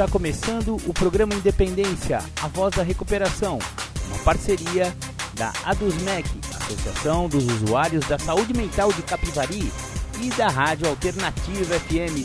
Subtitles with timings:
[0.00, 3.58] Está começando o programa Independência, a voz da recuperação,
[4.06, 4.96] uma parceria
[5.34, 6.26] da ADUSMEC,
[6.58, 9.70] Associação dos Usuários da Saúde Mental de Capivari,
[10.22, 12.24] e da Rádio Alternativa FM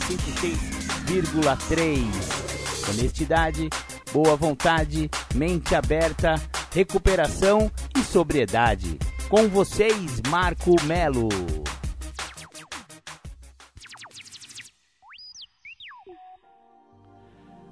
[1.06, 2.88] 106,3.
[2.88, 3.68] Honestidade,
[4.10, 6.36] boa vontade, mente aberta,
[6.72, 8.98] recuperação e sobriedade.
[9.28, 11.28] Com vocês, Marco Melo.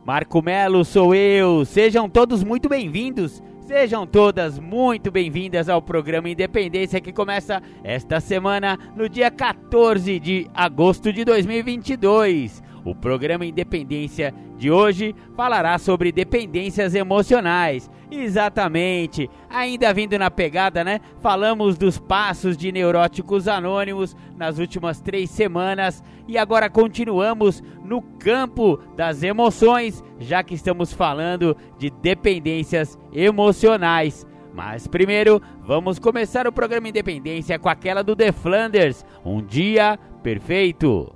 [0.05, 1.65] Marco Melo sou eu.
[1.65, 3.43] Sejam todos muito bem-vindos.
[3.61, 10.47] Sejam todas muito bem-vindas ao programa Independência que começa esta semana no dia 14 de
[10.55, 12.63] agosto de 2022.
[12.85, 17.91] O programa Independência de hoje falará sobre dependências emocionais.
[18.11, 19.31] Exatamente.
[19.49, 21.01] Ainda vindo na pegada, né?
[21.21, 28.79] Falamos dos passos de neuróticos anônimos nas últimas três semanas e agora continuamos no campo
[28.97, 34.27] das emoções, já que estamos falando de dependências emocionais.
[34.55, 41.15] Mas primeiro, vamos começar o programa Independência com aquela do The Flanders, Um Dia Perfeito.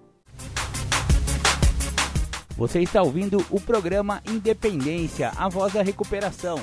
[2.56, 6.58] Você está ouvindo o programa Independência, a voz da recuperação.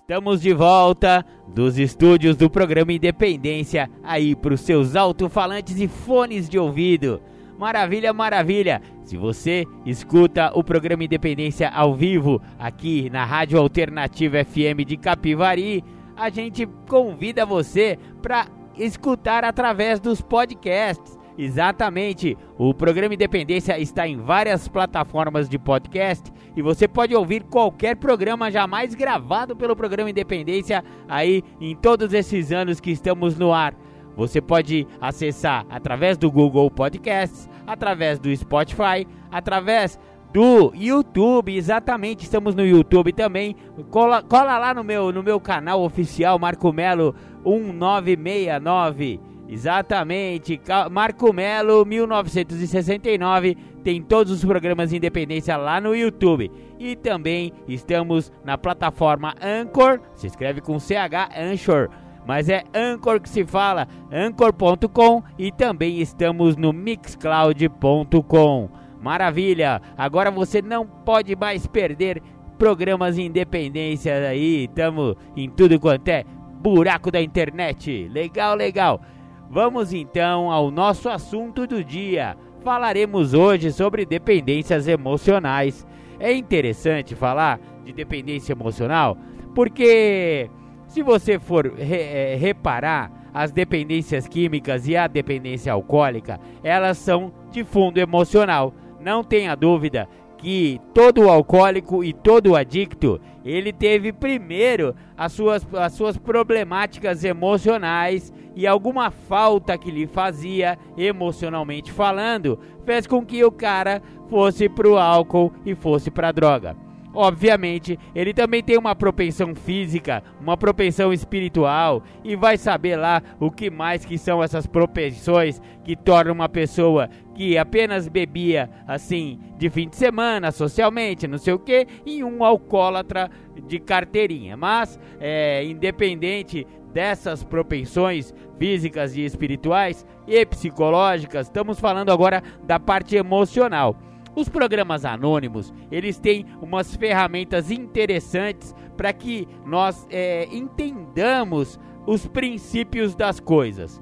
[0.00, 6.48] Estamos de volta dos estúdios do programa Independência aí para os seus alto-falantes e fones
[6.48, 7.22] de ouvido.
[7.58, 8.80] Maravilha, maravilha!
[9.02, 15.82] Se você escuta o programa Independência ao vivo aqui na Rádio Alternativa FM de Capivari,
[16.16, 21.18] a gente convida você para escutar através dos podcasts.
[21.36, 22.38] Exatamente.
[22.56, 28.52] O programa Independência está em várias plataformas de podcast e você pode ouvir qualquer programa
[28.52, 33.74] jamais gravado pelo programa Independência aí em todos esses anos que estamos no ar.
[34.18, 39.96] Você pode acessar através do Google Podcasts, através do Spotify, através
[40.32, 43.54] do YouTube, exatamente, estamos no YouTube também.
[43.90, 47.14] Cola, cola lá no meu, no meu canal oficial Marco Melo
[47.46, 49.20] 1969.
[49.48, 56.50] Exatamente, Marco Melo 1969 tem todos os programas de independência lá no YouTube.
[56.76, 61.88] E também estamos na plataforma Anchor, se escreve com CH Anchor,
[62.28, 68.68] mas é Anchor que se fala, anchor.com e também estamos no mixcloud.com.
[69.00, 69.80] Maravilha!
[69.96, 72.22] Agora você não pode mais perder
[72.58, 76.26] programas de independência aí, estamos em tudo quanto é
[76.60, 78.10] buraco da internet.
[78.12, 79.00] Legal, legal.
[79.48, 82.36] Vamos então ao nosso assunto do dia.
[82.62, 85.86] Falaremos hoje sobre dependências emocionais.
[86.20, 89.16] É interessante falar de dependência emocional
[89.54, 90.50] porque
[90.88, 97.32] se você for re é, reparar as dependências químicas e a dependência alcoólica, elas são
[97.52, 98.74] de fundo emocional.
[98.98, 105.92] Não tenha dúvida que todo alcoólico e todo adicto, ele teve primeiro as suas, as
[105.92, 113.52] suas problemáticas emocionais e alguma falta que lhe fazia emocionalmente falando, fez com que o
[113.52, 116.87] cara fosse pro álcool e fosse pra droga.
[117.14, 123.50] Obviamente, ele também tem uma propensão física, uma propensão espiritual e vai saber lá o
[123.50, 129.70] que mais que são essas propensões que tornam uma pessoa que apenas bebia assim de
[129.70, 133.30] fim de semana, socialmente, não sei o que, em um alcoólatra
[133.66, 134.56] de carteirinha.
[134.56, 143.16] Mas, é, independente dessas propensões físicas e espirituais e psicológicas, estamos falando agora da parte
[143.16, 143.96] emocional.
[144.38, 151.76] Os programas anônimos, eles têm umas ferramentas interessantes para que nós é, entendamos
[152.06, 154.00] os princípios das coisas.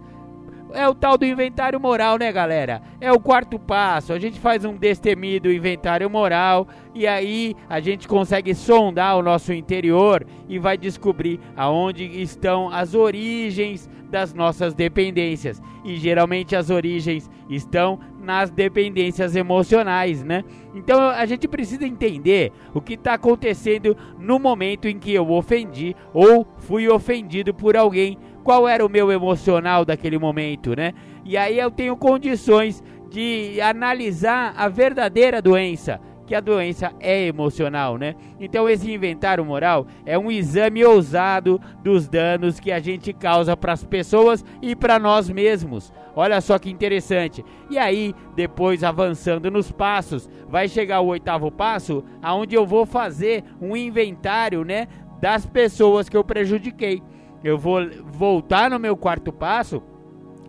[0.75, 2.83] É o tal do inventário moral, né, galera?
[3.01, 4.13] É o quarto passo.
[4.13, 9.55] A gente faz um destemido inventário moral e aí a gente consegue sondar o nosso
[9.55, 15.63] interior e vai descobrir aonde estão as origens das nossas dependências.
[15.83, 20.43] E geralmente as origens estão nas dependências emocionais, né?
[20.75, 25.95] Então a gente precisa entender o que está acontecendo no momento em que eu ofendi
[26.13, 28.19] ou fui ofendido por alguém.
[28.43, 30.93] Qual era o meu emocional daquele momento, né?
[31.25, 37.97] E aí eu tenho condições de analisar a verdadeira doença que a doença é emocional,
[37.97, 38.17] né?
[38.41, 43.73] Então esse inventário moral é um exame ousado dos danos que a gente causa para
[43.73, 45.93] as pessoas e para nós mesmos.
[46.15, 47.45] Olha só que interessante.
[47.71, 53.45] E aí, depois avançando nos passos, vai chegar o oitavo passo, aonde eu vou fazer
[53.61, 54.89] um inventário, né,
[55.21, 57.03] das pessoas que eu prejudiquei.
[57.45, 59.83] Eu vou voltar no meu quarto passo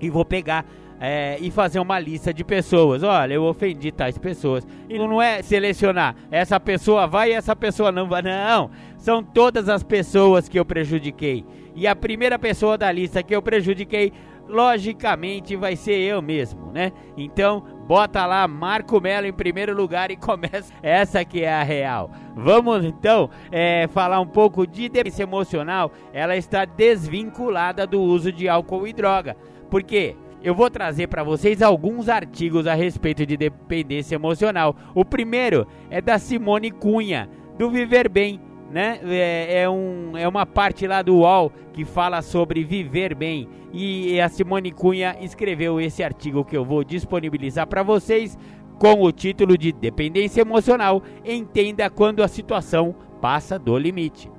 [0.01, 0.65] e vou pegar
[0.99, 3.03] é, e fazer uma lista de pessoas.
[3.03, 4.67] Olha, eu ofendi tais pessoas.
[4.89, 8.21] E não é selecionar essa pessoa vai e essa pessoa não vai.
[8.21, 11.45] Não, são todas as pessoas que eu prejudiquei.
[11.75, 14.11] E a primeira pessoa da lista que eu prejudiquei,
[14.47, 16.91] logicamente, vai ser eu mesmo, né?
[17.15, 20.73] Então, bota lá Marco Melo em primeiro lugar e começa.
[20.81, 22.09] Essa que é a real.
[22.35, 25.91] Vamos então é, falar um pouco de dependência emocional.
[26.11, 29.35] Ela está desvinculada do uso de álcool e droga.
[29.69, 30.15] Por quê?
[30.47, 34.73] Eu vou trazer para vocês alguns artigos a respeito de dependência emocional.
[34.95, 38.39] O primeiro é da Simone Cunha, do Viver Bem,
[38.71, 38.97] né?
[39.03, 43.49] É, é, um, é uma parte lá do UOL que fala sobre viver bem.
[43.73, 48.37] E a Simone Cunha escreveu esse artigo que eu vou disponibilizar para vocês
[48.79, 51.03] com o título de Dependência Emocional.
[51.25, 54.31] Entenda quando a situação passa do limite.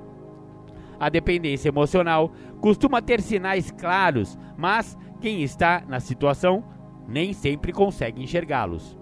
[0.99, 6.63] A dependência emocional costuma ter sinais claros, mas quem está na situação
[7.07, 8.97] nem sempre consegue enxergá-los.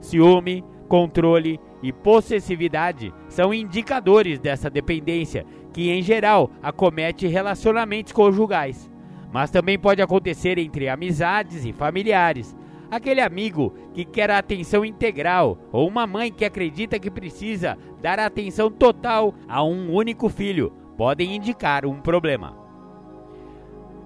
[0.00, 8.90] Ciúme, controle e possessividade são indicadores dessa dependência, que em geral acomete relacionamentos conjugais,
[9.32, 12.56] mas também pode acontecer entre amizades e familiares.
[12.90, 18.18] Aquele amigo que quer a atenção integral, ou uma mãe que acredita que precisa dar
[18.18, 22.59] atenção total a um único filho, podem indicar um problema.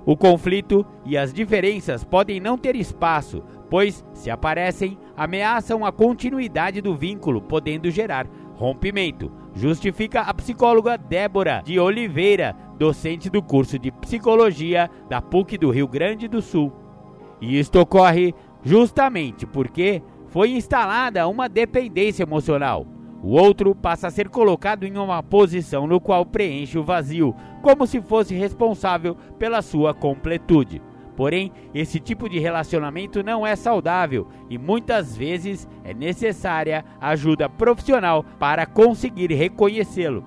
[0.06, 6.83] O conflito e as diferenças podem não ter espaço, pois, se aparecem, ameaçam a continuidade
[6.83, 9.33] do vínculo, podendo gerar rompimento.
[9.55, 15.89] Justifica a psicóloga Débora de Oliveira, docente do curso de psicologia da PUC do Rio
[15.89, 16.71] Grande do Sul.
[17.41, 22.87] E isto ocorre justamente porque foi instalada uma dependência emocional.
[23.26, 27.87] O outro passa a ser colocado em uma posição no qual preenche o vazio, como
[27.87, 30.82] se fosse responsável pela sua completude.
[31.17, 38.23] Porém, esse tipo de relacionamento não é saudável e muitas vezes é necessária ajuda profissional
[38.38, 40.23] para conseguir reconhecê-lo.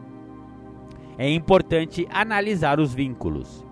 [1.19, 3.63] É importante analisar os vínculos.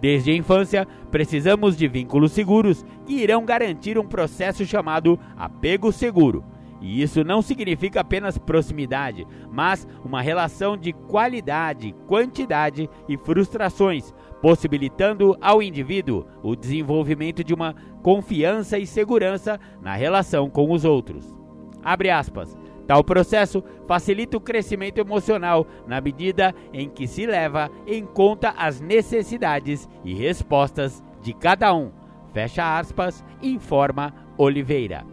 [0.00, 6.42] Desde a infância, precisamos de vínculos seguros que irão garantir um processo chamado apego seguro.
[6.80, 15.36] E isso não significa apenas proximidade, mas uma relação de qualidade, quantidade e frustrações, possibilitando
[15.40, 21.34] ao indivíduo o desenvolvimento de uma confiança e segurança na relação com os outros.
[21.82, 22.56] Abre aspas.
[22.86, 28.80] Tal processo facilita o crescimento emocional na medida em que se leva em conta as
[28.80, 31.92] necessidades e respostas de cada um.
[32.32, 35.04] Fecha aspas, informa Oliveira.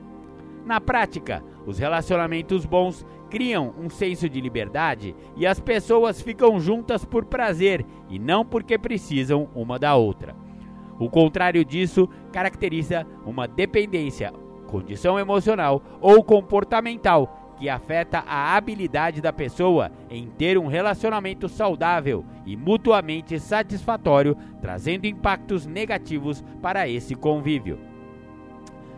[0.65, 7.03] Na prática, os relacionamentos bons criam um senso de liberdade e as pessoas ficam juntas
[7.03, 10.33] por prazer e não porque precisam uma da outra.
[10.97, 14.31] O contrário disso caracteriza uma dependência,
[14.65, 22.23] condição emocional ou comportamental que afeta a habilidade da pessoa em ter um relacionamento saudável
[22.45, 27.77] e mutuamente satisfatório, trazendo impactos negativos para esse convívio.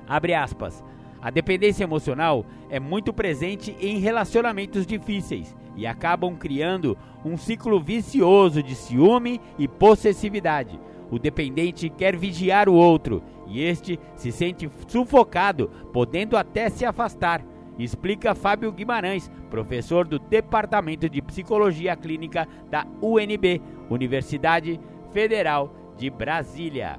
[0.07, 0.83] Abre aspas.
[1.21, 8.64] A dependência emocional é muito presente em relacionamentos difíceis e acabam criando um ciclo vicioso
[8.64, 10.80] de ciúme e possessividade.
[11.11, 17.44] O dependente quer vigiar o outro e este se sente sufocado, podendo até se afastar.
[17.78, 24.80] Explica Fábio Guimarães, professor do Departamento de Psicologia Clínica da UNB, Universidade
[25.11, 26.97] Federal de Brasília.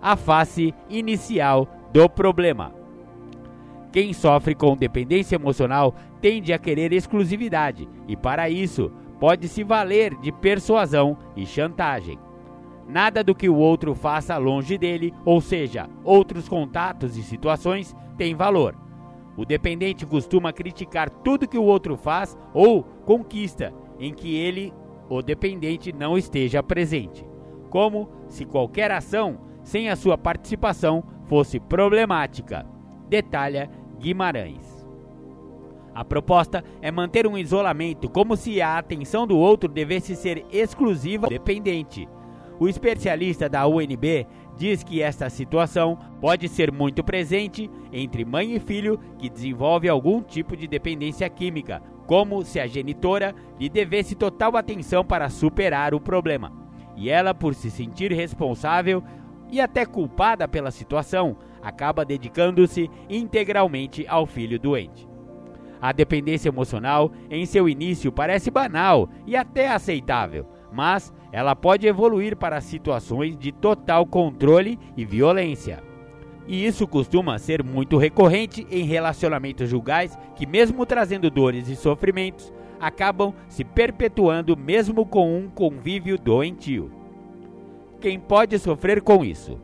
[0.00, 2.83] A face inicial do problema.
[3.94, 10.16] Quem sofre com dependência emocional tende a querer exclusividade e, para isso, pode se valer
[10.16, 12.18] de persuasão e chantagem.
[12.88, 18.34] Nada do que o outro faça longe dele, ou seja, outros contatos e situações, tem
[18.34, 18.74] valor.
[19.36, 24.74] O dependente costuma criticar tudo que o outro faz ou conquista em que ele,
[25.08, 27.24] o dependente, não esteja presente,
[27.70, 32.66] como se qualquer ação sem a sua participação fosse problemática.
[33.08, 33.70] Detalha
[34.04, 34.86] Guimarães.
[35.94, 41.26] A proposta é manter um isolamento como se a atenção do outro devesse ser exclusiva
[41.26, 42.06] dependente.
[42.60, 44.26] O especialista da UNB
[44.58, 50.20] diz que esta situação pode ser muito presente entre mãe e filho que desenvolve algum
[50.20, 56.00] tipo de dependência química, como se a genitora lhe devesse total atenção para superar o
[56.00, 56.52] problema.
[56.94, 59.02] E ela, por se sentir responsável
[59.50, 65.08] e até culpada pela situação, acaba dedicando-se integralmente ao filho doente.
[65.80, 72.36] A dependência emocional, em seu início, parece banal e até aceitável, mas ela pode evoluir
[72.36, 75.82] para situações de total controle e violência.
[76.46, 82.52] E isso costuma ser muito recorrente em relacionamentos julgais que, mesmo trazendo dores e sofrimentos,
[82.78, 86.90] acabam se perpetuando mesmo com um convívio doentio.
[88.00, 89.58] Quem pode sofrer com isso?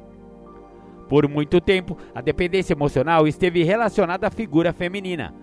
[1.10, 5.34] Por muito tempo, a dependência emocional esteve relacionada à figura feminina.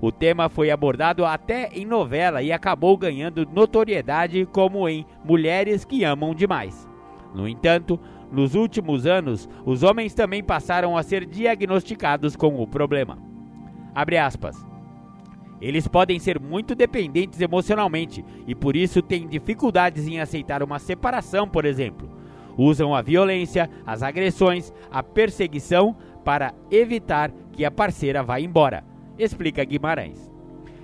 [0.00, 6.04] O tema foi abordado até em novela e acabou ganhando notoriedade como em Mulheres que
[6.04, 6.88] Amam Demais.
[7.34, 7.98] No entanto,
[8.30, 13.18] nos últimos anos, os homens também passaram a ser diagnosticados com o problema.
[15.60, 21.48] Eles podem ser muito dependentes emocionalmente e por isso têm dificuldades em aceitar uma separação,
[21.48, 22.17] por exemplo.
[22.58, 28.84] Usam a violência, as agressões, a perseguição para evitar que a parceira vá embora,
[29.16, 30.28] explica Guimarães.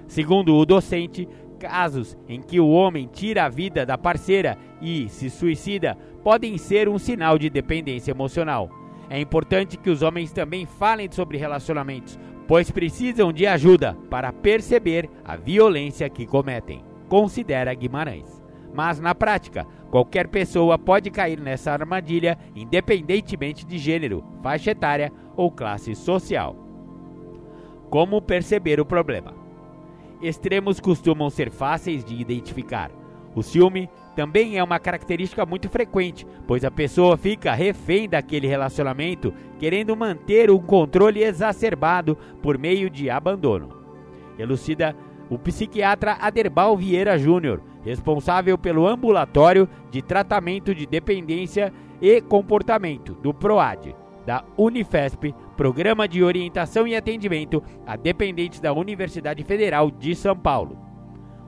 [0.07, 1.29] Segundo o docente,
[1.59, 6.89] casos em que o homem tira a vida da parceira e se suicida podem ser
[6.89, 8.71] um sinal de dependência emocional.
[9.11, 15.11] É importante que os homens também falem sobre relacionamentos, pois precisam de ajuda para perceber
[15.25, 18.44] a violência que cometem, considera Guimarães.
[18.75, 25.49] Mas na prática, qualquer pessoa pode cair nessa armadilha, independentemente de gênero, faixa etária ou
[25.49, 26.57] classe social.
[27.89, 29.33] Como perceber o problema?
[30.21, 32.91] Extremos costumam ser fáceis de identificar.
[33.33, 39.33] O ciúme também é uma característica muito frequente, pois a pessoa fica refém daquele relacionamento,
[39.59, 43.69] querendo manter um controle exacerbado por meio de abandono.
[44.37, 44.97] Elucida
[45.35, 53.35] o psiquiatra Aderbal Vieira Júnior, responsável pelo ambulatório de tratamento de dependência e comportamento do
[53.35, 60.37] PROAD, da Unifesp, Programa de Orientação e Atendimento a Dependentes da Universidade Federal de São
[60.37, 60.79] Paulo.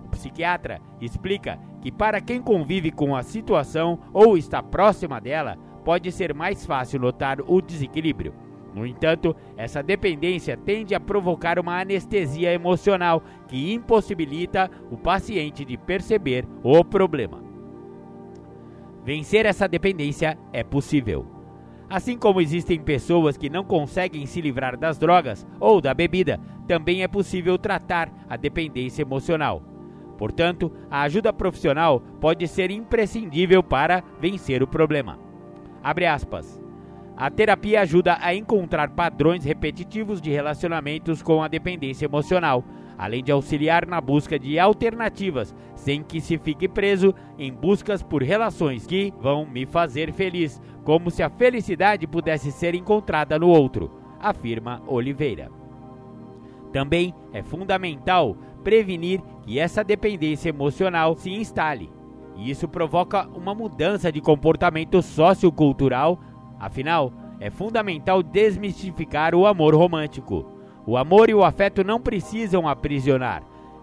[0.05, 6.11] O psiquiatra explica que para quem convive com a situação ou está próxima dela, pode
[6.11, 8.35] ser mais fácil notar o desequilíbrio.
[8.77, 15.79] No entanto, essa dependência tende a provocar uma anestesia emocional que impossibilita o paciente de
[15.79, 17.43] perceber o problema.
[19.03, 21.25] Vencer essa dependência é possível.
[21.89, 27.03] Assim como existem pessoas que não conseguem se livrar das drogas ou da bebida, também
[27.03, 29.63] é possível tratar a dependência emocional.
[30.19, 35.19] Portanto, a ajuda profissional pode ser imprescindível para vencer o problema.
[35.83, 36.66] Abre aspas.
[37.17, 42.63] A terapia ajuda a encontrar padrões repetitivos de relacionamentos com a dependência emocional,
[42.99, 48.23] além de auxiliar na busca de alternativas, sem que se fique preso em buscas por
[48.23, 53.91] relações que vão me fazer feliz, como se a felicidade pudesse ser encontrada no outro,
[54.21, 55.51] afirma Oliveira.
[56.71, 61.91] Também é fundamental prevenir que essa dependência emocional se instale.
[62.37, 66.21] E isso provoca uma mudança de comportamento sociocultural.
[66.59, 70.47] Afinal, é fundamental desmistificar o amor romântico.
[70.87, 73.43] O amor e o afeto não precisam aprisionar.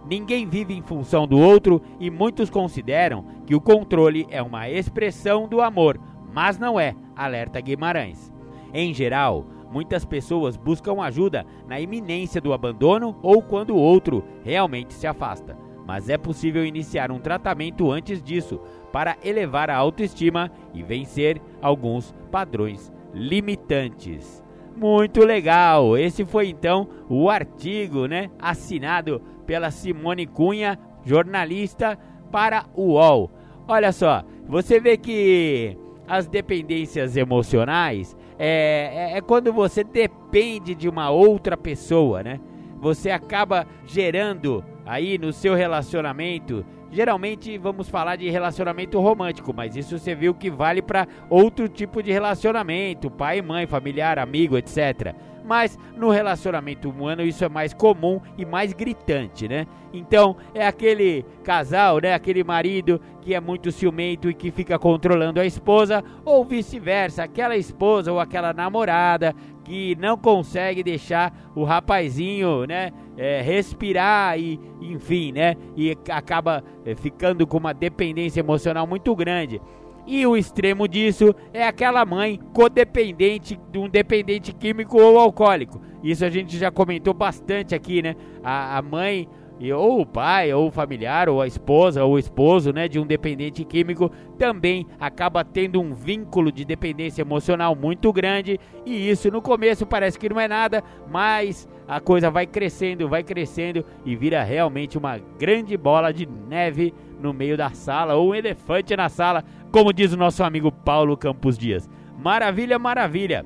[0.09, 5.47] Ninguém vive em função do outro e muitos consideram que o controle é uma expressão
[5.47, 5.99] do amor,
[6.33, 8.33] mas não é, alerta Guimarães.
[8.73, 14.93] Em geral, Muitas pessoas buscam ajuda na iminência do abandono ou quando o outro realmente
[14.93, 15.57] se afasta.
[15.83, 18.61] Mas é possível iniciar um tratamento antes disso
[18.93, 24.43] para elevar a autoestima e vencer alguns padrões limitantes.
[24.77, 25.97] Muito legal!
[25.97, 31.97] Esse foi então o artigo, né, assinado pela Simone Cunha, jornalista
[32.31, 33.31] para o UOL.
[33.67, 35.75] Olha só, você vê que
[36.07, 42.39] as dependências emocionais é, é, é quando você depende de uma outra pessoa, né?
[42.79, 46.65] Você acaba gerando aí no seu relacionamento.
[46.93, 52.03] Geralmente vamos falar de relacionamento romântico, mas isso você viu que vale para outro tipo
[52.03, 55.15] de relacionamento, pai, mãe, familiar, amigo, etc.
[55.43, 59.65] Mas no relacionamento humano isso é mais comum e mais gritante, né?
[59.91, 62.13] Então é aquele casal, né?
[62.13, 67.57] Aquele marido que é muito ciumento e que fica controlando a esposa, ou vice-versa, aquela
[67.57, 75.32] esposa ou aquela namorada que não consegue deixar o rapazinho, né, é, respirar e, enfim,
[75.32, 79.62] né, e acaba é, ficando com uma dependência emocional muito grande.
[80.05, 85.82] E o extremo disso é aquela mãe codependente de um dependente químico ou alcoólico.
[86.03, 88.15] Isso a gente já comentou bastante aqui, né?
[88.43, 89.29] A, a mãe
[89.60, 93.00] e ou o pai, ou o familiar, ou a esposa, ou o esposo, né, de
[93.00, 99.29] um dependente químico, também acaba tendo um vínculo de dependência emocional muito grande, e isso
[99.31, 104.15] no começo parece que não é nada, mas a coisa vai crescendo, vai crescendo e
[104.15, 109.07] vira realmente uma grande bola de neve no meio da sala, ou um elefante na
[109.07, 111.89] sala, como diz o nosso amigo Paulo Campos Dias.
[112.17, 113.45] Maravilha, maravilha.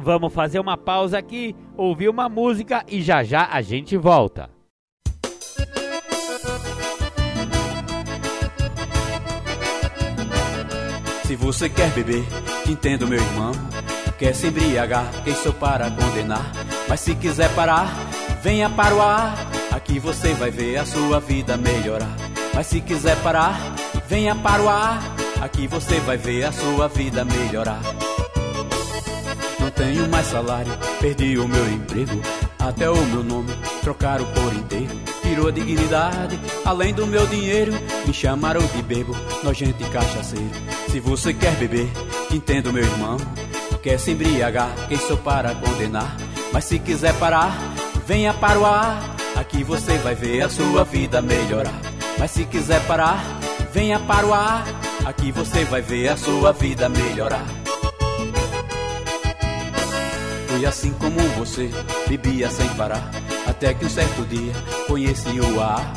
[0.00, 4.53] Vamos fazer uma pausa aqui, ouvir uma música e já já a gente volta.
[11.26, 12.22] Se você quer beber,
[12.64, 13.52] te entendo, meu irmão.
[14.18, 16.44] Quer se embriagar, quem sou para condenar?
[16.86, 17.88] Mas se quiser parar,
[18.42, 19.34] venha para o ar.
[19.72, 22.14] Aqui você vai ver a sua vida melhorar.
[22.52, 23.58] Mas se quiser parar,
[24.06, 25.02] venha para o ar.
[25.40, 27.80] Aqui você vai ver a sua vida melhorar.
[29.58, 32.20] Não tenho mais salário, perdi o meu emprego.
[32.58, 33.50] Até o meu nome
[33.82, 35.13] trocaram por inteiro.
[35.24, 37.72] Tirou a dignidade, além do meu dinheiro.
[38.06, 40.50] Me chamaram de bebo, nojento e cachaceiro.
[40.90, 41.90] Se você quer beber,
[42.30, 43.16] entendo meu irmão.
[43.82, 46.16] Quer se embriagar, quem sou para condenar?
[46.52, 47.52] Mas se quiser parar,
[48.06, 49.16] venha para o ar.
[49.34, 51.74] Aqui você vai ver a sua vida melhorar.
[52.18, 53.22] Mas se quiser parar,
[53.72, 54.64] venha para o ar.
[55.04, 57.44] Aqui você vai ver a sua vida melhorar.
[60.48, 61.70] Fui assim como você,
[62.08, 63.10] bebia sem parar.
[63.54, 64.52] Até que um certo dia
[64.88, 65.94] conheci o ar.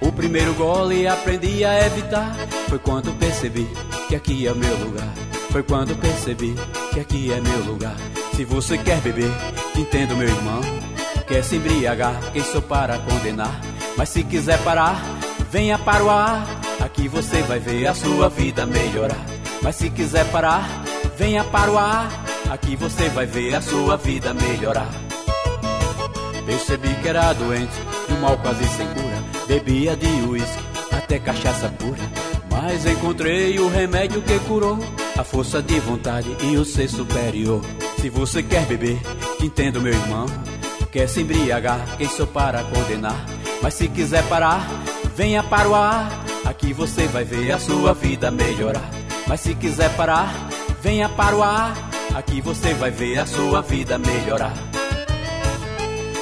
[0.00, 2.32] O primeiro gole aprendi a evitar.
[2.68, 3.68] Foi quando percebi
[4.08, 5.12] que aqui é meu lugar.
[5.50, 6.54] Foi quando percebi
[6.94, 7.96] que aqui é meu lugar.
[8.36, 9.30] Se você quer beber,
[9.76, 10.60] entendo meu irmão.
[11.26, 13.60] Quer se embriagar, quem sou para condenar?
[13.96, 15.02] Mas se quiser parar,
[15.50, 16.46] venha para o ar.
[16.78, 19.26] Aqui você vai ver a sua vida melhorar.
[19.62, 20.64] Mas se quiser parar,
[21.18, 22.08] venha para o ar.
[22.48, 25.09] Aqui você vai ver a sua vida melhorar.
[26.46, 27.72] Percebi que era doente,
[28.08, 29.22] de um mal quase sem cura.
[29.46, 32.02] Bebia de uísque, até cachaça pura.
[32.50, 34.78] Mas encontrei o remédio que curou
[35.16, 37.60] a força de vontade e o ser superior.
[38.00, 39.00] Se você quer beber,
[39.40, 40.26] entendo meu irmão.
[40.90, 43.24] Quer se embriagar, quem sou para condenar?
[43.62, 44.66] Mas se quiser parar,
[45.14, 46.24] venha para o ar.
[46.44, 48.90] Aqui você vai ver a sua vida melhorar.
[49.26, 50.32] Mas se quiser parar,
[50.82, 51.76] venha para o ar.
[52.14, 54.69] Aqui você vai ver a sua vida melhorar.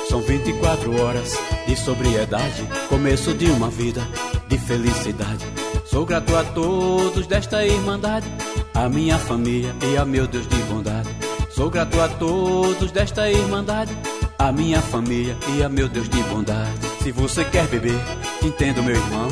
[0.08, 4.00] São 24 horas de sobriedade, começo de uma vida
[4.48, 5.44] de felicidade.
[5.84, 8.26] Sou grato a todos desta irmandade,
[8.74, 11.08] a minha família e a meu Deus de bondade.
[11.50, 13.94] Sou grato a todos desta irmandade,
[14.38, 16.72] a minha família e a meu Deus de bondade.
[17.02, 17.98] Se você quer beber,
[18.42, 19.28] entendo meu irmão.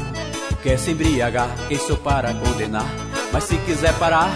[0.62, 2.93] Quer se embriagar, quem sou para condenar?
[3.33, 4.31] Mas se quiser parar,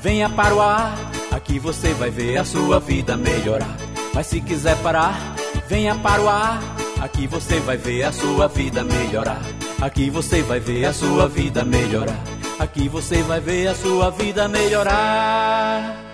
[0.00, 0.96] venha para o ar.
[1.32, 3.76] Aqui você vai ver a sua vida melhorar.
[4.14, 5.31] Mas se quiser parar,
[5.72, 6.62] venha para o ar.
[7.00, 9.40] Aqui você vai ver a sua vida melhorar.
[9.80, 12.22] Aqui você vai ver a sua vida melhorar.
[12.58, 16.11] Aqui você vai ver a sua vida melhorar.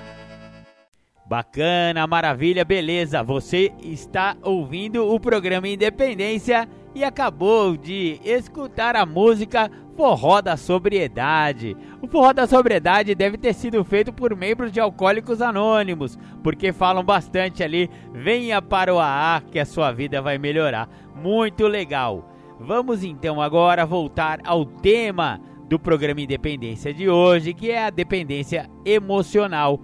[1.29, 3.23] Bacana, maravilha, beleza.
[3.23, 11.77] Você está ouvindo o programa Independência e acabou de escutar a música Forró da Sobriedade.
[12.01, 17.05] O Forró da Sobriedade deve ter sido feito por membros de Alcoólicos Anônimos, porque falam
[17.05, 20.89] bastante ali: venha para o AA que a sua vida vai melhorar.
[21.15, 22.33] Muito legal.
[22.59, 25.39] Vamos então agora voltar ao tema
[25.69, 29.79] do programa Independência de hoje, que é a dependência emocional.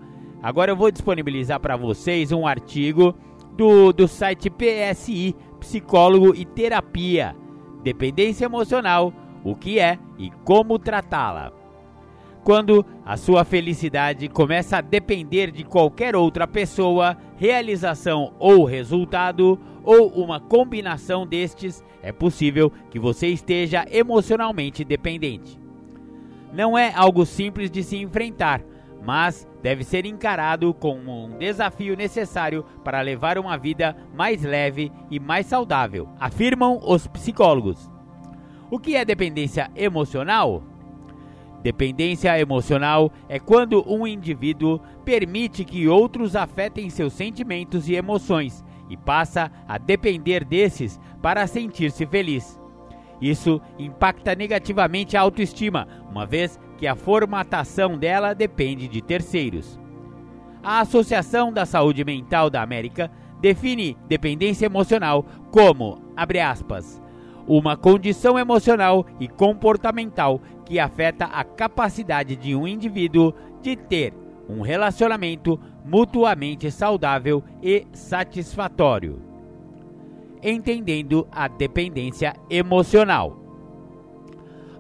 [0.45, 3.15] Agora eu vou disponibilizar para vocês um artigo
[3.57, 7.35] do, do site PSI, Psicólogo e Terapia.
[7.83, 9.11] Dependência emocional,
[9.43, 11.51] o que é e como tratá-la.
[12.45, 20.09] Quando a sua felicidade começa a depender de qualquer outra pessoa, realização ou resultado, ou
[20.09, 25.59] uma combinação destes, é possível que você esteja emocionalmente dependente.
[26.53, 28.61] Não é algo simples de se enfrentar,
[29.03, 35.19] mas deve ser encarado como um desafio necessário para levar uma vida mais leve e
[35.19, 37.91] mais saudável, afirmam os psicólogos.
[38.71, 40.63] O que é dependência emocional?
[41.63, 48.99] Dependência emocional é quando um indivíduo permite que outros afetem seus sentimentos e emoções e
[48.99, 52.61] passa a depender desses para sentir-se feliz.
[53.19, 59.79] Isso impacta negativamente a autoestima, uma vez que a formatação dela depende de terceiros.
[60.63, 63.11] A Associação da Saúde Mental da América
[63.41, 67.03] define dependência emocional como, abre aspas,
[67.47, 74.15] uma condição emocional e comportamental que afeta a capacidade de um indivíduo de ter
[74.49, 79.21] um relacionamento mutuamente saudável e satisfatório.
[80.43, 83.44] Entendendo a dependência emocional.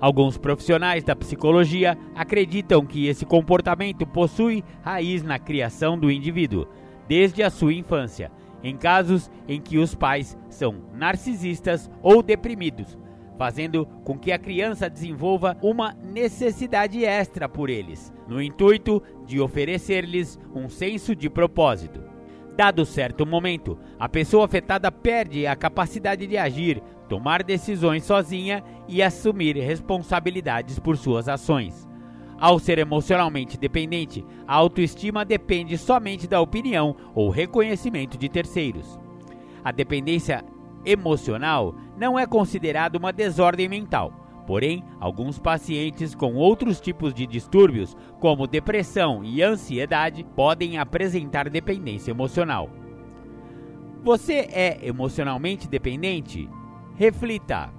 [0.00, 6.66] Alguns profissionais da psicologia acreditam que esse comportamento possui raiz na criação do indivíduo,
[7.09, 8.30] desde a sua infância,
[8.62, 12.98] em casos em que os pais são narcisistas ou deprimidos,
[13.38, 20.38] fazendo com que a criança desenvolva uma necessidade extra por eles, no intuito de oferecer-lhes
[20.54, 22.00] um senso de propósito.
[22.57, 26.80] Dado certo momento, a pessoa afetada perde a capacidade de agir,
[27.14, 31.88] tomar decisões sozinha e assumir responsabilidades por suas ações.
[32.40, 38.98] Ao ser emocionalmente dependente, a autoestima depende somente da opinião ou reconhecimento de terceiros.
[39.62, 40.44] A dependência
[40.85, 44.12] emocional não é considerada uma desordem mental.
[44.44, 52.11] Porém, alguns pacientes com outros tipos de distúrbios, como depressão e ansiedade, podem apresentar dependência
[52.11, 52.68] emocional.
[54.03, 56.50] Você é emocionalmente dependente?
[56.96, 57.70] Reflita.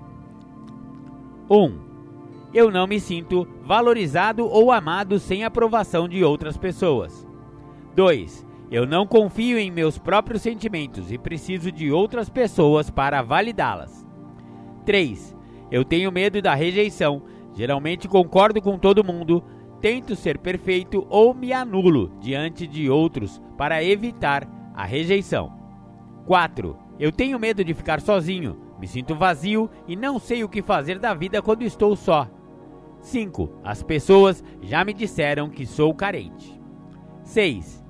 [1.50, 1.56] 1.
[1.56, 1.80] Um,
[2.54, 7.28] eu não me sinto valorizado ou amado sem aprovação de outras pessoas.
[7.96, 8.46] 2.
[8.72, 14.06] Eu não confio em meus próprios sentimentos e preciso de outras pessoas para validá-las.
[14.86, 15.36] 3.
[15.72, 17.24] Eu tenho medo da rejeição.
[17.54, 19.42] Geralmente concordo com todo mundo,
[19.80, 25.54] tento ser perfeito ou me anulo diante de outros para evitar a rejeição.
[26.26, 26.78] 4.
[27.00, 28.65] Eu tenho medo de ficar sozinho.
[28.80, 32.28] Me sinto vazio e não sei o que fazer da vida quando estou só.
[33.00, 33.60] 5.
[33.64, 36.60] As pessoas já me disseram que sou carente.
[37.24, 37.86] 6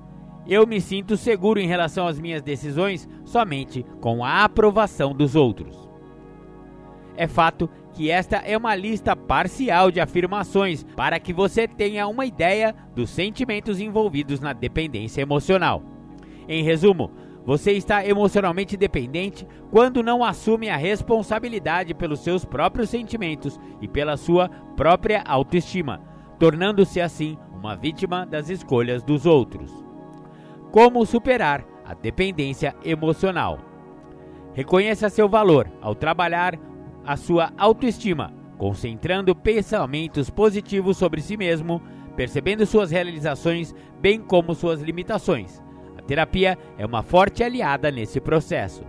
[0.48, 5.88] eu me sinto seguro em relação às minhas decisões somente com a aprovação dos outros.
[7.16, 12.26] É fato que esta é uma lista parcial de afirmações para que você tenha uma
[12.26, 15.82] ideia dos sentimentos envolvidos na dependência emocional.
[16.46, 17.10] Em resumo,
[17.46, 24.16] você está emocionalmente dependente quando não assume a responsabilidade pelos seus próprios sentimentos e pela
[24.16, 26.02] sua própria autoestima,
[26.40, 29.72] tornando-se assim uma vítima das escolhas dos outros.
[30.72, 33.60] Como superar a dependência emocional?
[34.52, 36.58] Reconheça seu valor ao trabalhar
[37.04, 41.80] a sua autoestima, concentrando pensamentos positivos sobre si mesmo,
[42.16, 45.64] percebendo suas realizações, bem como suas limitações.
[46.06, 48.82] Terapia é uma forte aliada nesse processo.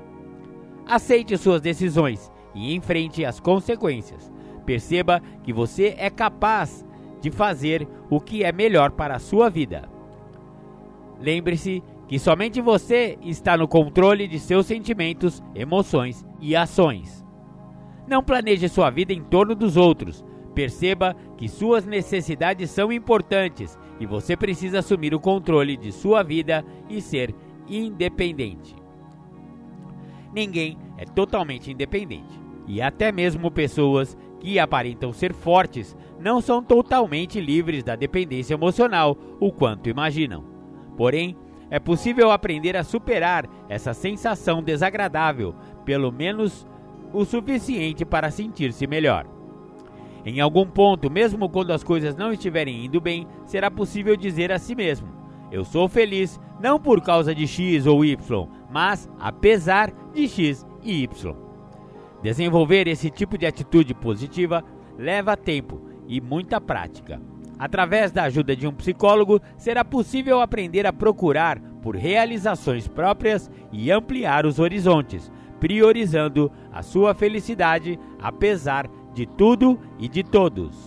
[0.86, 4.32] Aceite suas decisões e enfrente as consequências.
[4.66, 6.86] Perceba que você é capaz
[7.22, 9.90] de fazer o que é melhor para a sua vida.
[11.20, 17.26] Lembre-se que somente você está no controle de seus sentimentos, emoções e ações.
[18.08, 20.24] Não planeje sua vida em torno dos outros.
[20.58, 26.66] Perceba que suas necessidades são importantes e você precisa assumir o controle de sua vida
[26.90, 27.36] e ser
[27.68, 28.76] independente.
[30.34, 37.40] Ninguém é totalmente independente, e até mesmo pessoas que aparentam ser fortes não são totalmente
[37.40, 40.44] livres da dependência emocional o quanto imaginam.
[40.98, 41.38] Porém,
[41.70, 45.54] é possível aprender a superar essa sensação desagradável,
[45.86, 46.68] pelo menos
[47.14, 49.37] o suficiente para sentir-se melhor.
[50.30, 54.60] Em algum ponto, mesmo quando as coisas não estiverem indo bem, será possível dizer a
[54.60, 55.08] si mesmo:
[55.50, 61.04] Eu sou feliz não por causa de X ou Y, mas apesar de X e
[61.04, 61.34] Y.
[62.22, 64.66] Desenvolver esse tipo de atitude positiva
[64.98, 67.22] leva tempo e muita prática.
[67.58, 73.90] Através da ajuda de um psicólogo, será possível aprender a procurar por realizações próprias e
[73.90, 80.78] ampliar os horizontes, priorizando a sua felicidade apesar de tudo e de todos.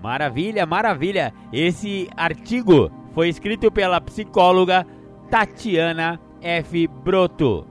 [0.00, 1.34] Maravilha, maravilha!
[1.52, 4.86] Esse artigo foi escrito pela psicóloga
[5.28, 6.86] Tatiana F.
[6.86, 7.66] Broto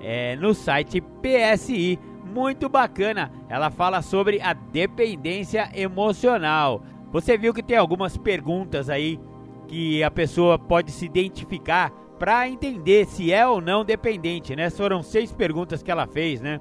[0.00, 2.00] é, no site PSI.
[2.34, 3.30] Muito bacana!
[3.48, 6.82] Ela fala sobre a dependência emocional.
[7.12, 9.20] Você viu que tem algumas perguntas aí
[9.68, 14.68] que a pessoa pode se identificar para entender se é ou não dependente, né?
[14.68, 16.60] Foram seis perguntas que ela fez, né?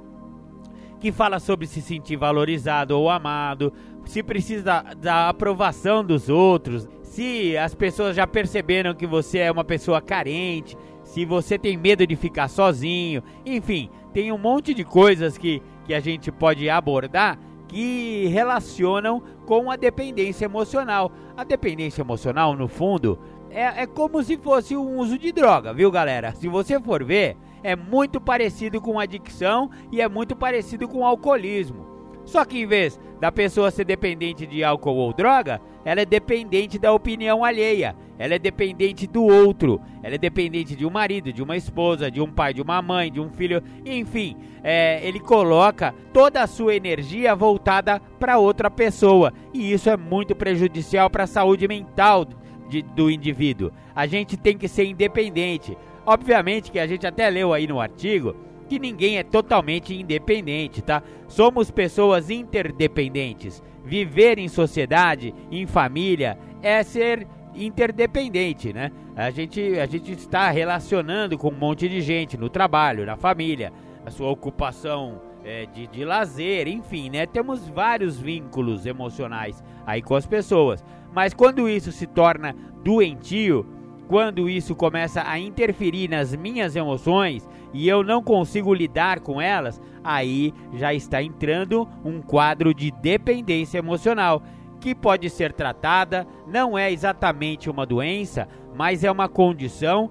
[1.00, 3.72] Que fala sobre se sentir valorizado ou amado,
[4.06, 9.64] se precisa da, aprovação dos outros, se as pessoas já perceberam que você é uma
[9.64, 15.38] pessoa carente, se você tem medo de ficar sozinho, enfim, tem um monte de coisas
[15.38, 21.12] que, que a gente pode abordar que relacionam com a dependência emocional.
[21.38, 25.90] A dependência emocional, no fundo, é, é como se fosse um uso de droga, viu,
[25.92, 26.34] galera?
[26.34, 31.88] Se você for ver, é muito parecido com adicção e é muito parecido com alcoolismo.
[32.26, 36.78] Só que em vez da pessoa ser dependente de álcool ou droga, ela é dependente
[36.78, 41.42] da opinião alheia, ela é dependente do outro, ela é dependente de um marido, de
[41.42, 45.94] uma esposa, de um pai, de uma mãe, de um filho, enfim, é, ele coloca
[46.14, 51.28] toda a sua energia voltada para outra pessoa e isso é muito prejudicial para a
[51.28, 52.26] saúde mental
[52.70, 53.72] de, do indivíduo.
[53.96, 55.78] A gente tem que ser independente.
[56.10, 58.36] Obviamente que a gente até leu aí no artigo
[58.68, 61.04] que ninguém é totalmente independente, tá?
[61.28, 63.62] Somos pessoas interdependentes.
[63.86, 68.92] Viver em sociedade, em família, é ser interdependente, né?
[69.16, 73.72] A gente, a gente está relacionando com um monte de gente no trabalho, na família,
[74.04, 77.28] a sua ocupação é, de, de lazer, enfim, né?
[77.28, 80.84] Temos vários vínculos emocionais aí com as pessoas.
[81.14, 83.78] Mas quando isso se torna doentio,
[84.10, 89.80] quando isso começa a interferir nas minhas emoções e eu não consigo lidar com elas,
[90.04, 94.42] aí já está entrando um quadro de dependência emocional
[94.82, 100.10] que pode ser tratada, não é exatamente uma doença, mas é uma condição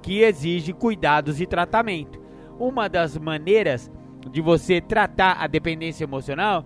[0.00, 2.20] que exige cuidados e tratamento.
[2.56, 3.90] Uma das maneiras
[4.30, 6.64] de você tratar a dependência emocional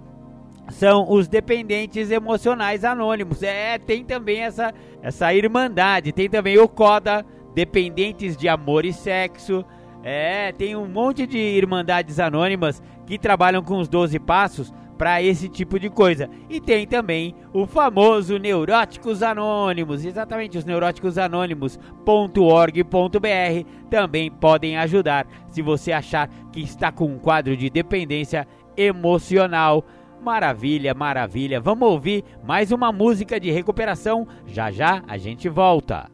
[0.71, 3.43] são os dependentes emocionais anônimos.
[3.43, 4.73] É, tem também essa,
[5.03, 7.25] essa irmandade, tem também o CODA,
[7.55, 9.65] dependentes de amor e sexo.
[10.03, 15.49] É, tem um monte de irmandades anônimas que trabalham com os 12 passos para esse
[15.49, 16.29] tipo de coisa.
[16.49, 25.63] E tem também o famoso Neuróticos Anônimos, exatamente os neuróticos anônimos.org.br também podem ajudar se
[25.63, 28.47] você achar que está com um quadro de dependência
[28.77, 29.85] emocional.
[30.25, 31.61] Maravilha, maravilha.
[31.61, 34.27] Vamos ouvir mais uma música de recuperação.
[34.47, 36.11] Já já a gente volta.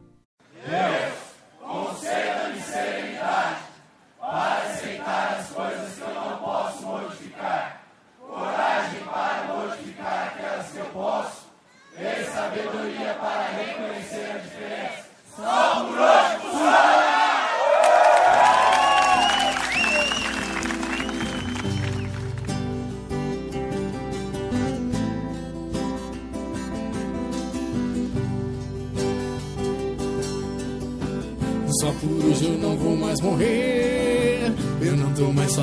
[0.67, 1.13] Deus,
[1.61, 3.61] conceda-me serenidade
[4.19, 7.83] para aceitar as coisas que eu não posso modificar,
[8.19, 11.47] coragem para modificar aquelas que eu posso,
[11.97, 15.10] e sabedoria para reconhecer a diferença.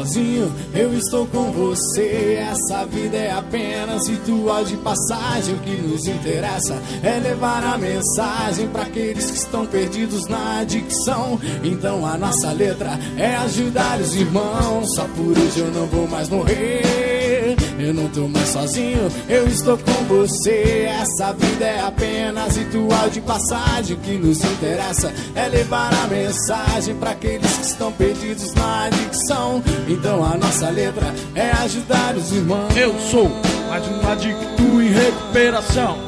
[0.09, 2.39] Sozinho, eu estou com você.
[2.41, 5.55] Essa vida é apenas ritual de passagem.
[5.55, 11.39] O que nos interessa é levar a mensagem para aqueles que estão perdidos na adicção.
[11.63, 14.95] Então a nossa letra é ajudar os irmãos.
[14.95, 17.57] Só por hoje eu não vou mais morrer.
[17.79, 20.89] Eu não tô mais sozinho, eu estou com você.
[20.89, 23.97] Essa vida é apenas ritual de passagem.
[23.97, 29.63] O que nos interessa é levar a mensagem para aqueles que estão perdidos na adicção.
[29.89, 32.77] Então a nossa letra é ajudar os irmãos.
[32.77, 33.29] Eu sou
[33.69, 35.99] mais um adicto em recuperação.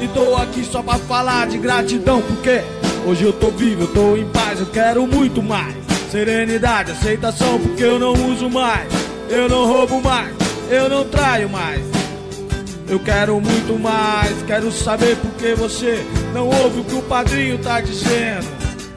[0.00, 2.62] E tô aqui só pra falar de gratidão, porque
[3.06, 5.74] hoje eu tô vivo, eu tô em paz, eu quero muito mais.
[6.10, 8.88] Serenidade, aceitação, porque eu não uso mais,
[9.30, 11.82] eu não roubo mais eu não traio mais.
[12.88, 17.58] Eu quero muito mais, quero saber por que você não ouve o que o padrinho
[17.58, 18.46] tá dizendo.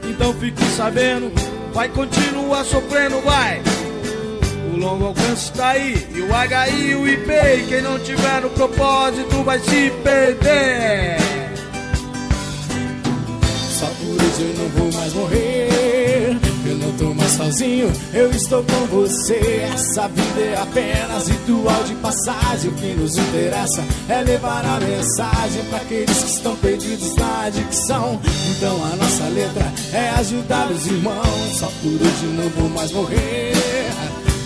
[0.08, 1.30] Então fique sabendo,
[1.76, 3.60] vai continuar sofrendo, vai.
[4.72, 8.48] O longo alcance tá aí, e o HI e o IP, quem não tiver no
[8.48, 11.18] propósito vai se perder.
[13.68, 15.75] Só por hoje eu não vou mais morrer
[16.98, 19.68] tô mais sozinho, eu estou com você.
[19.72, 22.70] Essa vida é apenas ritual de passagem.
[22.70, 28.20] O que nos interessa é levar a mensagem para aqueles que estão perdidos na adicção.
[28.50, 31.58] Então a nossa letra é ajudar os irmãos.
[31.58, 33.75] Só por hoje não vou mais morrer.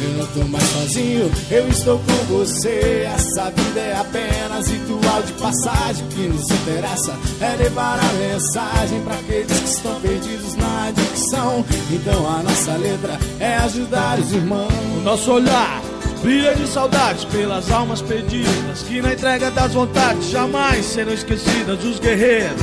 [0.03, 3.07] Eu não tô mais sozinho, eu estou com você.
[3.15, 6.05] Essa vida é apenas ritual de passagem.
[6.07, 11.65] O que nos interessa é levar a mensagem para aqueles que estão perdidos na adicção.
[11.91, 14.73] Então a nossa letra é ajudar os irmãos.
[14.97, 15.83] O nosso olhar
[16.23, 21.85] brilha de saudades pelas almas perdidas que na entrega das vontades jamais serão esquecidas.
[21.85, 22.63] Os guerreiros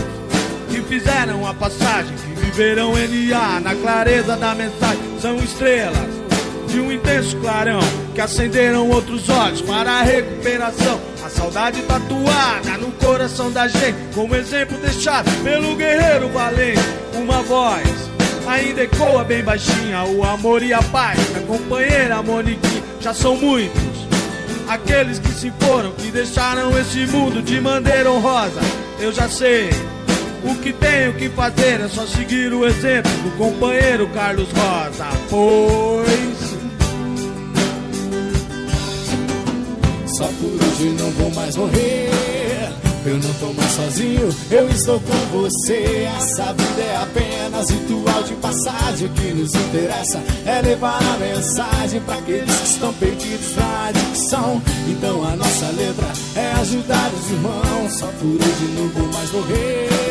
[0.72, 6.27] que fizeram a passagem, que viverão NA na clareza da mensagem, são estrelas
[6.68, 7.80] de um intenso clarão
[8.14, 11.00] que acenderam outros olhos para a recuperação.
[11.24, 16.80] A saudade tatuada no coração da gente, como exemplo deixado pelo guerreiro valente.
[17.14, 18.08] Uma voz
[18.48, 21.20] ainda ecoa bem baixinha: o amor e a paz.
[21.36, 23.82] A companheira Moniquinha já são muitos.
[24.68, 28.60] Aqueles que se foram, que deixaram esse mundo de maneira honrosa.
[29.00, 29.70] Eu já sei.
[30.44, 35.08] O que tenho que fazer é só seguir o exemplo do companheiro Carlos Rosa.
[35.30, 36.47] Pois
[40.18, 42.10] Só por hoje não vou mais morrer.
[43.06, 46.08] Eu não tô mais sozinho, eu estou com você.
[46.18, 49.08] Essa vida é apenas ritual de passagem.
[49.08, 54.60] O que nos interessa é levar a mensagem para aqueles que estão perdidos na adicção.
[54.88, 57.94] Então a nossa letra é ajudar os irmãos.
[57.94, 60.07] Só por hoje não vou mais morrer.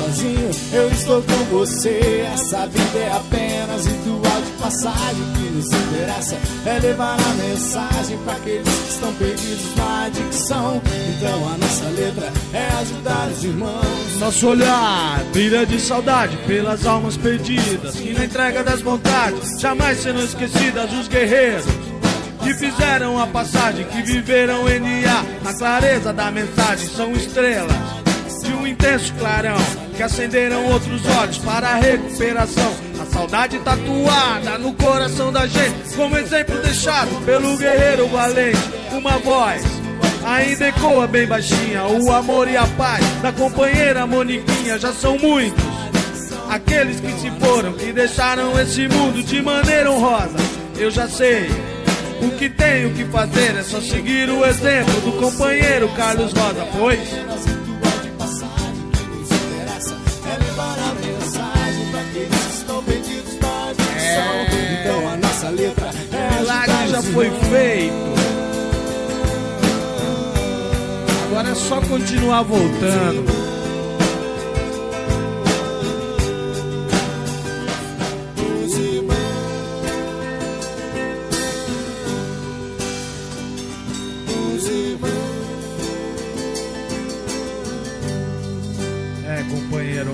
[0.00, 2.26] Sozinho, eu estou com você.
[2.32, 5.22] Essa vida é apenas ritual de passagem.
[5.22, 6.36] O que nos interessa
[6.66, 10.82] é levar a mensagem para aqueles que estão perdidos na adicção.
[11.16, 14.18] Então a nossa letra é ajudar os irmãos.
[14.18, 17.94] Nosso olhar brilha de saudade pelas almas perdidas.
[17.96, 21.66] Que na entrega das vontades jamais serão esquecidas os guerreiros
[22.42, 27.76] que fizeram a passagem, que viveram NA na clareza da mensagem, são estrelas
[28.42, 29.58] de um intenso clarão
[30.00, 32.74] que acenderam outros olhos para a recuperação.
[32.98, 38.58] A saudade tatuada no coração da gente, como exemplo deixado pelo guerreiro valente.
[38.92, 39.62] Uma voz
[40.24, 45.62] ainda ecoa bem baixinha, o amor e a paz da companheira Moniquinha já são muitos.
[46.48, 50.38] Aqueles que se foram, que deixaram esse mundo de maneira honrosa.
[50.78, 51.46] Eu já sei
[52.22, 57.59] o que tenho que fazer é só seguir o exemplo do companheiro Carlos Rosa, pois.
[65.50, 68.10] Letra é milagre já foi feito.
[71.26, 73.50] Agora é só continuar voltando.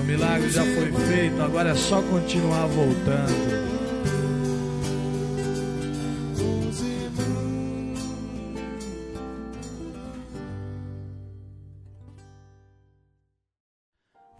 [0.07, 3.76] milagre já foi feito, agora é só continuar voltando.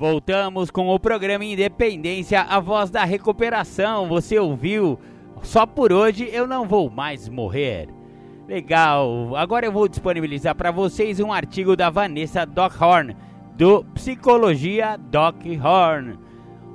[0.09, 4.07] Voltamos com o programa Independência, a voz da recuperação.
[4.07, 4.97] Você ouviu?
[5.41, 7.89] Só por hoje eu não vou mais morrer.
[8.47, 9.35] Legal.
[9.35, 13.17] Agora eu vou disponibilizar para vocês um artigo da Vanessa Dockhorn
[13.57, 16.17] do Psicologia Doc Horn.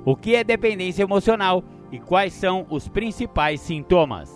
[0.05, 4.31] O que é dependência emocional e quais são os principais sintomas?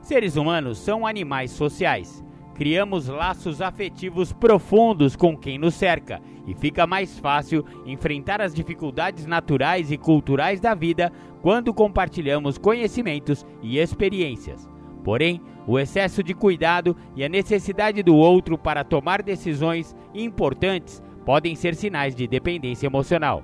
[0.00, 2.24] Seres humanos são animais sociais.
[2.56, 9.26] Criamos laços afetivos profundos com quem nos cerca e fica mais fácil enfrentar as dificuldades
[9.26, 14.66] naturais e culturais da vida quando compartilhamos conhecimentos e experiências.
[15.04, 21.54] Porém, o excesso de cuidado e a necessidade do outro para tomar decisões importantes podem
[21.54, 23.42] ser sinais de dependência emocional.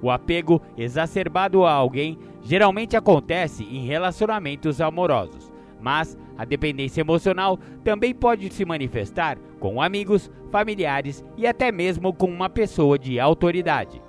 [0.00, 8.14] O apego exacerbado a alguém geralmente acontece em relacionamentos amorosos, mas a dependência emocional também
[8.14, 14.00] pode se manifestar com amigos, familiares e até mesmo com uma pessoa de autoridade.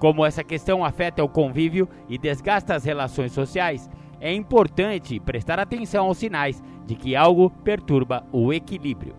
[0.00, 3.88] Como essa questão afeta o convívio e desgasta as relações sociais,
[4.20, 9.14] é importante prestar atenção aos sinais de que algo perturba o equilíbrio.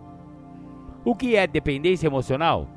[1.02, 2.68] O que é dependência emocional?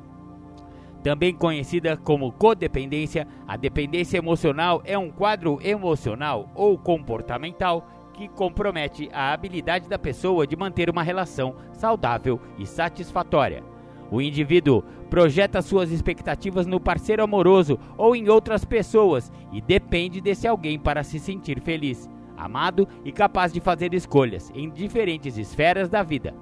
[1.02, 7.86] Também conhecida como codependência, a dependência emocional é um quadro emocional ou comportamental
[8.22, 13.64] que compromete a habilidade da pessoa de manter uma relação saudável e satisfatória.
[14.10, 20.46] O indivíduo projeta suas expectativas no parceiro amoroso ou em outras pessoas e depende desse
[20.46, 26.02] alguém para se sentir feliz, amado e capaz de fazer escolhas em diferentes esferas da
[26.02, 26.32] vida.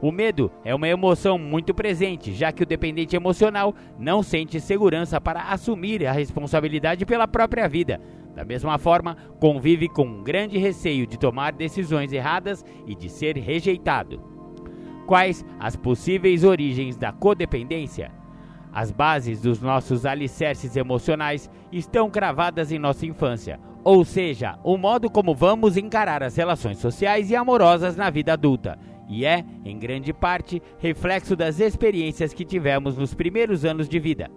[0.00, 5.20] O medo é uma emoção muito presente, já que o dependente emocional não sente segurança
[5.20, 8.00] para assumir a responsabilidade pela própria vida.
[8.38, 13.36] Da mesma forma, convive com um grande receio de tomar decisões erradas e de ser
[13.36, 14.22] rejeitado.
[15.08, 18.12] Quais as possíveis origens da codependência?
[18.72, 25.10] As bases dos nossos alicerces emocionais estão cravadas em nossa infância, ou seja, o modo
[25.10, 30.12] como vamos encarar as relações sociais e amorosas na vida adulta e é, em grande
[30.12, 34.30] parte, reflexo das experiências que tivemos nos primeiros anos de vida.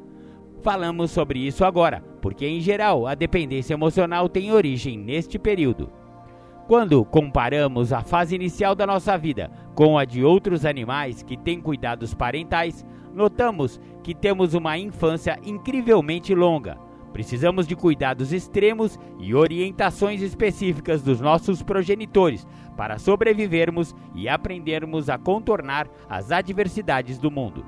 [0.64, 5.90] Falamos sobre isso agora, porque em geral a dependência emocional tem origem neste período.
[6.68, 11.60] Quando comparamos a fase inicial da nossa vida com a de outros animais que têm
[11.60, 16.78] cuidados parentais, notamos que temos uma infância incrivelmente longa
[17.14, 22.48] Precisamos de cuidados extremos e orientações específicas dos nossos progenitores
[22.78, 27.66] para sobrevivermos e aprendermos a contornar as adversidades do mundo.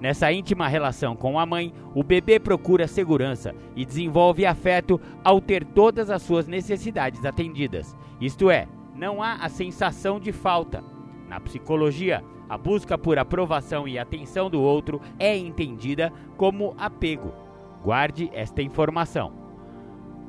[0.00, 5.64] Nessa íntima relação com a mãe, o bebê procura segurança e desenvolve afeto ao ter
[5.64, 7.96] todas as suas necessidades atendidas.
[8.20, 10.84] Isto é, não há a sensação de falta.
[11.28, 17.48] Na psicologia, a busca por aprovação e atenção do outro é entendida como apego
[17.82, 19.32] Guarde esta informação.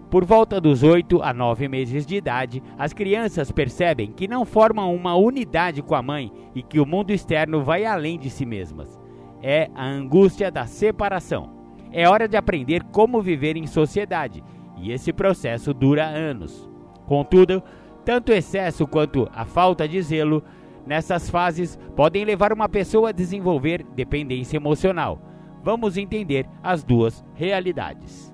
[0.10, 4.94] Por volta dos 8 a 9 meses de idade, as crianças percebem que não formam
[4.96, 8.99] uma unidade com a mãe e que o mundo externo vai além de si mesmas.
[9.42, 11.58] É a angústia da separação.
[11.92, 14.44] É hora de aprender como viver em sociedade,
[14.78, 16.70] e esse processo dura anos.
[17.06, 17.64] Contudo,
[18.06, 20.44] tanto o excesso quanto a falta de zelo
[20.86, 25.22] nessas fases podem levar uma pessoa a desenvolver dependência emocional.
[25.64, 28.34] Vamos entender as duas realidades: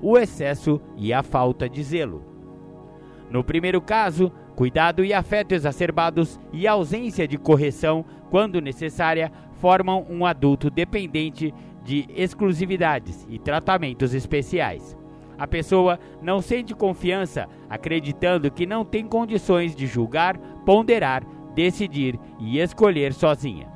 [0.00, 2.24] o excesso e a falta de zelo.
[3.30, 9.30] No primeiro caso, cuidado e afeto exacerbados e ausência de correção, quando necessária,
[9.60, 11.52] formam um adulto dependente
[11.84, 14.96] de exclusividades e tratamentos especiais.
[15.38, 22.58] A pessoa não sente confiança, acreditando que não tem condições de julgar, ponderar, decidir e
[22.58, 23.68] escolher sozinha.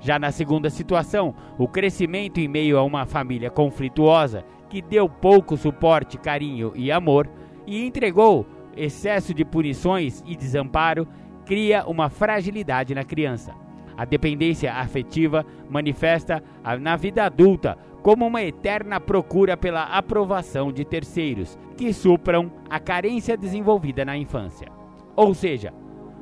[0.00, 5.56] Já na segunda situação, o crescimento em meio a uma família conflituosa que deu pouco
[5.56, 7.28] suporte, carinho e amor
[7.66, 8.46] e entregou
[8.76, 11.06] excesso de punições e desamparo,
[11.44, 13.54] cria uma fragilidade na criança.
[13.98, 16.40] A dependência afetiva manifesta
[16.80, 23.36] na vida adulta como uma eterna procura pela aprovação de terceiros que supram a carência
[23.36, 24.68] desenvolvida na infância.
[25.16, 25.74] Ou seja,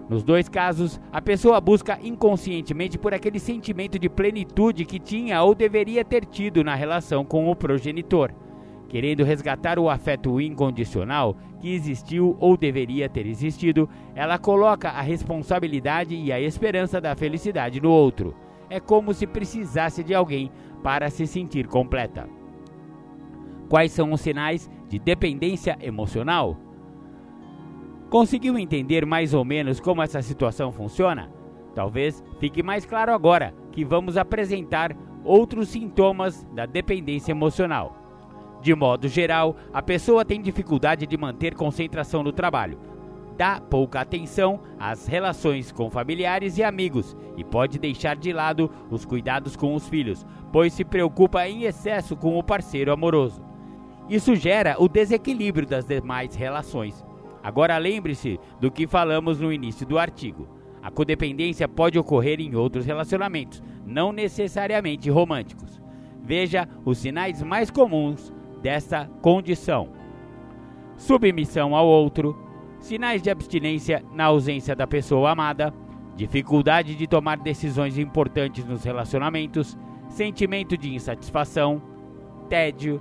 [0.08, 5.54] nos dois casos, a pessoa busca inconscientemente por aquele sentimento de plenitude que tinha ou
[5.54, 8.32] deveria ter tido na relação com o progenitor,
[8.88, 16.14] querendo resgatar o afeto incondicional que existiu ou deveria ter existido, ela coloca a responsabilidade
[16.14, 18.34] e a esperança da felicidade no outro.
[18.70, 20.50] É como se precisasse de alguém
[20.82, 22.28] para se sentir completa.
[23.68, 26.56] Quais são os sinais de dependência emocional?
[28.08, 31.30] Conseguiu entender mais ou menos como essa situação funciona?
[31.74, 38.05] Talvez fique mais claro agora que vamos apresentar outros sintomas da dependência emocional.
[38.60, 42.78] De modo geral, a pessoa tem dificuldade de manter concentração no trabalho,
[43.36, 49.04] dá pouca atenção às relações com familiares e amigos e pode deixar de lado os
[49.04, 53.44] cuidados com os filhos, pois se preocupa em excesso com o parceiro amoroso.
[54.08, 57.04] Isso gera o desequilíbrio das demais relações.
[57.42, 60.48] Agora lembre-se do que falamos no início do artigo.
[60.82, 65.80] A codependência pode ocorrer em outros relacionamentos, não necessariamente românticos.
[66.22, 68.32] Veja os sinais mais comuns
[68.66, 69.90] dessa condição:
[70.96, 72.36] submissão ao outro,
[72.80, 75.72] sinais de abstinência na ausência da pessoa amada,
[76.16, 81.80] dificuldade de tomar decisões importantes nos relacionamentos, sentimento de insatisfação,
[82.48, 83.00] tédio,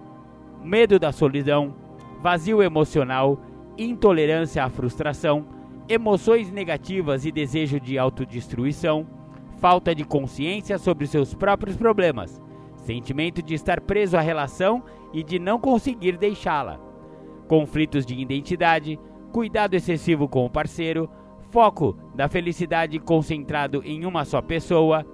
[0.63, 1.73] medo da solidão,
[2.21, 3.41] vazio emocional
[3.75, 5.47] intolerância à frustração,
[5.89, 9.07] emoções negativas e desejo de autodestruição,
[9.57, 12.39] falta de consciência sobre seus próprios problemas,
[12.77, 14.83] sentimento de estar preso à relação
[15.15, 16.77] e de não conseguir deixá-la,
[17.47, 18.99] conflitos de identidade,
[19.31, 21.09] cuidado excessivo com o parceiro,
[21.51, 25.05] foco da felicidade concentrado em uma só pessoa,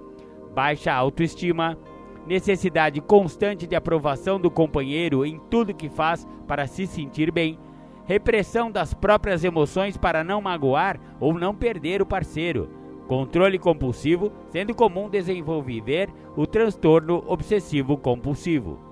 [0.52, 1.78] baixa autoestima,
[2.26, 7.56] necessidade constante de aprovação do companheiro em tudo que faz para se sentir bem
[8.04, 12.68] repressão das próprias emoções para não magoar ou não perder o parceiro,
[13.06, 18.91] controle compulsivo, sendo comum desenvolver o transtorno obsessivo compulsivo.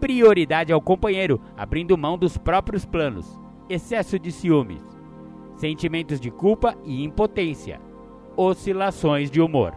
[0.00, 4.82] Prioridade ao companheiro, abrindo mão dos próprios planos, excesso de ciúmes,
[5.56, 7.80] sentimentos de culpa e impotência,
[8.36, 9.74] oscilações de humor.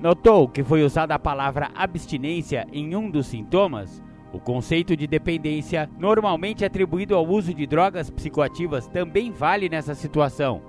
[0.00, 4.02] Notou que foi usada a palavra abstinência em um dos sintomas?
[4.32, 10.62] O conceito de dependência, normalmente atribuído ao uso de drogas psicoativas, também vale nessa situação.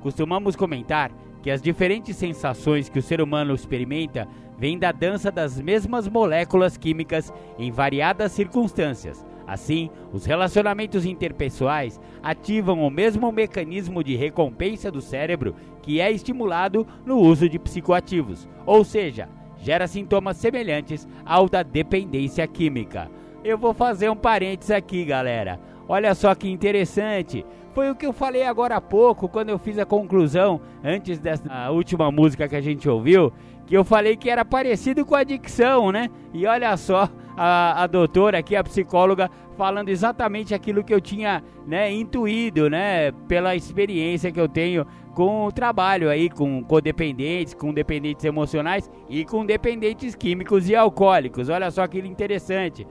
[0.00, 4.26] Costumamos comentar que as diferentes sensações que o ser humano experimenta
[4.60, 9.24] vêm da dança das mesmas moléculas químicas em variadas circunstâncias.
[9.46, 16.86] Assim, os relacionamentos interpessoais ativam o mesmo mecanismo de recompensa do cérebro que é estimulado
[17.06, 23.10] no uso de psicoativos, ou seja, gera sintomas semelhantes ao da dependência química.
[23.42, 25.58] Eu vou fazer um parênteses aqui, galera.
[25.88, 27.44] Olha só que interessante.
[27.72, 31.70] Foi o que eu falei agora há pouco, quando eu fiz a conclusão, antes dessa
[31.70, 33.32] última música que a gente ouviu,
[33.70, 36.10] que eu falei que era parecido com adicção, né?
[36.34, 41.40] E olha só, a, a doutora aqui, a psicóloga, falando exatamente aquilo que eu tinha
[41.68, 43.12] né, intuído, né?
[43.28, 49.24] Pela experiência que eu tenho com o trabalho aí com codependentes, com dependentes emocionais e
[49.24, 51.48] com dependentes químicos e alcoólicos.
[51.48, 52.84] Olha só que interessante.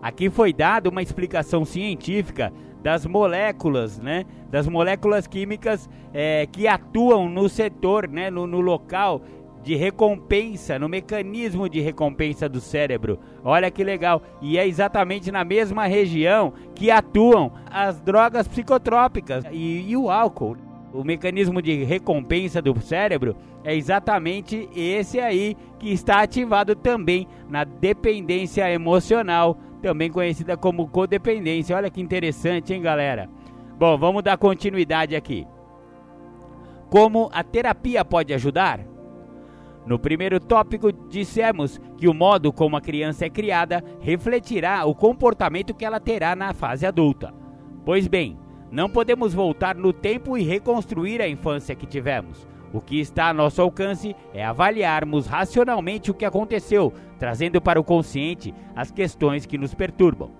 [0.00, 4.24] Aqui foi dada uma explicação científica das moléculas, né?
[4.52, 8.30] Das moléculas químicas é, que atuam no setor, né?
[8.30, 9.20] No, no local
[9.62, 13.18] de recompensa, no mecanismo de recompensa do cérebro.
[13.44, 14.22] Olha que legal.
[14.40, 20.56] E é exatamente na mesma região que atuam as drogas psicotrópicas e, e o álcool.
[20.92, 27.64] o mecanismo de recompensa do cérebro é exatamente esse aí que está ativado também na
[27.64, 31.76] dependência emocional, também conhecida como codependência.
[31.76, 33.30] Olha que interessante, hein, galera?
[33.78, 35.46] Bom, vamos dar continuidade aqui.
[36.90, 38.91] Como a terapia pode ajudar?
[39.84, 45.74] No primeiro tópico, dissemos que o modo como a criança é criada refletirá o comportamento
[45.74, 47.34] que ela terá na fase adulta.
[47.84, 48.38] Pois bem,
[48.70, 52.46] não podemos voltar no tempo e reconstruir a infância que tivemos.
[52.72, 57.84] O que está a nosso alcance é avaliarmos racionalmente o que aconteceu, trazendo para o
[57.84, 60.30] consciente as questões que nos perturbam.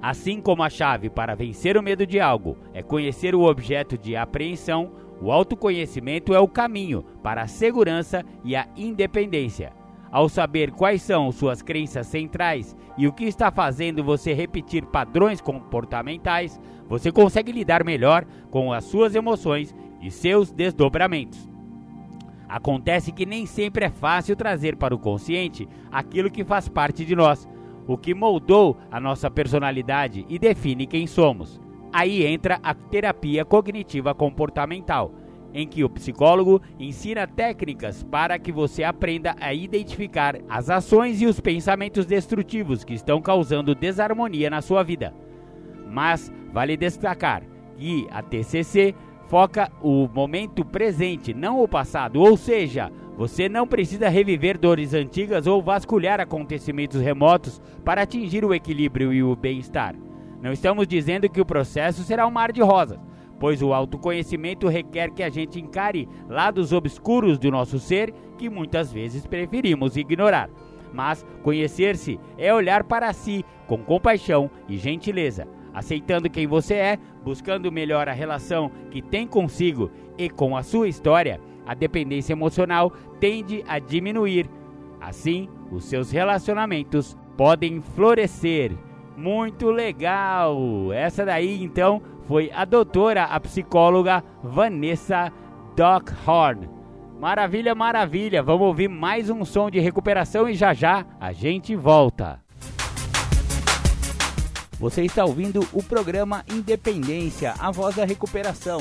[0.00, 4.14] Assim como a chave para vencer o medo de algo é conhecer o objeto de
[4.14, 9.72] apreensão, o autoconhecimento é o caminho para a segurança e a independência.
[10.10, 15.40] Ao saber quais são suas crenças centrais e o que está fazendo você repetir padrões
[15.40, 21.48] comportamentais, você consegue lidar melhor com as suas emoções e seus desdobramentos.
[22.48, 27.14] Acontece que nem sempre é fácil trazer para o consciente aquilo que faz parte de
[27.14, 27.48] nós,
[27.86, 31.60] o que moldou a nossa personalidade e define quem somos.
[31.92, 35.12] Aí entra a terapia cognitiva comportamental,
[35.52, 41.26] em que o psicólogo ensina técnicas para que você aprenda a identificar as ações e
[41.26, 45.14] os pensamentos destrutivos que estão causando desarmonia na sua vida.
[45.90, 47.42] Mas Vale destacar
[47.76, 48.94] que a TCC
[49.26, 55.46] foca o momento presente, não o passado, ou seja, você não precisa reviver dores antigas
[55.46, 59.94] ou vasculhar acontecimentos remotos para atingir o equilíbrio e o bem-estar.
[60.42, 62.98] Não estamos dizendo que o processo será um mar de rosas,
[63.38, 68.92] pois o autoconhecimento requer que a gente encare lados obscuros do nosso ser que muitas
[68.92, 70.50] vezes preferimos ignorar.
[70.92, 77.72] Mas conhecer-se é olhar para si com compaixão e gentileza aceitando quem você é, buscando
[77.72, 83.64] melhor a relação que tem consigo e com a sua história, a dependência emocional tende
[83.66, 84.48] a diminuir.
[85.00, 88.72] Assim, os seus relacionamentos podem florescer.
[89.16, 90.92] Muito legal!
[90.92, 95.32] Essa daí então foi a doutora, a psicóloga Vanessa
[95.76, 96.68] Dockhorn.
[97.20, 98.42] Maravilha, maravilha!
[98.42, 102.40] Vamos ouvir mais um som de recuperação e já já a gente volta.
[104.78, 108.80] Você está ouvindo o programa Independência, a voz da recuperação.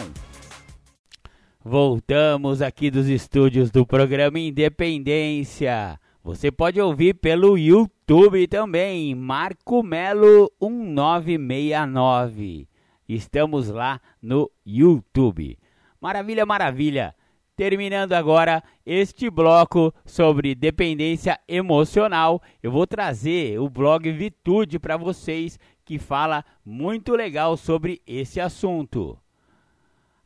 [1.63, 5.99] Voltamos aqui dos estúdios do programa Independência.
[6.23, 12.67] Você pode ouvir pelo YouTube também, Marco Melo 1969.
[13.09, 15.57] Estamos lá no YouTube.
[15.99, 17.15] Maravilha, maravilha.
[17.55, 25.57] Terminando agora este bloco sobre dependência emocional, eu vou trazer o blog Vitude para vocês
[25.83, 29.17] que fala muito legal sobre esse assunto.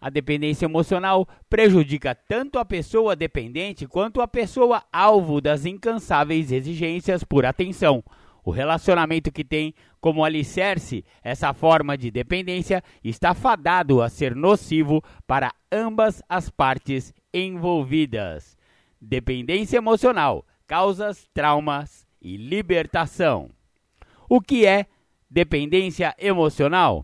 [0.06, 7.24] A dependência emocional prejudica tanto a pessoa dependente quanto a pessoa alvo das incansáveis exigências
[7.24, 8.03] por atenção.
[8.43, 15.03] O relacionamento que tem como alicerce essa forma de dependência está fadado a ser nocivo
[15.26, 18.56] para ambas as partes envolvidas.
[19.01, 23.49] Dependência emocional, causas, traumas e libertação.
[24.30, 24.86] O que é
[25.28, 27.03] Dependência emocional.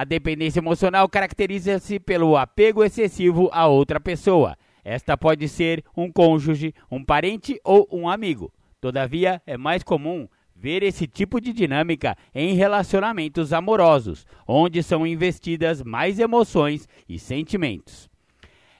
[0.00, 4.56] A dependência emocional caracteriza-se pelo apego excessivo a outra pessoa.
[4.82, 8.50] Esta pode ser um cônjuge, um parente ou um amigo.
[8.80, 10.26] Todavia, é mais comum
[10.56, 18.08] ver esse tipo de dinâmica em relacionamentos amorosos, onde são investidas mais emoções e sentimentos.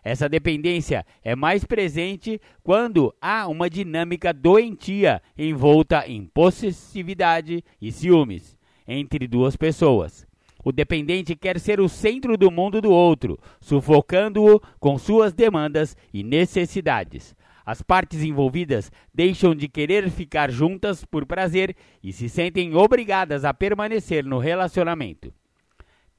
[0.03, 8.57] Essa dependência é mais presente quando há uma dinâmica doentia envolta em possessividade e ciúmes
[8.89, 10.30] entre duas pessoas.
[10.65, 16.23] O dependente quer ser o centro do mundo do outro, sufocando-o com suas demandas e
[16.23, 17.35] necessidades.
[17.65, 23.55] As partes envolvidas deixam de querer ficar juntas por prazer e se sentem obrigadas a
[23.55, 25.33] permanecer no relacionamento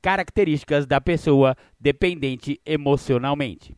[0.02, 3.76] características da pessoa dependente emocionalmente.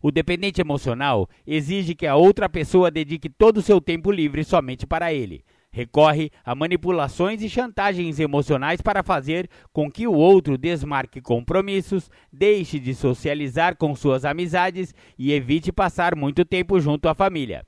[0.00, 4.86] O dependente emocional exige que a outra pessoa dedique todo o seu tempo livre somente
[4.86, 5.42] para ele.
[5.74, 12.78] Recorre a manipulações e chantagens emocionais para fazer com que o outro desmarque compromissos, deixe
[12.78, 17.66] de socializar com suas amizades e evite passar muito tempo junto à família.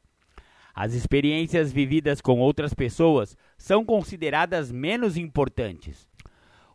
[0.73, 6.07] As experiências vividas com outras pessoas são consideradas menos importantes.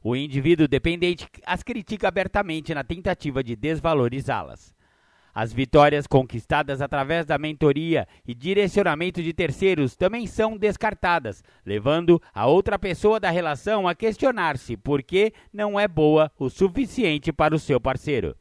[0.03, 4.75] O indivíduo dependente as critica abertamente na tentativa de desvalorizá-las.
[5.33, 12.47] As vitórias conquistadas através da mentoria e direcionamento de terceiros também são descartadas, levando a
[12.47, 17.59] outra pessoa da relação a questionar-se por que não é boa o suficiente para o
[17.59, 18.35] seu parceiro.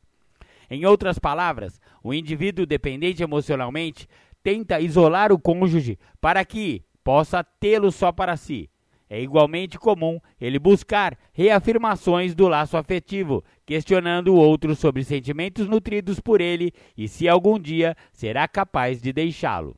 [0.71, 4.09] Em outras palavras, o indivíduo dependente emocionalmente
[4.43, 8.70] tenta isolar o cônjuge para que possa tê-lo só para si.
[9.13, 16.21] É igualmente comum ele buscar reafirmações do laço afetivo, questionando o outro sobre sentimentos nutridos
[16.21, 19.77] por ele e se algum dia será capaz de deixá-lo.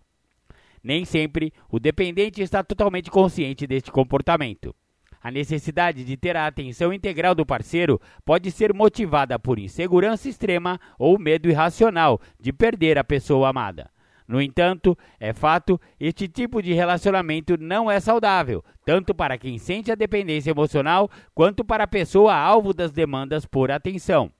[0.85, 4.75] Nem sempre o dependente está totalmente consciente deste comportamento.
[5.23, 10.79] A necessidade de ter a atenção integral do parceiro pode ser motivada por insegurança extrema
[10.99, 13.92] ou medo irracional de perder a pessoa amada.
[14.33, 19.93] No entanto, é fato, este tipo de relacionamento não é saudável, tanto para quem sente
[19.93, 24.33] a dependência emocional quanto para a pessoa alvo das demandas por atenção.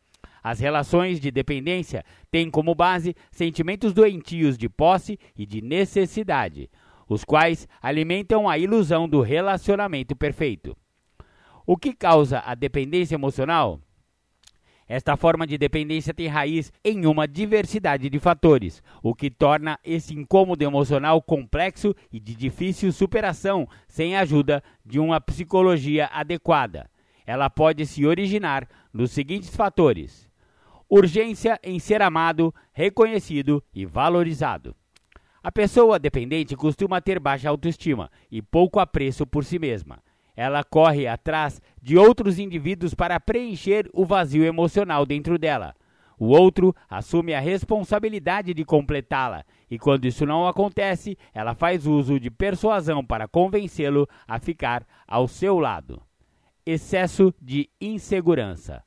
[0.43, 6.71] As relações de dependência têm como base sentimentos doentios de posse e de necessidade,
[7.07, 10.75] os quais alimentam a ilusão do relacionamento perfeito.
[11.67, 13.79] O que causa a dependência emocional?
[14.93, 20.13] Esta forma de dependência tem raiz em uma diversidade de fatores, o que torna esse
[20.13, 26.91] incômodo emocional complexo e de difícil superação sem a ajuda de uma psicologia adequada.
[27.25, 30.29] Ela pode se originar nos seguintes fatores:
[30.91, 34.77] urgência em ser amado, reconhecido e valorizado.
[35.43, 40.03] A pessoa dependente costuma ter baixa autoestima e pouco apreço por si mesma.
[40.37, 45.75] Ela corre atrás de outros indivíduos para preencher o vazio emocional dentro dela.
[46.19, 52.21] O outro assume a responsabilidade de completá-la, e quando isso não acontece, ela faz uso
[52.21, 56.01] de persuasão para convencê-lo a ficar ao seu lado.
[56.65, 58.85] Excesso de insegurança.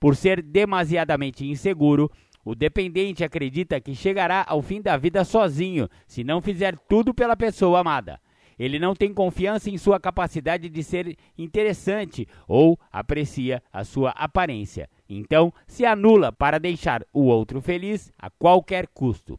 [0.00, 2.10] Por ser demasiadamente inseguro,
[2.44, 7.36] o dependente acredita que chegará ao fim da vida sozinho se não fizer tudo pela
[7.36, 8.20] pessoa amada.
[8.58, 14.88] Ele não tem confiança em sua capacidade de ser interessante ou aprecia a sua aparência.
[15.08, 19.38] Então, se anula para deixar o outro feliz a qualquer custo.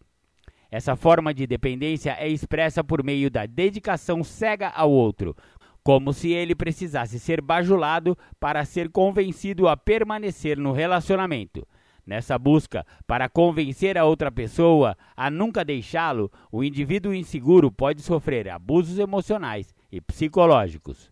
[0.70, 5.36] Essa forma de dependência é expressa por meio da dedicação cega ao outro,
[5.84, 11.68] como se ele precisasse ser bajulado para ser convencido a permanecer no relacionamento.
[12.06, 18.50] Nessa busca para convencer a outra pessoa a nunca deixá-lo, o indivíduo inseguro pode sofrer
[18.50, 21.10] abusos emocionais e psicológicos.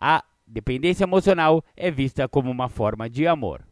[0.00, 3.64] A dependência emocional é vista como uma forma de amor.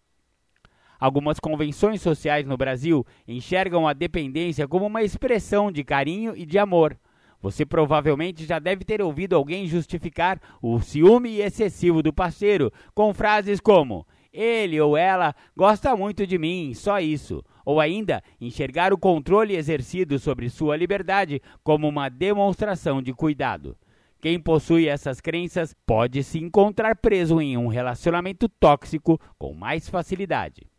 [0.99, 6.57] Algumas convenções sociais no Brasil enxergam a dependência como uma expressão de carinho e de
[6.57, 6.97] amor.
[7.41, 13.59] Você provavelmente já deve ter ouvido alguém justificar o ciúme excessivo do parceiro com frases
[13.59, 17.45] como: ele ou ela gosta muito de mim, só isso.
[17.64, 23.76] Ou ainda, enxergar o controle exercido sobre sua liberdade como uma demonstração de cuidado.
[24.20, 30.72] Quem possui essas crenças pode se encontrar preso em um relacionamento tóxico com mais facilidade.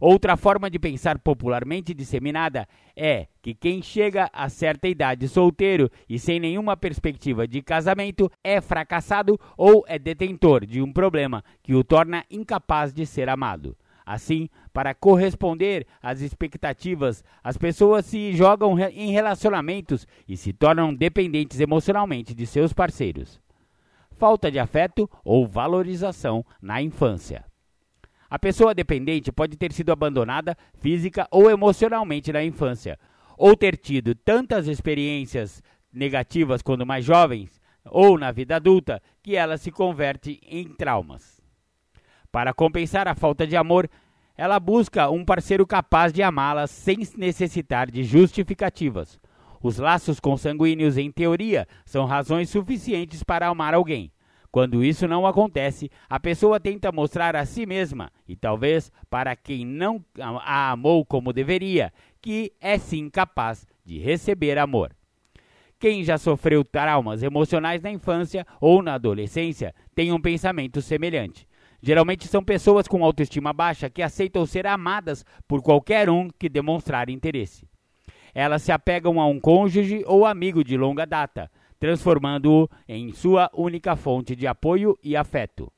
[0.00, 6.18] Outra forma de pensar popularmente disseminada é que quem chega a certa idade solteiro e
[6.18, 11.82] sem nenhuma perspectiva de casamento é fracassado ou é detentor de um problema que o
[11.82, 13.76] torna incapaz de ser amado.
[14.06, 21.60] Assim, para corresponder às expectativas, as pessoas se jogam em relacionamentos e se tornam dependentes
[21.60, 23.38] emocionalmente de seus parceiros.
[24.12, 27.47] Falta de afeto ou valorização na infância.
[28.30, 32.98] A pessoa dependente pode ter sido abandonada física ou emocionalmente na infância,
[33.36, 35.62] ou ter tido tantas experiências
[35.92, 37.58] negativas quando mais jovens
[37.90, 41.40] ou na vida adulta que ela se converte em traumas.
[42.30, 43.88] Para compensar a falta de amor,
[44.36, 49.18] ela busca um parceiro capaz de amá-la sem necessitar de justificativas.
[49.60, 54.12] Os laços consanguíneos, em teoria, são razões suficientes para amar alguém.
[54.50, 59.64] Quando isso não acontece, a pessoa tenta mostrar a si mesma, e talvez para quem
[59.64, 64.92] não a amou como deveria, que é sim capaz de receber amor.
[65.78, 71.46] Quem já sofreu traumas emocionais na infância ou na adolescência tem um pensamento semelhante.
[71.80, 77.08] Geralmente são pessoas com autoestima baixa que aceitam ser amadas por qualquer um que demonstrar
[77.08, 77.68] interesse.
[78.34, 83.96] Elas se apegam a um cônjuge ou amigo de longa data, transformando-o em sua única
[83.96, 85.72] fonte de apoio e afeto.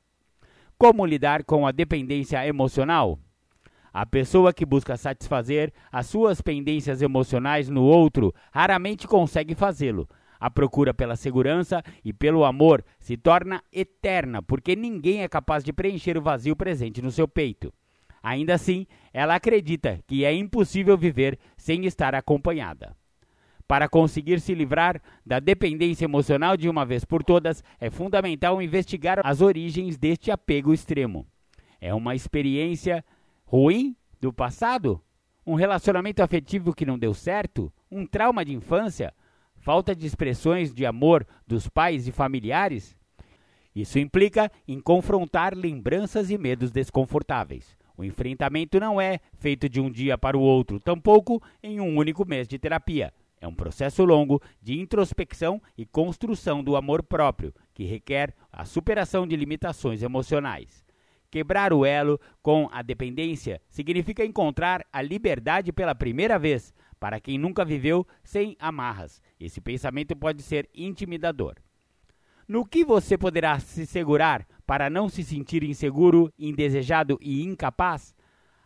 [0.77, 3.19] Como lidar com a dependência emocional?
[3.93, 10.07] A pessoa que busca satisfazer as suas pendências emocionais no outro raramente consegue fazê-lo.
[10.39, 15.71] A procura pela segurança e pelo amor se torna eterna, porque ninguém é capaz de
[15.71, 17.71] preencher o vazio presente no seu peito.
[18.23, 22.95] Ainda assim, ela acredita que é impossível viver sem estar acompanhada.
[23.71, 29.21] Para conseguir se livrar da dependência emocional de uma vez por todas, é fundamental investigar
[29.23, 31.25] as origens deste apego extremo.
[31.79, 33.01] É uma experiência
[33.45, 35.01] ruim do passado?
[35.47, 37.71] Um relacionamento afetivo que não deu certo?
[37.89, 39.13] Um trauma de infância?
[39.55, 42.93] Falta de expressões de amor dos pais e familiares?
[43.73, 47.77] Isso implica em confrontar lembranças e medos desconfortáveis.
[47.95, 52.27] O enfrentamento não é feito de um dia para o outro, tampouco em um único
[52.27, 53.13] mês de terapia.
[53.41, 59.25] É um processo longo de introspecção e construção do amor próprio, que requer a superação
[59.25, 60.85] de limitações emocionais.
[61.31, 67.39] Quebrar o elo com a dependência significa encontrar a liberdade pela primeira vez, para quem
[67.39, 69.19] nunca viveu sem amarras.
[69.39, 71.55] Esse pensamento pode ser intimidador.
[72.47, 78.13] No que você poderá se segurar para não se sentir inseguro, indesejado e incapaz?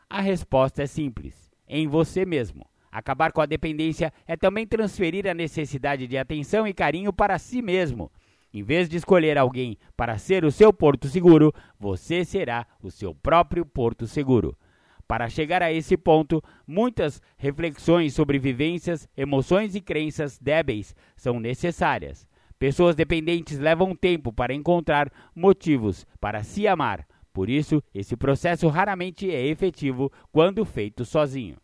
[0.10, 2.66] A resposta é simples: em você mesmo.
[2.96, 7.62] Acabar com a dependência é também transferir a necessidade de atenção e carinho para si
[7.62, 8.10] mesmo.
[8.54, 13.14] Em vez de escolher alguém para ser o seu porto seguro, você será o seu
[13.14, 14.58] próprio porto seguro.
[15.06, 22.26] Para chegar a esse ponto, muitas reflexões sobre vivências, emoções e crenças débeis são necessárias.
[22.58, 29.30] Pessoas dependentes levam tempo para encontrar motivos para se amar, por isso, esse processo raramente
[29.30, 31.58] é efetivo quando feito sozinho.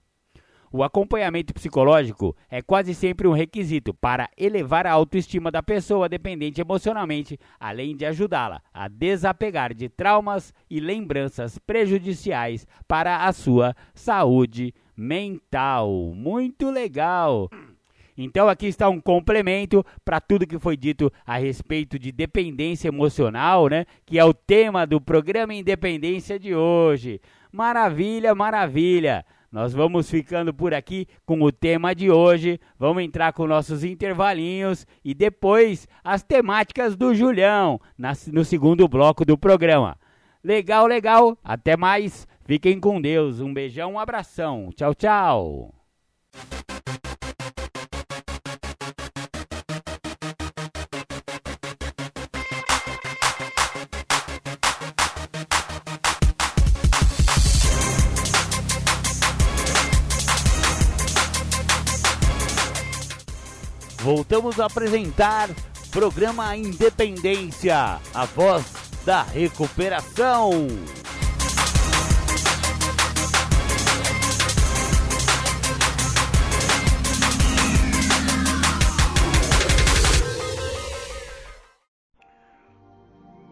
[0.74, 6.62] O acompanhamento psicológico é quase sempre um requisito para elevar a autoestima da pessoa dependente
[6.62, 14.74] emocionalmente, além de ajudá-la a desapegar de traumas e lembranças prejudiciais para a sua saúde
[14.96, 16.14] mental.
[16.16, 17.50] Muito legal!
[18.18, 23.68] Então aqui está um complemento para tudo que foi dito a respeito de dependência emocional,
[23.68, 23.86] né?
[24.06, 27.20] Que é o tema do programa Independência de hoje.
[27.52, 29.26] Maravilha, maravilha.
[29.52, 32.58] Nós vamos ficando por aqui com o tema de hoje.
[32.80, 37.80] Vamos entrar com nossos intervalinhos e depois as temáticas do Julião
[38.32, 39.97] no segundo bloco do programa.
[40.41, 41.38] Legal, legal.
[41.43, 42.26] Até mais.
[42.45, 43.41] Fiquem com Deus.
[43.41, 44.70] Um beijão, um abração.
[44.74, 45.76] Tchau, tchau.
[64.04, 65.47] Voltamos a apresentar
[65.91, 68.66] programa Independência, a voz
[69.06, 70.49] da recuperação.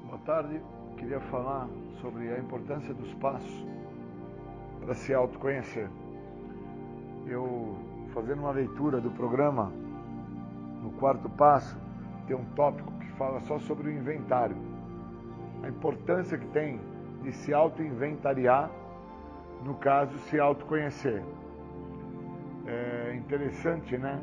[0.04, 0.60] Boa tarde,
[0.98, 1.70] queria falar
[2.02, 3.66] sobre a importância dos passos
[4.82, 5.88] para se autoconhecer.
[7.28, 7.78] Eu,
[8.16, 9.72] fazendo uma leitura do programa,
[10.82, 11.78] no quarto passo,
[12.28, 14.56] tem um tópico que fala só sobre o inventário.
[15.64, 16.80] A importância que tem
[17.24, 18.70] de se auto-inventariar,
[19.64, 21.22] no caso, se autoconhecer.
[22.66, 24.22] É interessante, né?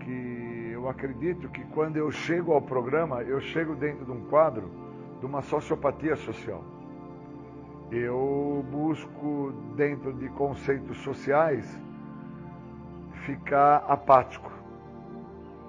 [0.00, 4.70] Que eu acredito que quando eu chego ao programa, eu chego dentro de um quadro
[5.18, 6.62] de uma sociopatia social.
[7.90, 11.80] Eu busco, dentro de conceitos sociais,
[13.24, 14.55] ficar apático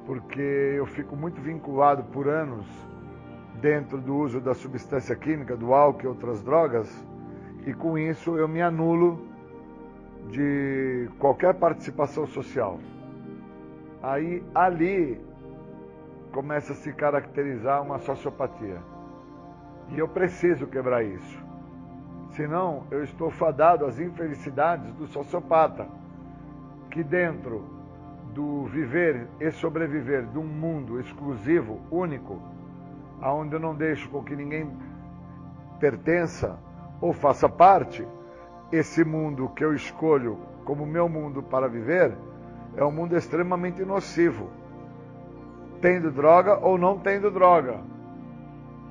[0.08, 0.40] porque
[0.78, 2.66] eu fico muito vinculado por anos
[3.62, 7.06] dentro do uso da substância química, do álcool e outras drogas,
[7.66, 9.28] e com isso eu me anulo
[10.32, 12.80] de qualquer participação social.
[14.02, 15.20] Aí ali
[16.32, 18.78] começa a se caracterizar uma sociopatia.
[19.90, 21.46] E eu preciso quebrar isso.
[22.32, 25.86] Senão eu estou fadado às infelicidades do sociopata,
[26.92, 27.77] que dentro
[28.38, 32.40] do viver e sobreviver de um mundo exclusivo, único,
[33.20, 34.70] aonde eu não deixo com que ninguém
[35.80, 36.56] pertença
[37.02, 38.08] ou faça parte,
[38.72, 42.14] esse mundo que eu escolho como meu mundo para viver
[42.76, 44.52] é um mundo extremamente nocivo.
[45.82, 47.80] Tendo droga ou não tendo droga.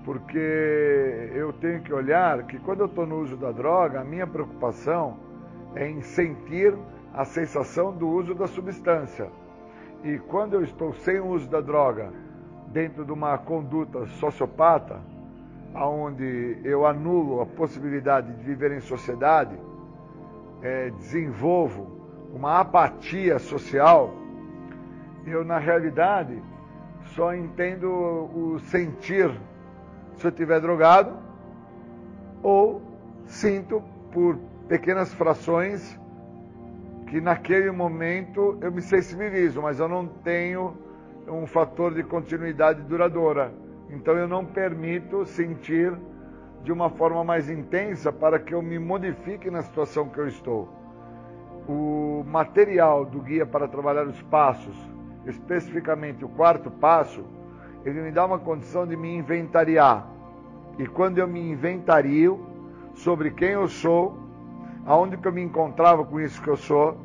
[0.04, 4.26] Porque eu tenho que olhar que quando eu estou no uso da droga, a minha
[4.26, 5.18] preocupação
[5.76, 6.74] é em sentir
[7.16, 9.30] a sensação do uso da substância.
[10.04, 12.12] E quando eu estou sem o uso da droga,
[12.68, 15.00] dentro de uma conduta sociopata,
[15.74, 19.58] onde eu anulo a possibilidade de viver em sociedade,
[20.62, 21.86] é, desenvolvo
[22.34, 24.12] uma apatia social,
[25.26, 26.42] eu na realidade
[27.14, 29.30] só entendo o sentir
[30.16, 31.16] se eu estiver drogado
[32.42, 32.82] ou
[33.24, 34.36] sinto por
[34.68, 35.98] pequenas frações
[37.06, 40.76] que naquele momento eu me sensibilizo, mas eu não tenho
[41.28, 43.52] um fator de continuidade duradoura.
[43.90, 45.96] Então eu não permito sentir
[46.62, 50.68] de uma forma mais intensa para que eu me modifique na situação que eu estou.
[51.68, 54.76] O material do guia para trabalhar os passos,
[55.26, 57.24] especificamente o quarto passo,
[57.84, 60.08] ele me dá uma condição de me inventariar.
[60.78, 62.44] E quando eu me inventario
[62.94, 64.25] sobre quem eu sou,
[64.86, 66.96] aonde que eu me encontrava com isso que eu sou,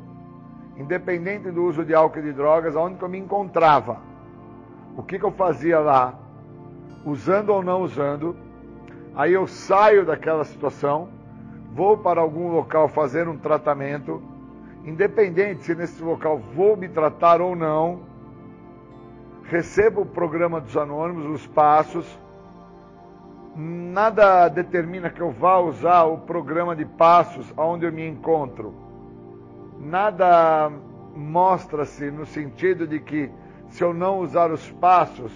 [0.76, 3.98] independente do uso de álcool e de drogas, aonde que eu me encontrava,
[4.96, 6.14] o que que eu fazia lá,
[7.04, 8.36] usando ou não usando,
[9.14, 11.08] Aí eu saio daquela situação,
[11.74, 14.22] vou para algum local fazer um tratamento,
[14.84, 18.00] independente se nesse local vou me tratar ou não,
[19.44, 22.06] recebo o programa dos anônimos, os passos,
[23.54, 28.74] nada determina que eu vá usar o programa de passos onde eu me encontro.
[29.78, 30.70] Nada
[31.14, 33.30] mostra-se no sentido de que
[33.68, 35.32] se eu não usar os passos,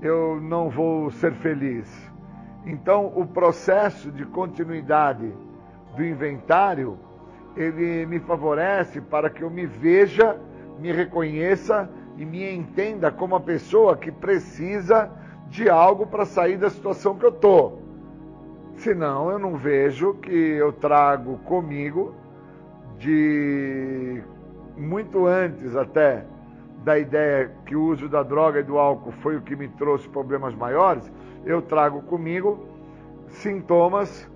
[0.00, 1.88] eu não vou ser feliz.
[2.64, 5.32] Então, o processo de continuidade
[5.96, 6.98] do inventário,
[7.56, 10.36] ele me favorece para que eu me veja,
[10.78, 15.10] me reconheça e me entenda como a pessoa que precisa
[15.52, 17.82] de algo para sair da situação que eu estou.
[18.76, 22.14] Senão, eu não vejo que eu trago comigo,
[22.98, 24.22] de
[24.78, 26.24] muito antes até
[26.82, 30.08] da ideia que o uso da droga e do álcool foi o que me trouxe
[30.08, 31.12] problemas maiores,
[31.44, 32.66] eu trago comigo
[33.28, 34.28] sintomas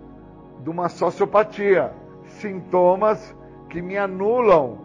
[0.62, 1.92] de uma sociopatia,
[2.26, 3.34] sintomas
[3.70, 4.78] que me anulam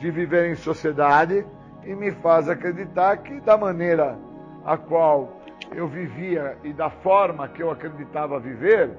[0.00, 1.46] de viver em sociedade
[1.84, 4.18] e me faz acreditar que da maneira
[4.64, 5.40] a qual
[5.74, 8.90] eu vivia e da forma que eu acreditava viver,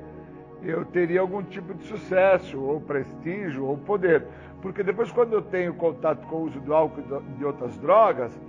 [0.64, 4.26] eu teria algum tipo de sucesso, ou prestígio, ou poder.
[4.62, 8.40] Porque depois, quando eu tenho contato com o uso do álcool e de outras drogas,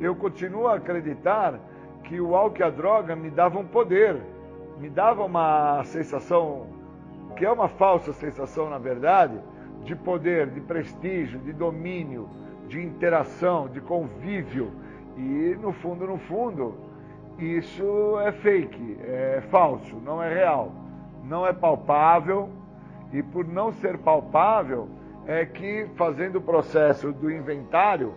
[0.00, 1.58] eu continuo a acreditar
[2.04, 4.20] que o álcool e a droga me davam poder,
[4.78, 6.66] me dava uma sensação,
[7.36, 9.38] que é uma falsa sensação na verdade,
[9.84, 12.28] de poder, de prestígio, de domínio,
[12.68, 14.72] de interação, de convívio.
[15.16, 16.74] E no fundo, no fundo,
[17.38, 20.72] isso é fake, é falso, não é real,
[21.24, 22.48] não é palpável.
[23.12, 24.88] E por não ser palpável,
[25.26, 28.14] é que fazendo o processo do inventário,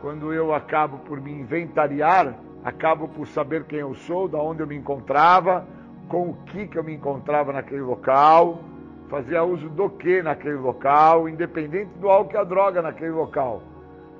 [0.00, 2.34] quando eu acabo por me inventariar,
[2.64, 5.64] acabo por saber quem eu sou, da onde eu me encontrava,
[6.08, 8.60] com o que, que eu me encontrava naquele local,
[9.08, 13.62] fazia uso do que naquele local, independente do álcool e a droga naquele local.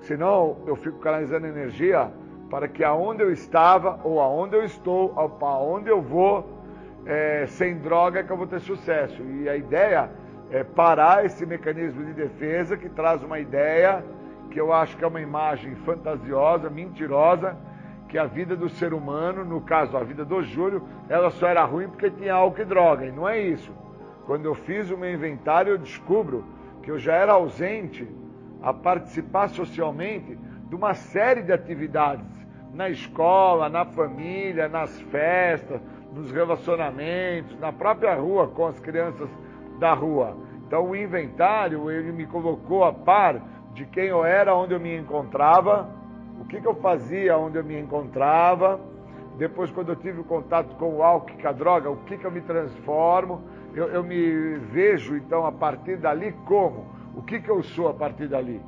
[0.03, 2.11] Senão eu fico canalizando energia
[2.51, 6.47] para que aonde eu estava, ou aonde eu estou, ou aonde eu vou,
[7.07, 9.23] é, sem droga é que eu vou ter sucesso.
[9.23, 10.11] E a ideia
[10.51, 14.05] é parar esse mecanismo de defesa que traz uma ideia
[14.51, 17.57] que eu acho que é uma imagem fantasiosa, mentirosa,
[18.07, 21.65] que a vida do ser humano, no caso a vida do Júlio, ela só era
[21.65, 23.73] ruim porque tinha álcool e droga, e não é isso.
[24.27, 26.45] Quando eu fiz o meu inventário, eu descubro
[26.83, 28.07] que eu já era ausente
[28.63, 30.39] a participar socialmente
[30.69, 32.25] de uma série de atividades,
[32.73, 35.81] na escola, na família, nas festas,
[36.15, 39.29] nos relacionamentos, na própria rua com as crianças
[39.79, 40.37] da rua.
[40.67, 43.43] Então o inventário, ele me colocou a par
[43.75, 45.91] de quem eu era, onde eu me encontrava,
[46.41, 48.81] o que, que eu fazia onde eu me encontrava,
[49.37, 52.25] depois quando eu tive o contato com o álcool com a droga, o que, que
[52.25, 53.43] eu me transformo,
[53.75, 56.87] eu, eu me vejo então a partir dali como?
[57.15, 58.61] O que, que eu sou a partir dali?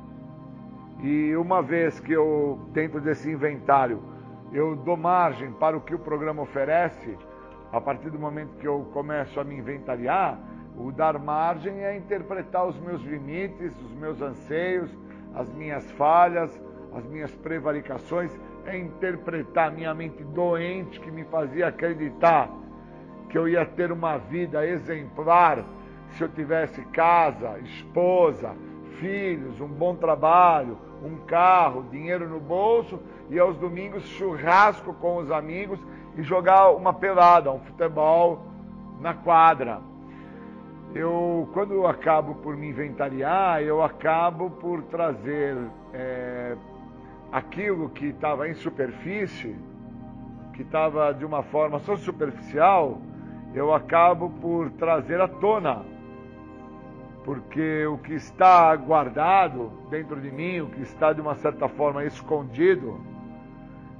[1.01, 4.01] E uma vez que eu, dentro desse inventário,
[4.53, 7.17] eu dou margem para o que o programa oferece,
[7.71, 10.39] a partir do momento que eu começo a me inventariar,
[10.77, 14.95] o dar margem é interpretar os meus limites, os meus anseios,
[15.33, 16.61] as minhas falhas,
[16.93, 18.31] as minhas prevaricações,
[18.65, 22.49] é interpretar minha mente doente que me fazia acreditar
[23.29, 25.65] que eu ia ter uma vida exemplar
[26.15, 28.55] se eu tivesse casa, esposa,
[28.99, 32.99] filhos, um bom trabalho, um carro, dinheiro no bolso
[33.29, 35.79] e aos domingos churrasco com os amigos
[36.15, 38.45] e jogar uma pelada, um futebol
[39.01, 39.81] na quadra.
[40.93, 45.57] Eu, quando eu acabo por me inventariar, eu acabo por trazer
[45.93, 46.55] é,
[47.31, 49.57] aquilo que estava em superfície,
[50.53, 53.01] que estava de uma forma só superficial,
[53.53, 55.94] eu acabo por trazer à tona.
[57.25, 62.05] Porque o que está guardado dentro de mim, o que está de uma certa forma
[62.05, 63.01] escondido,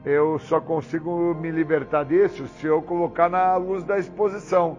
[0.06, 4.78] eu só consigo me libertar disso se eu colocar na luz da exposição.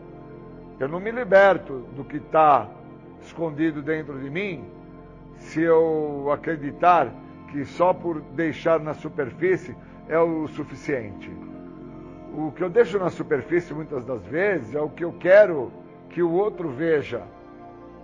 [0.79, 2.69] Eu não me liberto do que está
[3.21, 4.65] escondido dentro de mim
[5.39, 7.13] se eu acreditar
[7.51, 9.77] que só por deixar na superfície
[10.09, 11.31] é o suficiente.
[12.33, 15.73] o que eu deixo na superfície muitas das vezes é o que eu quero
[16.11, 17.23] que o outro veja.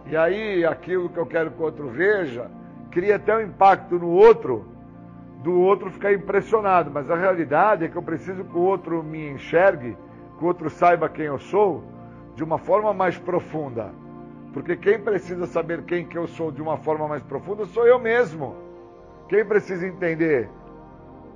[0.07, 2.51] E aí aquilo que eu quero que o outro veja
[2.91, 4.67] cria até um impacto no outro,
[5.43, 6.91] do outro ficar impressionado.
[6.91, 9.97] Mas a realidade é que eu preciso que o outro me enxergue,
[10.39, 11.85] que o outro saiba quem eu sou,
[12.35, 13.91] de uma forma mais profunda.
[14.53, 17.99] Porque quem precisa saber quem que eu sou de uma forma mais profunda sou eu
[17.99, 18.55] mesmo.
[19.29, 20.49] Quem precisa entender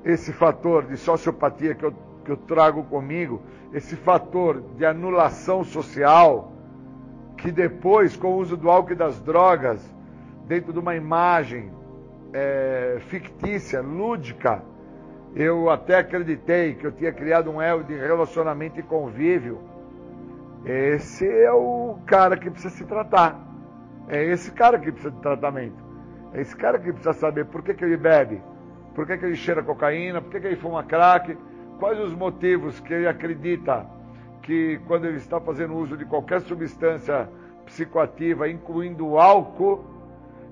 [0.05, 1.95] esse fator de sociopatia que eu,
[2.25, 3.41] que eu trago comigo,
[3.73, 6.53] esse fator de anulação social,
[7.47, 9.81] que depois, com o uso do álcool e das drogas,
[10.49, 11.71] dentro de uma imagem
[12.33, 14.65] é, fictícia, lúdica,
[15.33, 19.61] eu até acreditei que eu tinha criado um elo de relacionamento e convívio.
[20.65, 23.39] Esse é o cara que precisa se tratar.
[24.09, 25.85] É esse cara que precisa de tratamento.
[26.33, 28.43] É esse cara que precisa saber por que, que ele bebe,
[28.93, 31.39] por que, que ele cheira cocaína, por que, que ele fuma crack,
[31.79, 33.87] quais os motivos que ele acredita
[34.47, 37.29] que quando ele está fazendo uso de qualquer substância
[37.65, 39.85] psicoativa, incluindo álcool,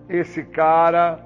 [0.09, 1.25] esse cara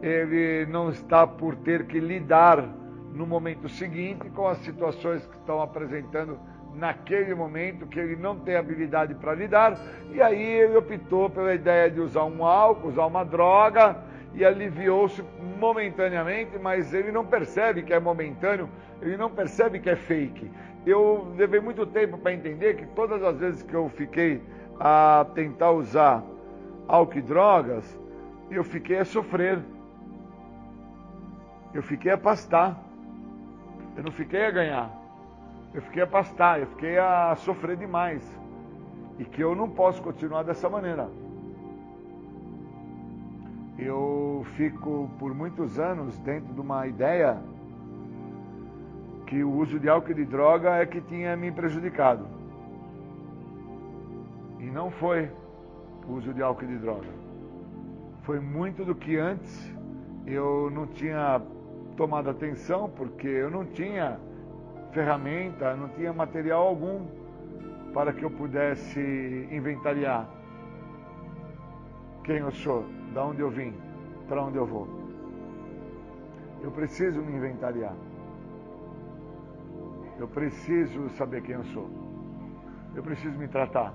[0.00, 2.66] ele não está por ter que lidar
[3.12, 6.38] no momento seguinte com as situações que estão apresentando
[6.74, 9.76] naquele momento que ele não tem habilidade para lidar,
[10.12, 13.96] e aí ele optou pela ideia de usar um álcool, usar uma droga,
[14.34, 15.22] e aliviou-se
[15.58, 18.68] momentaneamente, mas ele não percebe que é momentâneo,
[19.02, 20.50] ele não percebe que é fake.
[20.88, 24.40] Eu levei muito tempo para entender que todas as vezes que eu fiquei
[24.80, 26.24] a tentar usar
[26.86, 28.00] álcool e drogas,
[28.50, 29.58] eu fiquei a sofrer.
[31.74, 32.82] Eu fiquei a pastar.
[33.98, 34.90] Eu não fiquei a ganhar.
[35.74, 38.22] Eu fiquei a pastar, eu fiquei a sofrer demais.
[39.18, 41.10] E que eu não posso continuar dessa maneira.
[43.78, 47.36] Eu fico por muitos anos dentro de uma ideia
[49.28, 52.26] que o uso de álcool e de droga é que tinha me prejudicado.
[54.58, 55.30] E não foi
[56.08, 57.08] o uso de álcool e de droga.
[58.22, 59.70] Foi muito do que antes
[60.26, 61.42] eu não tinha
[61.94, 64.18] tomado atenção, porque eu não tinha
[64.92, 67.06] ferramenta, não tinha material algum
[67.92, 70.26] para que eu pudesse inventariar
[72.24, 73.74] quem eu sou, de onde eu vim,
[74.26, 74.88] para onde eu vou.
[76.62, 77.94] Eu preciso me inventariar.
[80.18, 81.88] Eu preciso saber quem eu sou.
[82.94, 83.94] Eu preciso me tratar.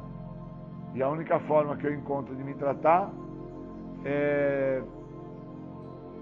[0.93, 3.11] E a única forma que eu encontro de me tratar
[4.05, 4.81] é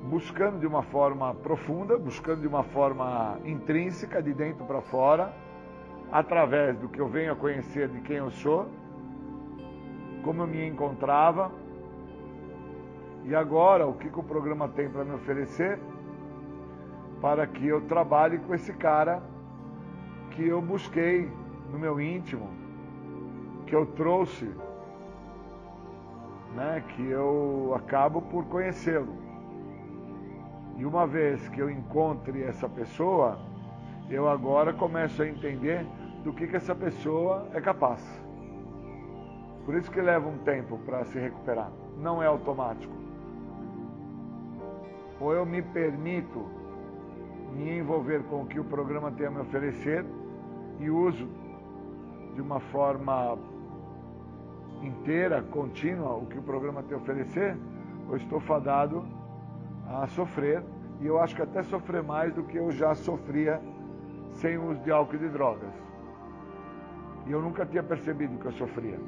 [0.03, 5.31] buscando de uma forma profunda, buscando de uma forma intrínseca, de dentro para fora,
[6.11, 8.67] através do que eu venho a conhecer de quem eu sou,
[10.23, 11.51] como eu me encontrava,
[13.23, 15.79] e agora o que, que o programa tem para me oferecer
[17.21, 19.21] para que eu trabalhe com esse cara
[20.31, 21.29] que eu busquei
[21.71, 22.49] no meu íntimo,
[23.65, 24.49] que eu trouxe,
[26.55, 29.15] né, que eu acabo por conhecê-lo.
[30.77, 33.39] E uma vez que eu encontre essa pessoa,
[34.09, 35.85] eu agora começo a entender
[36.23, 38.01] do que, que essa pessoa é capaz.
[39.65, 41.71] Por isso que leva um tempo para se recuperar.
[41.97, 42.93] Não é automático.
[45.19, 46.45] Ou eu me permito
[47.53, 50.03] me envolver com o que o programa tem a me oferecer
[50.81, 51.27] e uso
[52.35, 53.37] de uma forma
[54.81, 57.55] inteira, contínua, o que o programa tem a oferecer,
[58.09, 59.05] ou estou fadado
[59.87, 60.63] a sofrer,
[60.99, 63.61] e eu acho que até sofrer mais do que eu já sofria
[64.33, 65.73] sem o uso de álcool e de drogas.
[67.27, 68.99] E eu nunca tinha percebido que eu sofria.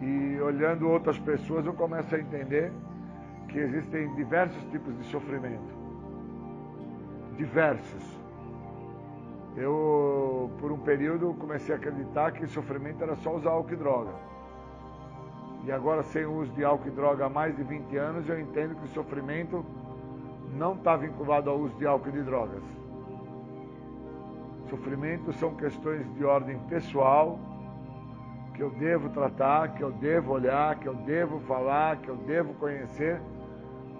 [0.00, 2.70] E olhando outras pessoas, eu começo a entender
[3.48, 5.76] que existem diversos tipos de sofrimento.
[7.36, 8.17] Diversos.
[9.58, 14.12] Eu, por um período, comecei a acreditar que sofrimento era só usar álcool e droga.
[15.64, 18.38] E agora, sem o uso de álcool e droga há mais de 20 anos, eu
[18.38, 19.66] entendo que o sofrimento
[20.54, 22.62] não está vinculado ao uso de álcool e de drogas.
[24.70, 27.40] Sofrimento são questões de ordem pessoal
[28.54, 32.54] que eu devo tratar, que eu devo olhar, que eu devo falar, que eu devo
[32.54, 33.20] conhecer,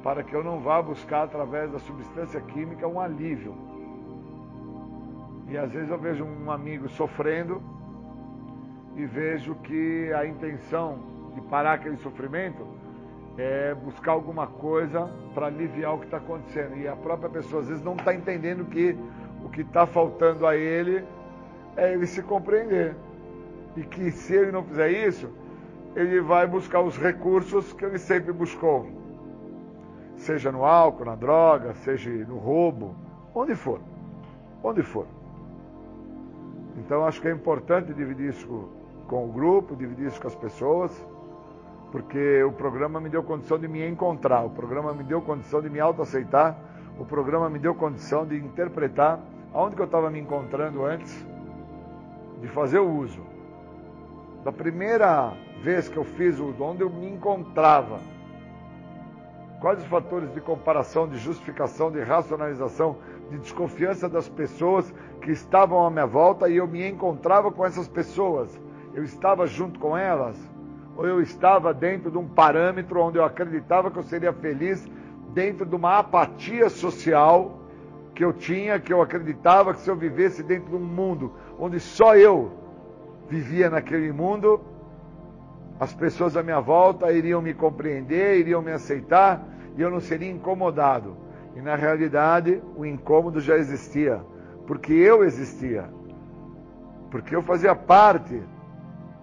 [0.04, 3.67] para que eu não vá buscar através da substância química um alívio.
[5.48, 7.62] E às vezes eu vejo um amigo sofrendo
[8.96, 10.98] e vejo que a intenção
[11.34, 12.66] de parar aquele sofrimento
[13.38, 16.76] é buscar alguma coisa para aliviar o que está acontecendo.
[16.76, 18.96] E a própria pessoa às vezes não está entendendo que
[19.44, 21.04] o que está faltando a ele
[21.76, 22.94] é ele se compreender.
[23.76, 25.30] E que se ele não fizer isso,
[25.94, 28.90] ele vai buscar os recursos que ele sempre buscou.
[30.16, 32.94] Seja no álcool, na droga, seja no roubo,
[33.34, 33.80] onde for.
[34.62, 35.06] Onde for.
[36.78, 38.68] Então acho que é importante dividir isso
[39.08, 41.06] com o grupo, dividir isso com as pessoas,
[41.90, 45.68] porque o programa me deu condição de me encontrar, o programa me deu condição de
[45.68, 46.56] me autoaceitar,
[46.98, 49.20] o programa me deu condição de interpretar
[49.52, 51.26] aonde que eu estava me encontrando antes
[52.40, 53.22] de fazer o uso.
[54.44, 57.98] Da primeira vez que eu fiz o uso, onde eu me encontrava,
[59.60, 62.96] quais os fatores de comparação, de justificação, de racionalização,
[63.30, 67.88] de desconfiança das pessoas que estavam à minha volta e eu me encontrava com essas
[67.88, 68.58] pessoas.
[68.94, 70.36] Eu estava junto com elas,
[70.96, 74.88] ou eu estava dentro de um parâmetro onde eu acreditava que eu seria feliz
[75.34, 77.58] dentro de uma apatia social
[78.14, 81.78] que eu tinha, que eu acreditava que se eu vivesse dentro de um mundo onde
[81.78, 82.50] só eu
[83.28, 84.60] vivia naquele mundo,
[85.80, 90.30] as pessoas à minha volta iriam me compreender, iriam me aceitar e eu não seria
[90.30, 91.16] incomodado.
[91.54, 94.20] E na realidade, o incômodo já existia,
[94.66, 95.88] porque eu existia.
[97.10, 98.42] Porque eu fazia parte,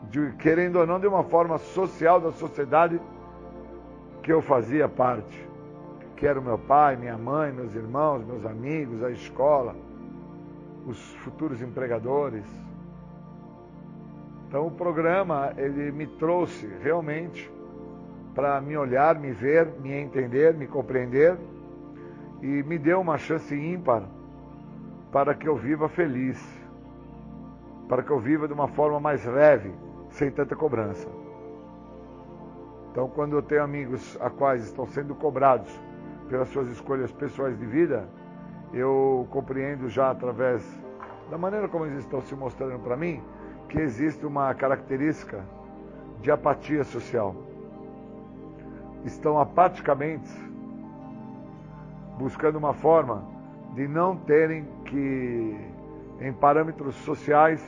[0.10, 3.00] de, querendo ou não, de uma forma social da sociedade
[4.24, 5.46] que eu fazia parte.
[6.16, 9.76] Que era o meu pai, minha mãe, meus irmãos, meus amigos, a escola,
[10.86, 12.46] os futuros empregadores.
[14.48, 17.52] Então o programa ele me trouxe realmente
[18.34, 21.38] para me olhar, me ver, me entender, me compreender
[22.42, 24.04] e me deu uma chance ímpar
[25.12, 26.38] para que eu viva feliz,
[27.88, 29.72] para que eu viva de uma forma mais leve,
[30.10, 31.08] sem tanta cobrança.
[32.92, 35.70] Então, quando eu tenho amigos a quais estão sendo cobrados
[36.30, 38.08] pelas suas escolhas pessoais de vida,
[38.74, 40.64] eu compreendo já através
[41.30, 43.22] da maneira como eles estão se mostrando para mim
[43.76, 45.44] que existe uma característica
[46.22, 47.36] de apatia social.
[49.04, 50.32] Estão apaticamente
[52.18, 53.22] buscando uma forma
[53.74, 55.60] de não terem que,
[56.22, 57.62] em parâmetros sociais,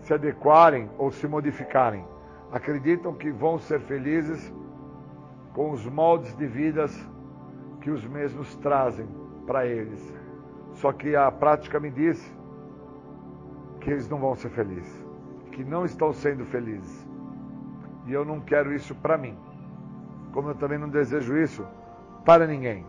[0.00, 2.04] se adequarem ou se modificarem.
[2.50, 4.52] Acreditam que vão ser felizes
[5.54, 7.08] com os moldes de vidas
[7.80, 9.06] que os mesmos trazem
[9.46, 10.12] para eles.
[10.72, 12.39] Só que a prática me diz
[13.80, 15.04] que eles não vão ser felizes,
[15.52, 17.06] que não estão sendo felizes.
[18.06, 19.36] E eu não quero isso para mim.
[20.32, 21.66] Como eu também não desejo isso
[22.24, 22.84] para ninguém,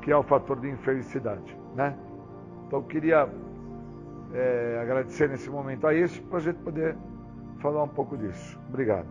[0.00, 1.96] que é o fator de infelicidade, né?
[2.66, 3.28] Então eu queria
[4.32, 6.96] é, agradecer nesse momento a isso para a gente poder
[7.60, 8.58] falar um pouco disso.
[8.68, 9.06] Obrigado.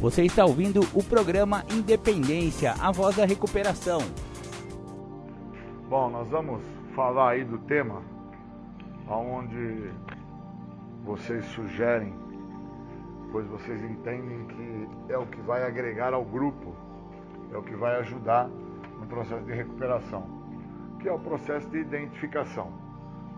[0.00, 4.00] Você está ouvindo o programa Independência, a voz da recuperação.
[5.88, 6.62] Bom, nós vamos
[6.94, 8.02] falar aí do tema
[9.08, 9.90] aonde
[11.04, 12.26] vocês sugerem
[13.36, 16.74] pois vocês entendem que é o que vai agregar ao grupo,
[17.52, 18.48] é o que vai ajudar
[18.98, 20.26] no processo de recuperação,
[21.00, 22.72] que é o processo de identificação.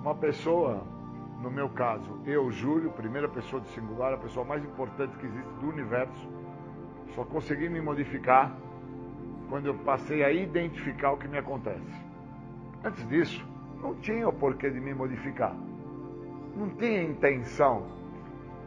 [0.00, 0.84] Uma pessoa,
[1.42, 5.50] no meu caso, eu, Júlio, primeira pessoa de singular, a pessoa mais importante que existe
[5.60, 6.28] do universo,
[7.14, 8.54] só consegui me modificar
[9.48, 12.06] quando eu passei a identificar o que me acontece.
[12.84, 13.44] Antes disso,
[13.82, 15.54] não tinha o porquê de me modificar.
[16.56, 17.98] Não tinha intenção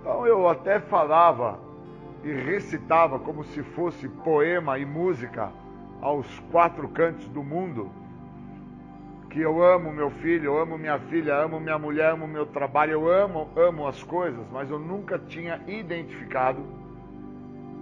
[0.01, 1.59] então eu até falava
[2.23, 5.51] e recitava como se fosse poema e música
[6.01, 7.91] aos quatro cantos do mundo.
[9.29, 12.93] Que eu amo meu filho, eu amo minha filha, amo minha mulher, amo meu trabalho,
[12.93, 16.65] eu amo, amo as coisas, mas eu nunca tinha identificado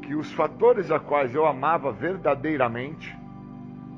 [0.01, 3.17] que os fatores a quais eu amava verdadeiramente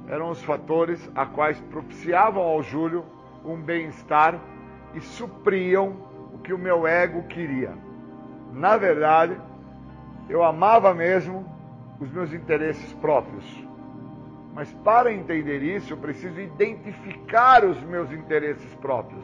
[0.07, 3.03] eram os fatores a quais propiciavam ao Júlio
[3.45, 4.39] um bem-estar
[4.93, 5.95] e supriam
[6.33, 7.73] o que o meu ego queria
[8.53, 9.37] na verdade,
[10.29, 11.45] eu amava mesmo
[11.99, 13.45] os meus interesses próprios.
[14.53, 19.23] Mas para entender isso, eu preciso identificar os meus interesses próprios.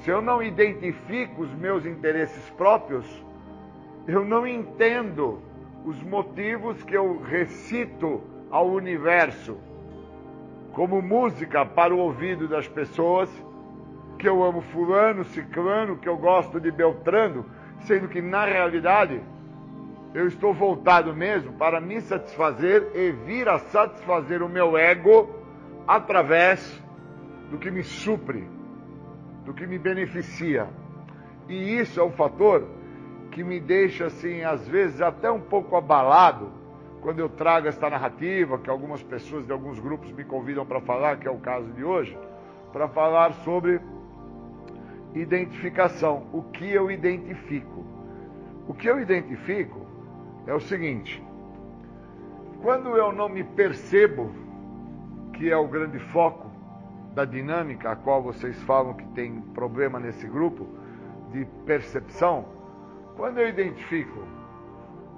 [0.00, 3.06] Se eu não identifico os meus interesses próprios,
[4.08, 5.40] eu não entendo
[5.84, 8.20] os motivos que eu recito
[8.50, 9.56] ao universo
[10.76, 13.30] como música para o ouvido das pessoas,
[14.18, 17.46] que eu amo fulano, ciclano, que eu gosto de Beltrano,
[17.86, 19.22] sendo que na realidade
[20.12, 25.34] eu estou voltado mesmo para me satisfazer e vir a satisfazer o meu ego
[25.88, 26.78] através
[27.50, 28.46] do que me supre,
[29.46, 30.68] do que me beneficia.
[31.48, 32.68] E isso é o fator
[33.30, 36.52] que me deixa assim, às vezes até um pouco abalado
[37.06, 41.18] quando eu trago esta narrativa que algumas pessoas de alguns grupos me convidam para falar,
[41.18, 42.18] que é o caso de hoje,
[42.72, 43.80] para falar sobre
[45.14, 46.26] identificação.
[46.32, 47.84] O que eu identifico?
[48.66, 49.86] O que eu identifico
[50.48, 51.22] é o seguinte:
[52.60, 54.32] quando eu não me percebo,
[55.34, 56.50] que é o grande foco
[57.14, 60.66] da dinâmica a qual vocês falam que tem problema nesse grupo
[61.30, 62.46] de percepção,
[63.16, 64.24] quando eu identifico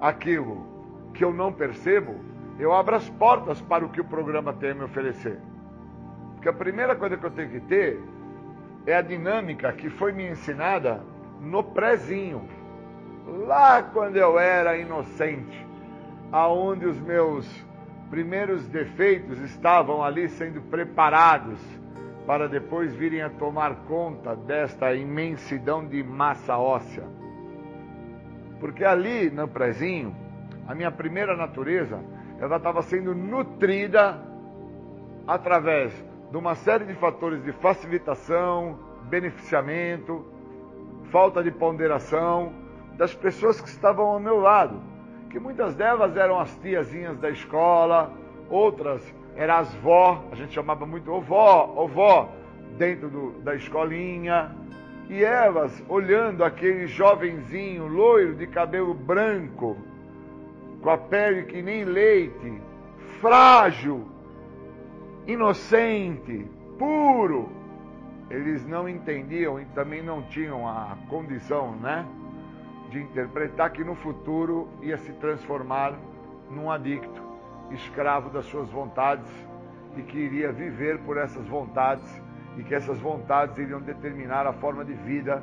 [0.02, 0.77] aquilo
[1.12, 2.14] que eu não percebo,
[2.58, 5.38] eu abro as portas para o que o programa tem a me oferecer.
[6.34, 8.00] Porque a primeira coisa que eu tenho que ter
[8.86, 11.02] é a dinâmica que foi me ensinada
[11.40, 12.48] no prézinho,
[13.46, 15.66] lá quando eu era inocente,
[16.32, 17.46] aonde os meus
[18.10, 21.58] primeiros defeitos estavam ali sendo preparados
[22.26, 27.04] para depois virem a tomar conta desta imensidão de massa óssea.
[28.60, 30.14] Porque ali no prézinho,
[30.68, 31.98] a minha primeira natureza,
[32.38, 34.22] ela estava sendo nutrida
[35.26, 35.92] através
[36.30, 40.26] de uma série de fatores de facilitação, beneficiamento,
[41.10, 42.52] falta de ponderação
[42.98, 44.78] das pessoas que estavam ao meu lado,
[45.30, 48.12] que muitas delas eram as tiazinhas da escola,
[48.50, 49.02] outras
[49.36, 52.28] eram as vó, a gente chamava muito ovó, ovó,
[52.76, 54.54] dentro do, da escolinha,
[55.08, 59.78] e elas olhando aquele jovenzinho loiro de cabelo branco,
[60.82, 62.60] com a pele que nem leite,
[63.20, 64.06] frágil,
[65.26, 66.46] inocente,
[66.78, 67.48] puro.
[68.30, 72.06] Eles não entendiam e também não tinham a condição, né,
[72.90, 75.94] de interpretar que no futuro ia se transformar
[76.50, 77.22] num adicto,
[77.70, 79.28] escravo das suas vontades
[79.96, 82.22] e que iria viver por essas vontades
[82.56, 85.42] e que essas vontades iriam determinar a forma de vida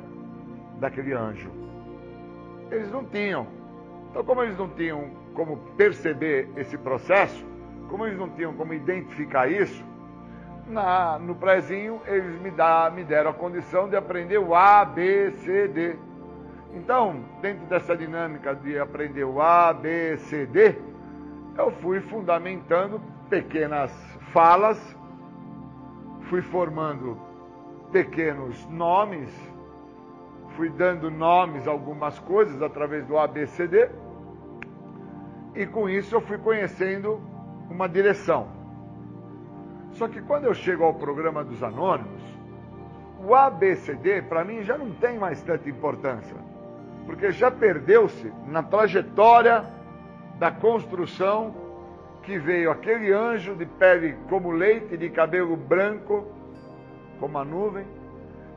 [0.78, 1.50] daquele anjo.
[2.70, 3.46] Eles não tinham.
[4.10, 7.46] Então, como eles não tinham como perceber esse processo,
[7.88, 9.84] como eles não tinham como identificar isso,
[10.66, 15.30] na, no prézinho eles me, dá, me deram a condição de aprender o A, B,
[15.30, 15.96] C, D.
[16.74, 20.74] Então, dentro dessa dinâmica de aprender o A, B, C, D,
[21.56, 23.00] eu fui fundamentando
[23.30, 23.92] pequenas
[24.32, 24.96] falas,
[26.22, 27.18] fui formando
[27.92, 29.30] pequenos nomes,
[30.56, 33.88] fui dando nomes a algumas coisas através do A, B, C, D,
[35.56, 37.20] e com isso eu fui conhecendo
[37.70, 38.48] uma direção.
[39.92, 42.22] Só que quando eu chego ao programa dos anônimos,
[43.26, 46.36] o ABCD para mim já não tem mais tanta importância,
[47.06, 49.64] porque já perdeu-se na trajetória
[50.38, 51.54] da construção
[52.22, 56.26] que veio aquele anjo de pele como leite, de cabelo branco,
[57.18, 57.86] como a nuvem,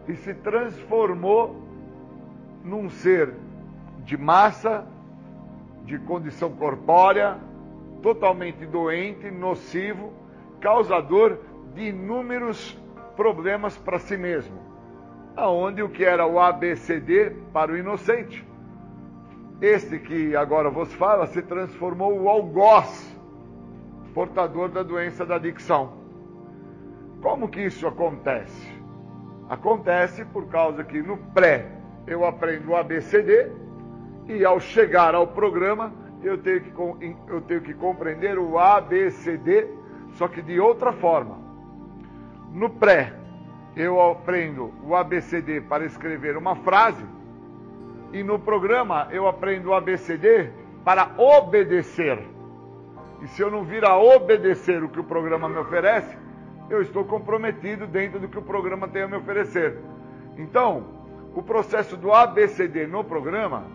[0.08, 1.56] e se transformou
[2.64, 3.34] num ser
[4.04, 4.86] de massa,
[5.86, 7.38] de condição corpórea,
[8.02, 10.14] totalmente doente, nocivo,
[10.60, 11.40] causador
[11.74, 12.78] de inúmeros
[13.16, 14.58] problemas para si mesmo.
[15.36, 18.46] Aonde o que era o ABCD para o inocente,
[19.62, 23.18] este que agora vos fala, se transformou o algoz,
[24.14, 25.94] portador da doença da adicção.
[27.22, 28.80] Como que isso acontece?
[29.50, 31.68] Acontece por causa que no pré
[32.08, 33.52] eu aprendo o ABCD
[34.30, 35.92] e ao chegar ao programa
[36.24, 36.72] eu tenho que,
[37.28, 39.80] eu tenho que compreender o ABCD
[40.14, 41.38] só que de outra forma.
[42.52, 43.14] No pré,
[43.76, 47.06] eu aprendo o ABCD para escrever uma frase,
[48.12, 50.50] e no programa eu aprendo o ABCD
[50.84, 52.20] para obedecer.
[53.22, 56.18] E se eu não vir a obedecer o que o programa me oferece,
[56.70, 59.78] eu estou comprometido dentro do que o programa tem a me oferecer.
[60.38, 60.86] Então,
[61.36, 63.66] o processo do ABCD no programa,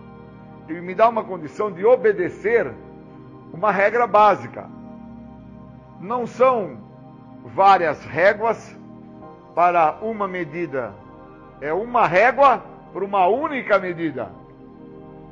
[0.68, 2.72] ele me dá uma condição de obedecer
[3.52, 4.68] uma regra básica
[6.04, 6.76] não são
[7.44, 8.78] várias réguas
[9.54, 10.92] para uma medida,
[11.60, 12.62] é uma régua
[12.92, 14.30] para uma única medida.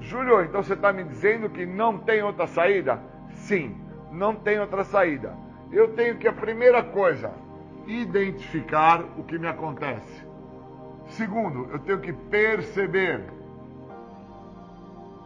[0.00, 3.00] Júlio, então você está me dizendo que não tem outra saída?
[3.34, 3.76] Sim,
[4.10, 5.36] não tem outra saída.
[5.70, 7.32] Eu tenho que, a primeira coisa,
[7.86, 10.26] identificar o que me acontece.
[11.08, 13.24] Segundo, eu tenho que perceber.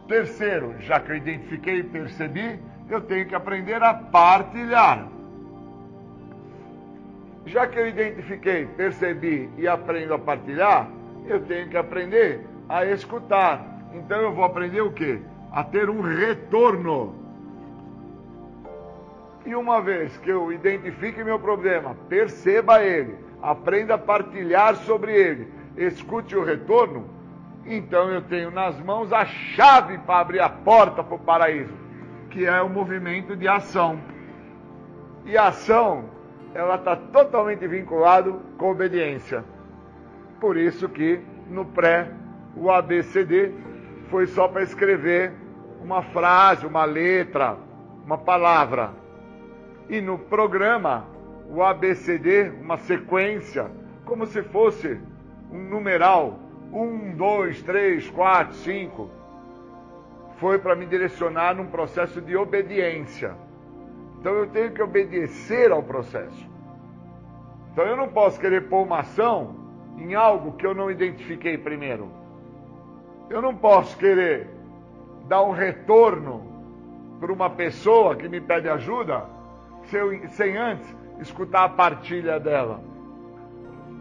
[0.07, 2.59] Terceiro, já que eu identifiquei e percebi,
[2.89, 5.07] eu tenho que aprender a partilhar.
[7.45, 10.89] Já que eu identifiquei, percebi e aprendo a partilhar,
[11.27, 13.61] eu tenho que aprender a escutar.
[13.93, 15.19] Então eu vou aprender o quê?
[15.51, 17.15] A ter um retorno.
[19.45, 25.47] E uma vez que eu identifique meu problema, perceba ele, aprenda a partilhar sobre ele,
[25.77, 27.16] escute o retorno,
[27.67, 31.73] então eu tenho nas mãos a chave para abrir a porta para o paraíso,
[32.29, 33.99] que é o movimento de ação.
[35.25, 36.05] E a ação
[36.53, 39.43] ela está totalmente vinculado com obediência.
[40.39, 41.19] Por isso que
[41.49, 42.09] no pré
[42.55, 43.51] o ABCD
[44.09, 45.33] foi só para escrever
[45.81, 47.57] uma frase, uma letra,
[48.05, 48.91] uma palavra.
[49.89, 51.05] E no programa
[51.49, 53.69] o ABCD, uma sequência,
[54.05, 54.99] como se fosse
[55.51, 56.39] um numeral,
[56.71, 59.09] um, dois, três, quatro, cinco,
[60.37, 63.35] foi para me direcionar num processo de obediência.
[64.19, 66.47] Então eu tenho que obedecer ao processo.
[67.71, 69.55] Então eu não posso querer pôr uma ação
[69.97, 72.11] em algo que eu não identifiquei primeiro.
[73.29, 74.47] Eu não posso querer
[75.27, 76.45] dar um retorno
[77.19, 79.25] para uma pessoa que me pede ajuda
[79.85, 82.79] sem, sem antes escutar a partilha dela.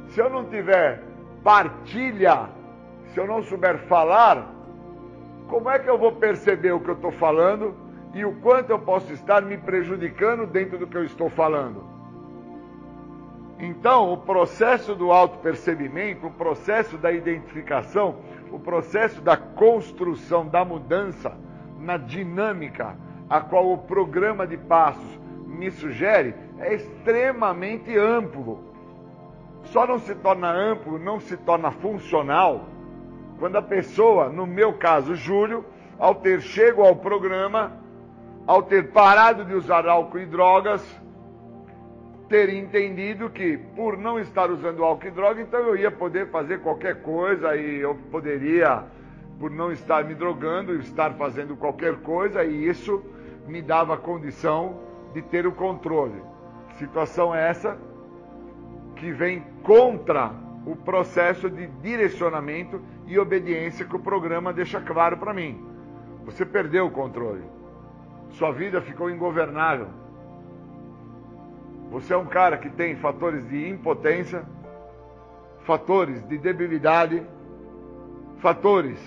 [0.08, 1.02] Se eu não tiver
[1.42, 2.48] partilha,
[3.16, 4.46] se eu não souber falar,
[5.48, 7.74] como é que eu vou perceber o que eu estou falando
[8.12, 11.82] e o quanto eu posso estar me prejudicando dentro do que eu estou falando?
[13.58, 18.16] Então, o processo do autopercebimento, o processo da identificação,
[18.52, 21.34] o processo da construção da mudança
[21.80, 22.98] na dinâmica
[23.30, 28.62] a qual o programa de passos me sugere é extremamente amplo.
[29.62, 32.75] Só não se torna amplo, não se torna funcional
[33.38, 35.64] quando a pessoa, no meu caso, Júlio,
[35.98, 37.72] ao ter chego ao programa,
[38.46, 40.82] ao ter parado de usar álcool e drogas,
[42.28, 46.60] ter entendido que por não estar usando álcool e droga, então eu ia poder fazer
[46.60, 48.84] qualquer coisa e eu poderia,
[49.38, 53.02] por não estar me drogando, estar fazendo qualquer coisa e isso
[53.46, 54.80] me dava a condição
[55.14, 56.20] de ter o controle.
[56.78, 57.78] Situação essa
[58.96, 60.32] que vem contra
[60.66, 65.64] o processo de direcionamento e obediência que o programa deixa claro para mim.
[66.24, 67.44] Você perdeu o controle.
[68.30, 69.88] Sua vida ficou ingovernável.
[71.90, 74.44] Você é um cara que tem fatores de impotência,
[75.64, 77.22] fatores de debilidade,
[78.38, 78.98] fatores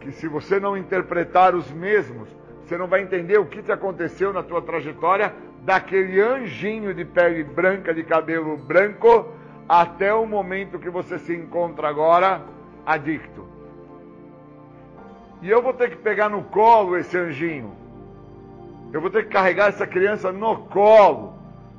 [0.00, 2.28] que se você não interpretar os mesmos,
[2.64, 7.44] você não vai entender o que te aconteceu na tua trajetória daquele anjinho de pele
[7.44, 9.28] branca, de cabelo branco,
[9.68, 12.42] até o momento que você se encontra agora
[12.84, 13.46] adicto.
[15.42, 17.72] E eu vou ter que pegar no colo esse anjinho.
[18.92, 21.34] Eu vou ter que carregar essa criança no colo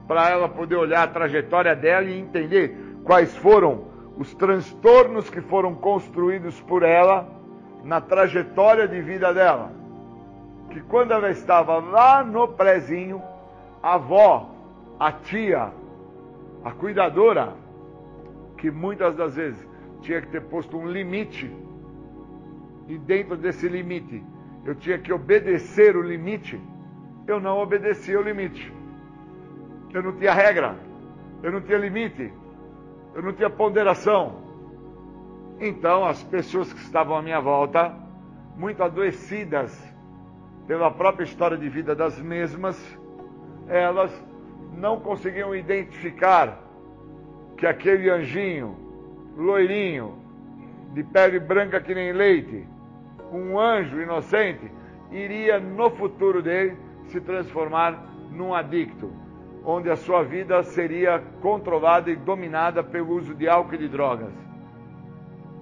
[0.08, 3.86] para ela poder olhar a trajetória dela e entender quais foram
[4.18, 7.28] os transtornos que foram construídos por ela
[7.84, 9.72] na trajetória de vida dela.
[10.70, 13.22] Que quando ela estava lá no prezinho,
[13.84, 14.50] a avó,
[15.00, 15.72] a tia,
[16.64, 17.54] a cuidadora,
[18.58, 19.71] que muitas das vezes
[20.02, 21.52] tinha que ter posto um limite,
[22.88, 24.24] e dentro desse limite
[24.66, 26.60] eu tinha que obedecer o limite,
[27.28, 28.72] eu não obedecia o limite.
[29.94, 30.76] Eu não tinha regra,
[31.44, 32.32] eu não tinha limite,
[33.14, 34.42] eu não tinha ponderação.
[35.60, 37.94] Então as pessoas que estavam à minha volta,
[38.56, 39.72] muito adoecidas
[40.68, 42.80] pela própria história de vida das mesmas,
[43.68, 44.12] elas
[44.78, 46.60] não conseguiam identificar
[47.58, 48.76] que aquele anjinho,
[49.36, 50.18] loirinho,
[50.94, 52.68] de pele branca que nem leite,
[53.32, 54.70] um anjo inocente,
[55.12, 56.78] iria no futuro dele
[57.08, 59.12] se transformar num adicto,
[59.64, 64.34] onde a sua vida seria controlada e dominada pelo uso de álcool e de drogas.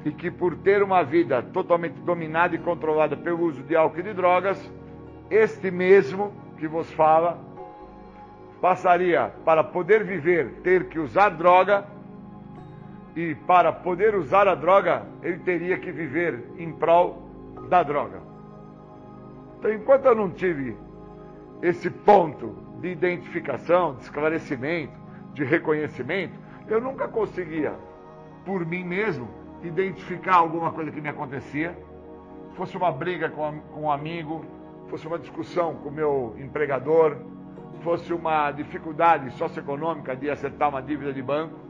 [0.05, 4.03] E que por ter uma vida totalmente dominada e controlada pelo uso de álcool e
[4.03, 4.73] de drogas,
[5.29, 7.39] este mesmo que vos fala
[8.61, 11.85] passaria para poder viver ter que usar droga
[13.19, 17.27] e para poder usar a droga ele teria que viver em prol
[17.67, 18.21] da droga.
[19.57, 20.77] Então, enquanto eu não tive
[21.61, 24.97] esse ponto de identificação, de esclarecimento,
[25.33, 26.33] de reconhecimento,
[26.69, 27.73] eu nunca conseguia,
[28.45, 29.27] por mim mesmo,
[29.61, 31.77] identificar alguma coisa que me acontecia,
[32.53, 34.45] fosse uma briga com, com um amigo,
[34.87, 37.17] fosse uma discussão com o meu empregador,
[37.83, 41.68] fosse uma dificuldade socioeconômica de acertar uma dívida de banco,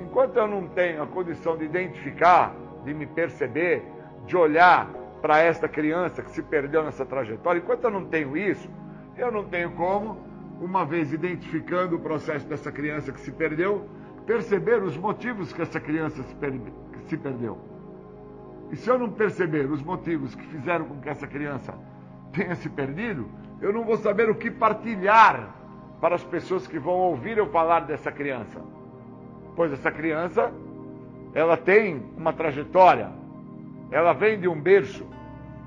[0.00, 2.54] enquanto eu não tenho a condição de identificar,
[2.84, 3.82] de me perceber,
[4.26, 4.88] de olhar
[5.20, 8.68] para esta criança que se perdeu nessa trajetória, enquanto eu não tenho isso,
[9.16, 10.18] eu não tenho como,
[10.60, 13.86] uma vez identificando o processo dessa criança que se perdeu,
[14.26, 16.36] perceber os motivos que essa criança se,
[17.06, 17.58] se perdeu.
[18.70, 21.74] E se eu não perceber os motivos que fizeram com que essa criança
[22.32, 23.28] tenha se perdido,
[23.60, 25.54] eu não vou saber o que partilhar
[26.00, 28.60] para as pessoas que vão ouvir eu falar dessa criança.
[29.56, 30.52] Pois essa criança,
[31.34, 33.10] ela tem uma trajetória,
[33.90, 35.06] ela vem de um berço,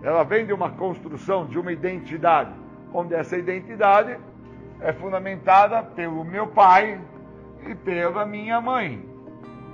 [0.04, 2.54] ela vem de uma construção, de uma identidade,
[2.94, 4.18] onde essa identidade
[4.80, 7.02] é fundamentada pelo meu pai
[7.68, 9.04] e pela minha mãe.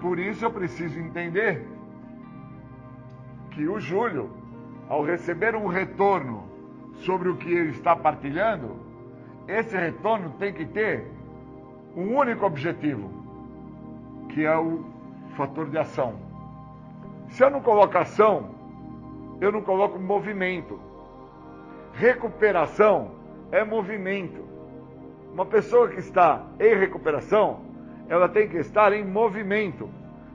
[0.01, 1.67] Por isso eu preciso entender
[3.51, 4.29] que o Júlio,
[4.89, 6.43] ao receber um retorno
[6.99, 8.79] sobre o que ele está partilhando,
[9.47, 11.05] esse retorno tem que ter
[11.95, 13.24] um único objetivo,
[14.35, 14.83] que é o
[15.37, 16.15] fator de ação.
[17.29, 18.49] Se eu não coloco ação,
[19.39, 20.77] eu não coloco movimento.
[21.93, 23.11] Recuperação
[23.49, 24.43] é movimento.
[25.31, 27.61] Uma pessoa que está em recuperação,
[28.09, 29.89] ela tem que estar em movimento.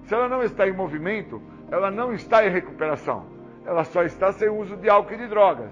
[0.04, 3.26] Se ela não está em movimento, ela não está em recuperação.
[3.66, 5.70] Ela só está sem uso de álcool e de drogas.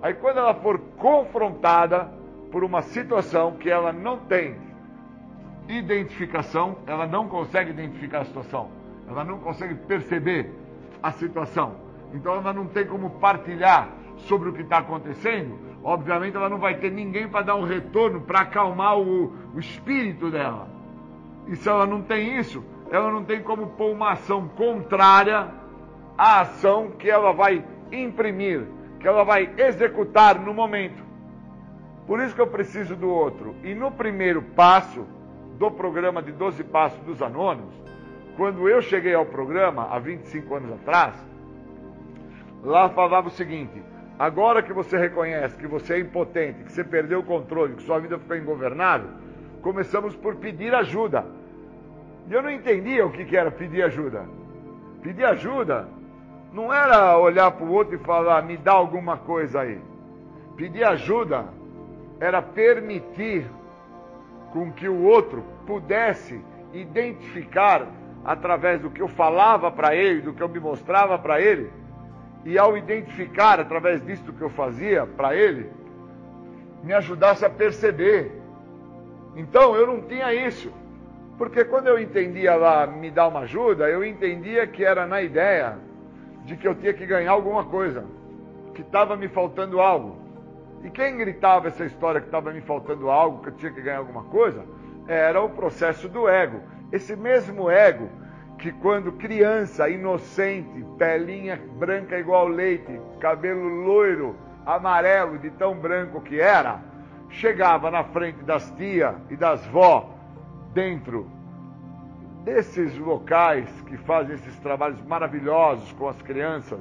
[0.00, 2.08] Aí quando ela for confrontada
[2.50, 4.56] por uma situação que ela não tem
[5.68, 8.70] identificação, ela não consegue identificar a situação,
[9.06, 10.50] ela não consegue perceber
[11.02, 11.76] a situação.
[12.12, 15.58] Então ela não tem como partilhar sobre o que está acontecendo.
[15.84, 20.30] Obviamente ela não vai ter ninguém para dar um retorno, para acalmar o, o espírito
[20.30, 20.68] dela.
[21.46, 25.48] E se ela não tem isso, ela não tem como pôr uma ação contrária
[26.16, 28.66] à ação que ela vai imprimir,
[28.98, 31.02] que ela vai executar no momento.
[32.06, 33.54] Por isso que eu preciso do outro.
[33.62, 35.06] E no primeiro passo
[35.58, 37.74] do programa de 12 Passos dos Anônimos,
[38.36, 41.14] quando eu cheguei ao programa, há 25 anos atrás,
[42.62, 43.82] lá falava o seguinte:
[44.16, 47.98] agora que você reconhece que você é impotente, que você perdeu o controle, que sua
[47.98, 49.10] vida ficou ingovernável,
[49.60, 51.26] começamos por pedir ajuda.
[52.28, 54.24] E eu não entendia o que era pedir ajuda.
[55.02, 55.88] Pedir ajuda
[56.52, 59.80] não era olhar para o outro e falar, me dá alguma coisa aí.
[60.56, 61.46] Pedir ajuda
[62.20, 63.46] era permitir
[64.52, 66.40] com que o outro pudesse
[66.72, 67.86] identificar
[68.24, 71.70] através do que eu falava para ele, do que eu me mostrava para ele,
[72.44, 75.70] e ao identificar através disso que eu fazia para ele,
[76.82, 78.32] me ajudasse a perceber.
[79.36, 80.72] Então eu não tinha isso.
[81.36, 85.78] Porque quando eu entendia lá me dar uma ajuda, eu entendia que era na ideia
[86.44, 88.04] de que eu tinha que ganhar alguma coisa,
[88.74, 90.27] que estava me faltando algo.
[90.82, 93.98] E quem gritava essa história que estava me faltando algo, que eu tinha que ganhar
[93.98, 94.64] alguma coisa,
[95.06, 96.60] era o processo do ego.
[96.92, 98.08] Esse mesmo ego
[98.58, 104.36] que quando criança, inocente, pelinha branca igual leite, cabelo loiro,
[104.66, 106.80] amarelo de tão branco que era,
[107.30, 110.14] chegava na frente das tia e das vó
[110.72, 111.30] dentro
[112.44, 116.80] desses locais que fazem esses trabalhos maravilhosos com as crianças,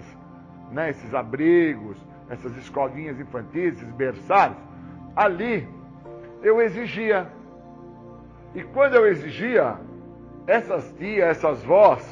[0.71, 1.97] né, esses abrigos,
[2.29, 4.57] essas escolinhas infantis, esses berçários,
[5.15, 5.67] ali
[6.41, 7.27] eu exigia.
[8.53, 9.75] E quando eu exigia,
[10.45, 12.03] essas tias, essas vós,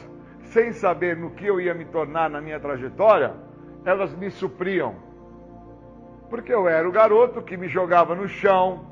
[0.45, 3.33] sem saber no que eu ia me tornar na minha trajetória,
[3.83, 4.95] elas me supriam.
[6.29, 8.85] Porque eu era o garoto que me jogava no chão,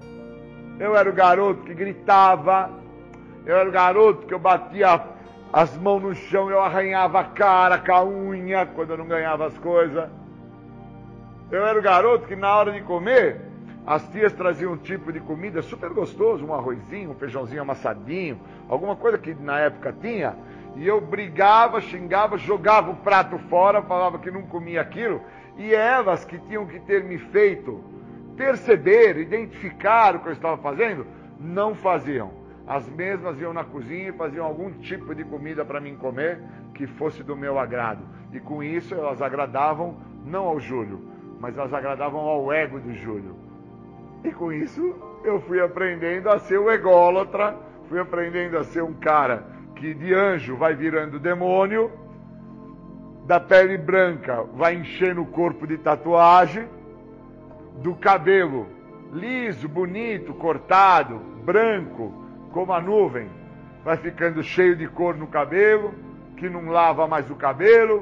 [0.79, 2.69] eu era o garoto que gritava,
[3.45, 5.01] eu era o garoto que eu batia
[5.51, 9.45] as mãos no chão, eu arranhava a cara com a unha quando eu não ganhava
[9.45, 10.09] as coisas.
[11.51, 13.41] Eu era o garoto que na hora de comer,
[13.85, 18.39] as tias traziam um tipo de comida super gostoso, um arrozinho, um feijãozinho amassadinho,
[18.69, 20.35] alguma coisa que na época tinha,
[20.75, 25.21] e eu brigava, xingava, jogava o prato fora, falava que não comia aquilo,
[25.57, 27.83] e elas que tinham que ter me feito
[28.35, 31.05] perceber, identificar o que eu estava fazendo,
[31.39, 32.31] não faziam.
[32.65, 36.39] As mesmas iam na cozinha e faziam algum tipo de comida para mim comer
[36.73, 38.03] que fosse do meu agrado.
[38.31, 41.12] E com isso elas agradavam não ao Júlio,
[41.43, 43.35] mas elas agradavam ao ego do Júlio.
[44.23, 44.95] E com isso
[45.25, 47.53] eu fui aprendendo a ser o ególatra,
[47.89, 49.45] fui aprendendo a ser um cara
[49.75, 51.91] que de anjo vai virando demônio,
[53.27, 56.65] da pele branca vai enchendo o corpo de tatuagem
[57.81, 58.65] do cabelo
[59.11, 62.13] liso, bonito, cortado, branco,
[62.53, 63.27] como a nuvem,
[63.83, 65.93] vai ficando cheio de cor no cabelo,
[66.37, 68.01] que não lava mais o cabelo,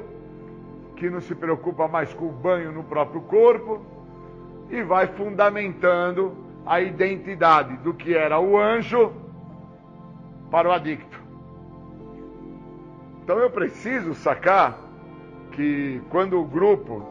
[0.96, 3.80] que não se preocupa mais com o banho no próprio corpo,
[4.70, 9.12] e vai fundamentando a identidade do que era o anjo
[10.50, 11.20] para o adicto.
[13.22, 14.78] Então eu preciso sacar
[15.52, 17.06] que quando o grupo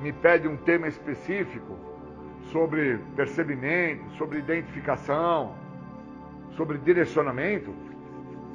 [0.00, 1.76] me pede um tema específico,
[2.50, 5.54] sobre percebimento, sobre identificação,
[6.56, 7.74] sobre direcionamento,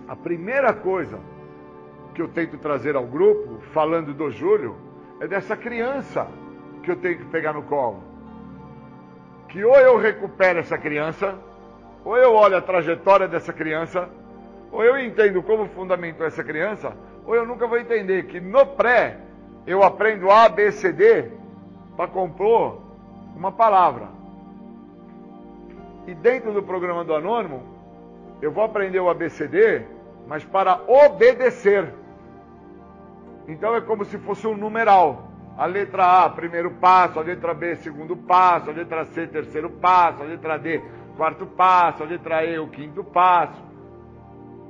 [0.08, 1.20] a primeira coisa
[2.14, 4.76] que eu tento trazer ao grupo, falando do Júlio,
[5.20, 6.28] é dessa criança
[6.84, 8.04] que eu tenho que pegar no colo.
[9.48, 11.36] Que ou eu recupero essa criança,
[12.04, 14.10] ou eu olho a trajetória dessa criança,
[14.72, 16.94] ou eu entendo como fundamentou essa criança,
[17.26, 19.18] ou eu nunca vou entender que no pré
[19.66, 21.32] eu aprendo A, B, C, D
[21.96, 22.82] para compor
[23.36, 24.08] uma palavra.
[26.08, 27.62] E dentro do programa do Anônimo,
[28.42, 29.84] eu vou aprender o ABCD,
[30.30, 31.92] mas para obedecer.
[33.48, 35.28] Então é como se fosse um numeral.
[35.58, 40.22] A letra A, primeiro passo, a letra B, segundo passo, a letra C, terceiro passo,
[40.22, 40.82] a letra D,
[41.18, 43.62] quarto passo, a letra E o quinto passo.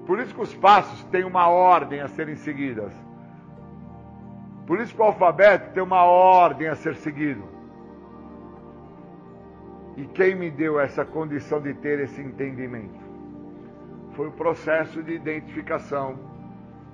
[0.07, 2.93] Por isso que os passos têm uma ordem a serem seguidas.
[4.65, 7.43] Por isso que o alfabeto tem uma ordem a ser seguido.
[9.97, 13.08] E quem me deu essa condição de ter esse entendimento?
[14.13, 16.17] Foi o processo de identificação,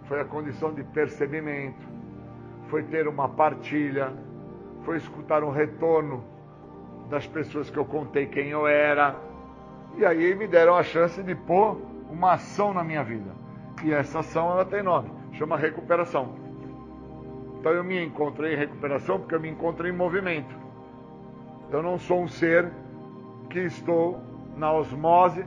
[0.03, 1.87] foi a condição de percebimento,
[2.67, 4.13] foi ter uma partilha,
[4.83, 6.23] foi escutar um retorno
[7.09, 9.15] das pessoas que eu contei quem eu era.
[9.97, 11.77] E aí me deram a chance de pôr
[12.09, 13.31] uma ação na minha vida.
[13.83, 16.35] E essa ação ela tem nome, chama recuperação.
[17.59, 20.55] Então eu me encontrei em recuperação porque eu me encontrei em movimento.
[21.71, 22.71] Eu não sou um ser
[23.49, 24.19] que estou
[24.55, 25.45] na osmose,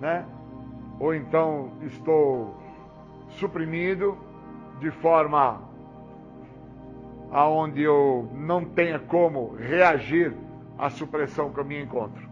[0.00, 0.24] né?
[0.98, 2.54] Ou então estou
[3.30, 4.16] suprimido
[4.80, 5.60] de forma
[7.30, 10.34] aonde eu não tenha como reagir
[10.78, 12.26] à supressão que eu me encontro.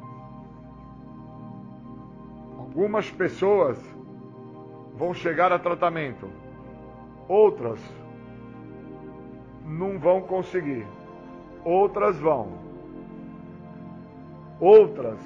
[2.58, 3.78] Algumas pessoas
[4.94, 6.28] vão chegar a tratamento,
[7.28, 7.80] outras
[9.64, 10.86] não vão conseguir,
[11.64, 12.64] outras vão.
[14.60, 15.18] Outras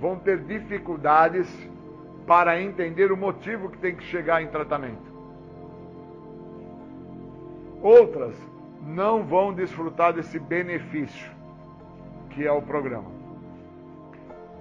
[0.00, 1.48] vão ter dificuldades
[2.26, 5.12] para entender o motivo que tem que chegar em tratamento.
[7.82, 8.34] Outras
[8.86, 11.30] não vão desfrutar desse benefício
[12.30, 13.10] que é o programa.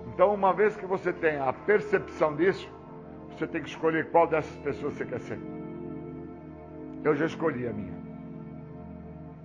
[0.08, 2.70] Então, uma vez que você tem a percepção disso,
[3.30, 5.40] você tem que escolher qual dessas pessoas você quer ser.
[7.04, 7.94] Eu já escolhi a minha.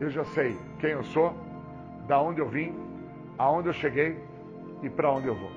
[0.00, 1.32] Eu já sei quem eu sou,
[2.06, 2.74] da onde eu vim,
[3.38, 4.18] aonde eu cheguei
[4.82, 5.50] e para onde eu vou.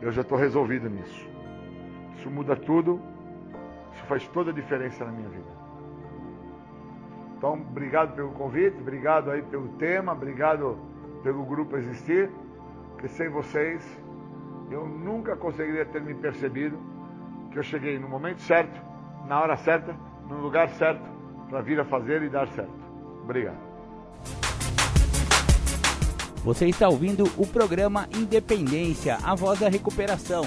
[0.00, 1.35] Eu já estou resolvido nisso.
[2.26, 3.00] Isso muda tudo.
[3.94, 5.46] Isso faz toda a diferença na minha vida.
[7.38, 10.76] Então, obrigado pelo convite, obrigado aí pelo tema, obrigado
[11.22, 12.30] pelo grupo existir,
[12.92, 13.84] porque sem vocês
[14.70, 16.76] eu nunca conseguiria ter me percebido
[17.52, 18.80] que eu cheguei no momento certo,
[19.28, 19.94] na hora certa,
[20.28, 21.04] no lugar certo,
[21.48, 22.72] para vir a fazer e dar certo.
[23.22, 23.58] Obrigado.
[26.42, 30.44] Você está ouvindo o programa Independência, a voz da recuperação.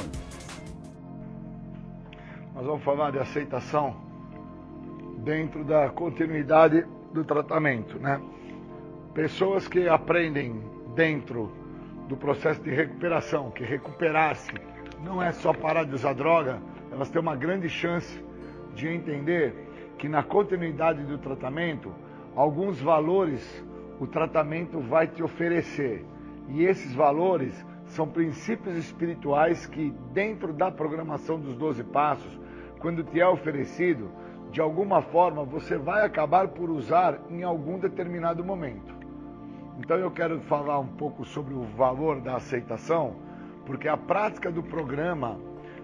[2.60, 3.96] Nós vamos falar de aceitação
[5.20, 8.20] dentro da continuidade do tratamento, né?
[9.14, 10.62] Pessoas que aprendem
[10.94, 11.50] dentro
[12.10, 14.52] do processo de recuperação, que recuperar-se
[15.02, 16.62] não é só parar de usar droga,
[16.92, 18.22] elas têm uma grande chance
[18.76, 19.56] de entender
[19.98, 21.94] que na continuidade do tratamento,
[22.36, 23.66] alguns valores
[24.02, 26.06] o tratamento vai te oferecer.
[26.50, 32.49] E esses valores são princípios espirituais que, dentro da programação dos 12 passos,
[32.80, 34.10] quando te é oferecido,
[34.52, 38.94] de alguma forma você vai acabar por usar em algum determinado momento.
[39.80, 43.16] Então eu quero falar um pouco sobre o valor da aceitação,
[43.66, 45.40] porque a prática do programa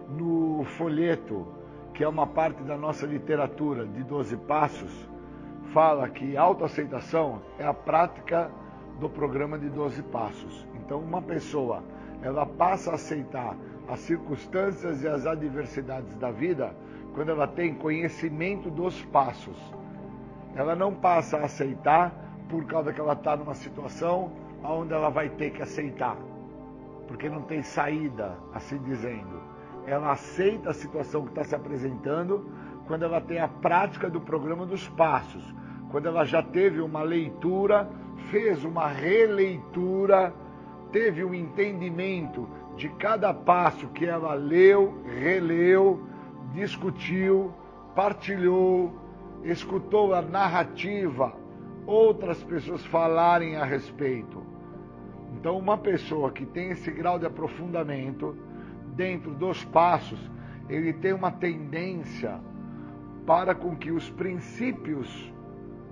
[0.10, 1.48] no folheto,
[1.94, 5.10] que é uma parte da nossa literatura de 12 passos,
[5.74, 8.52] fala que autoaceitação é a prática
[9.00, 10.68] do programa de 12 passos.
[10.76, 11.84] Então uma pessoa,
[12.22, 13.56] ela passa a aceitar
[13.88, 16.76] as circunstâncias e as adversidades da vida
[17.14, 19.58] quando ela tem conhecimento dos passos.
[20.54, 22.14] Ela não passa a aceitar
[22.50, 24.32] por causa que ela está numa situação
[24.64, 26.18] onde ela vai ter que aceitar,
[27.08, 29.42] porque não tem saída, assim dizendo.
[29.86, 32.50] Ela aceita a situação que está se apresentando
[32.88, 35.44] quando ela tem a prática do programa dos passos,
[35.92, 37.90] quando ela já teve uma leitura,
[38.30, 40.34] fez uma releitura,
[40.92, 46.06] teve um entendimento de cada passo que ela leu, releu,
[46.54, 47.54] discutiu,
[47.96, 48.94] partilhou,
[49.44, 51.34] escutou a narrativa,
[51.86, 54.44] outras pessoas falarem a respeito.
[55.34, 58.36] Então, uma pessoa que tem esse grau de aprofundamento
[58.96, 60.20] dentro dos passos,
[60.70, 62.40] ele tem uma tendência
[63.26, 65.32] para com que os princípios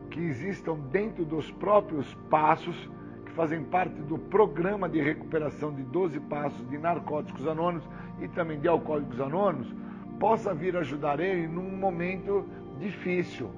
[0.10, 2.90] que existam dentro dos próprios passos,
[3.34, 7.84] que fazem parte do programa de recuperação de 12 passos de narcóticos anônimos
[8.22, 9.74] e também de alcoólicos anônimos,
[10.20, 12.46] possa vir ajudar ele num momento
[12.80, 13.50] difícil.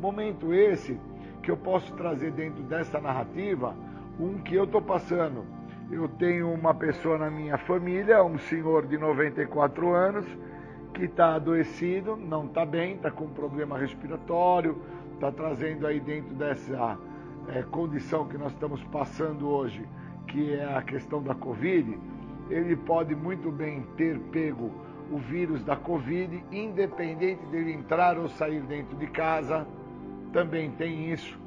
[0.00, 0.98] Momento esse
[1.42, 3.74] que eu posso trazer dentro dessa narrativa
[4.18, 5.44] um que eu estou passando.
[5.90, 10.24] Eu tenho uma pessoa na minha família, um senhor de 94 anos,
[10.94, 14.80] que está adoecido, não está bem, está com problema respiratório,
[15.14, 16.96] está trazendo aí dentro dessa
[17.48, 19.86] é, condição que nós estamos passando hoje,
[20.26, 21.98] que é a questão da Covid,
[22.50, 24.70] ele pode muito bem ter pego
[25.10, 29.66] o vírus da Covid, independente dele entrar ou sair dentro de casa.
[30.32, 31.38] Também tem isso,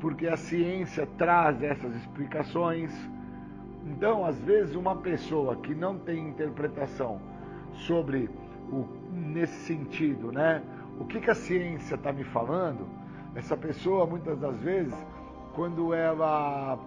[0.00, 2.92] porque a ciência traz essas explicações.
[3.86, 7.20] Então, às vezes, uma pessoa que não tem interpretação
[7.72, 8.30] sobre
[8.70, 10.62] o nesse sentido, né?
[10.98, 12.86] O que, que a ciência está me falando?
[13.34, 14.94] Essa pessoa, muitas das vezes,
[15.54, 16.78] quando ela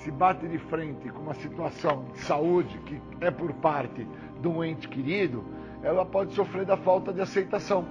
[0.00, 4.06] se bate de frente com uma situação de saúde que é por parte
[4.40, 5.44] de um ente querido,
[5.82, 7.84] ela pode sofrer da falta de aceitação.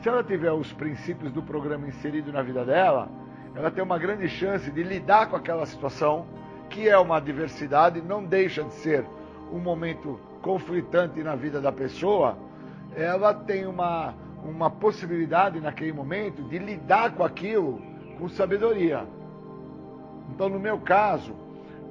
[0.00, 3.08] Se ela tiver os princípios do programa inserido na vida dela,
[3.54, 6.26] ela tem uma grande chance de lidar com aquela situação,
[6.68, 9.04] que é uma adversidade, não deixa de ser
[9.52, 12.36] um momento conflitante na vida da pessoa,
[12.96, 17.91] ela tem uma, uma possibilidade naquele momento de lidar com aquilo
[18.22, 19.04] com sabedoria.
[20.30, 21.34] Então, no meu caso,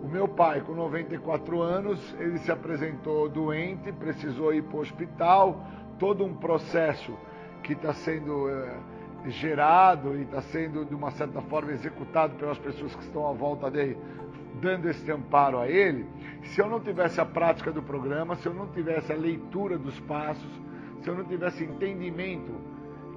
[0.02, 5.62] o meu pai, com 94 anos, ele se apresentou doente, precisou ir para o hospital,
[6.00, 7.14] todo um processo
[7.62, 8.80] que está sendo é,
[9.30, 13.70] gerado e está sendo, de uma certa forma, executado pelas pessoas que estão à volta
[13.70, 13.98] dele,
[14.62, 16.08] dando esse amparo a ele.
[16.44, 20.00] Se eu não tivesse a prática do programa, se eu não tivesse a leitura dos
[20.00, 20.62] passos,
[21.02, 22.54] se eu não tivesse entendimento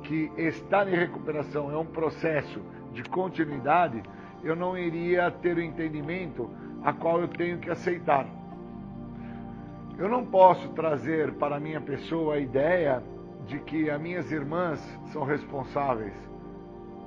[0.02, 2.60] que estar em recuperação é um processo
[2.94, 4.02] de continuidade,
[4.42, 6.48] eu não iria ter o entendimento
[6.82, 8.26] a qual eu tenho que aceitar.
[9.98, 13.02] Eu não posso trazer para minha pessoa a ideia
[13.46, 14.80] de que as minhas irmãs
[15.12, 16.14] são responsáveis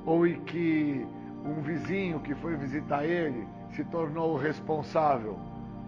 [0.05, 1.05] ou que
[1.43, 5.37] um vizinho que foi visitar ele se tornou responsável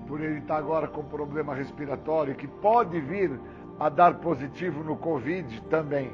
[0.07, 3.39] por ele estar agora com problema respiratório que pode vir
[3.79, 6.11] a dar positivo no Covid também.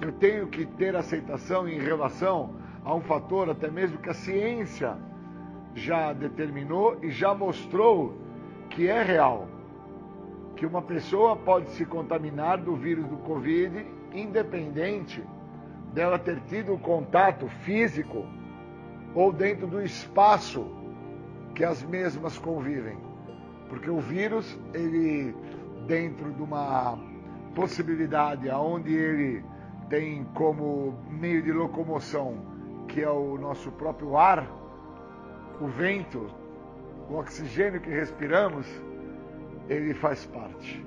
[0.00, 2.54] Eu tenho que ter aceitação em relação
[2.84, 4.96] a um fator até mesmo que a ciência
[5.74, 8.14] já determinou e já mostrou
[8.70, 9.48] que é real.
[10.54, 15.22] Que uma pessoa pode se contaminar do vírus do Covid independente
[15.92, 18.24] dela ter tido o contato físico
[19.14, 20.66] ou dentro do espaço
[21.54, 22.98] que as mesmas convivem.
[23.68, 25.34] Porque o vírus, ele
[25.86, 26.98] dentro de uma
[27.54, 29.44] possibilidade aonde ele
[29.88, 32.56] tem como meio de locomoção
[32.86, 34.46] que é o nosso próprio ar,
[35.60, 36.30] o vento,
[37.10, 38.66] o oxigênio que respiramos,
[39.68, 40.84] ele faz parte.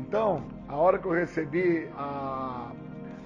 [0.00, 2.70] Então, a hora que eu recebi a,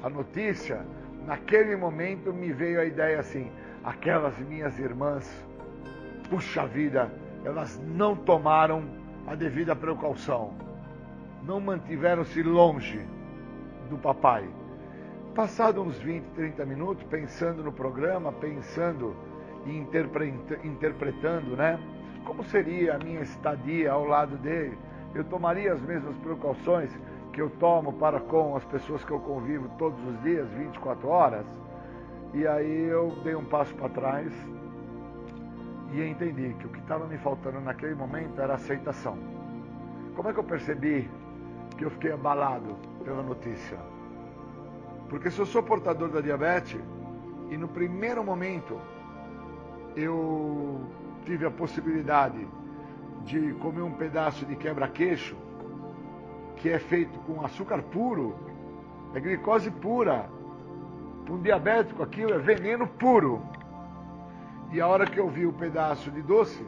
[0.02, 0.85] a notícia,
[1.27, 3.52] naquele momento me veio a ideia assim:
[3.85, 5.31] aquelas minhas irmãs,
[6.31, 7.12] puxa vida,
[7.44, 8.85] elas não tomaram
[9.27, 10.55] a devida precaução,
[11.44, 13.06] não mantiveram-se longe
[13.90, 14.48] do papai
[15.34, 19.16] Passado uns 20, 30 minutos, pensando no programa, pensando
[19.64, 21.80] e interpretando, né?
[22.26, 24.76] Como seria a minha estadia ao lado dele?
[25.14, 26.90] Eu tomaria as mesmas precauções
[27.32, 31.46] que eu tomo para com as pessoas que eu convivo todos os dias, 24 horas?
[32.34, 34.30] E aí eu dei um passo para trás
[35.94, 39.16] e entendi que o que estava me faltando naquele momento era aceitação.
[40.14, 41.10] Como é que eu percebi
[41.78, 43.91] que eu fiquei abalado pela notícia?
[45.12, 46.80] Porque se eu sou portador da diabetes
[47.51, 48.80] e no primeiro momento
[49.94, 50.80] eu
[51.26, 52.48] tive a possibilidade
[53.22, 55.36] de comer um pedaço de quebra-queixo,
[56.56, 58.34] que é feito com açúcar puro,
[59.14, 60.30] é glicose pura.
[61.26, 63.43] Para um diabético aquilo é veneno puro.
[64.72, 66.66] E a hora que eu vi o pedaço de doce,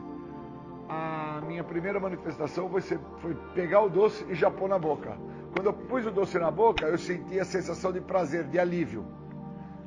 [0.86, 5.16] a minha primeira manifestação foi, ser, foi pegar o doce e já pôr na boca.
[5.54, 9.06] Quando eu pus o doce na boca, eu senti a sensação de prazer, de alívio.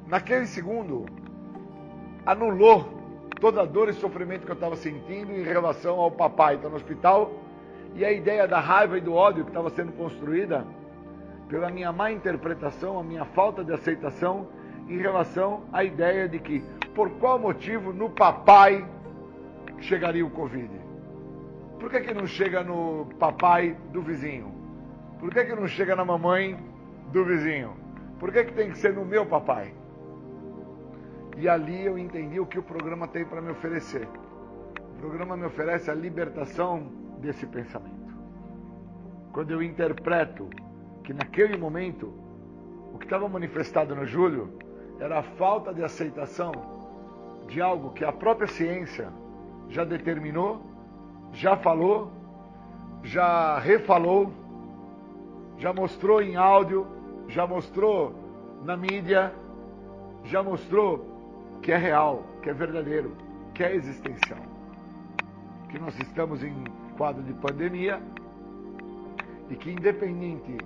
[0.07, 1.05] Naquele segundo,
[2.25, 2.87] anulou
[3.41, 6.69] toda a dor e sofrimento que eu estava sentindo em relação ao papai que está
[6.69, 7.33] no hospital
[7.95, 10.65] e a ideia da raiva e do ódio que estava sendo construída
[11.49, 14.47] pela minha má interpretação, a minha falta de aceitação
[14.87, 16.63] em relação à ideia de que
[16.95, 18.87] por qual motivo no papai
[19.79, 20.71] chegaria o Covid?
[21.77, 24.56] Por que, que não chega no papai do vizinho?
[25.19, 26.57] Por que, que não chega na mamãe
[27.11, 27.75] do vizinho?
[28.19, 29.73] Por que, que tem que ser no meu papai?
[31.37, 34.07] E ali eu entendi o que o programa tem para me oferecer.
[34.95, 36.87] O programa me oferece a libertação
[37.19, 38.15] desse pensamento.
[39.31, 40.49] Quando eu interpreto
[41.03, 42.13] que naquele momento
[42.93, 44.57] o que estava manifestado no Júlio
[44.99, 46.51] era a falta de aceitação
[47.47, 49.09] de algo que a própria ciência
[49.69, 50.61] já determinou,
[51.31, 52.11] já falou,
[53.03, 54.33] já refalou
[55.57, 56.87] já mostrou em áudio,
[57.27, 58.13] já mostrou
[58.63, 59.33] na mídia,
[60.23, 61.05] já mostrou
[61.61, 63.15] que é real, que é verdadeiro,
[63.53, 64.39] que é existencial.
[65.69, 66.63] Que nós estamos em
[66.97, 68.01] quadro de pandemia
[69.49, 70.57] e que, independente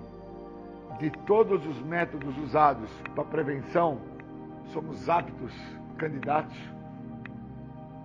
[0.98, 3.98] de todos os métodos usados para prevenção,
[4.72, 5.52] somos aptos
[5.96, 6.56] candidatos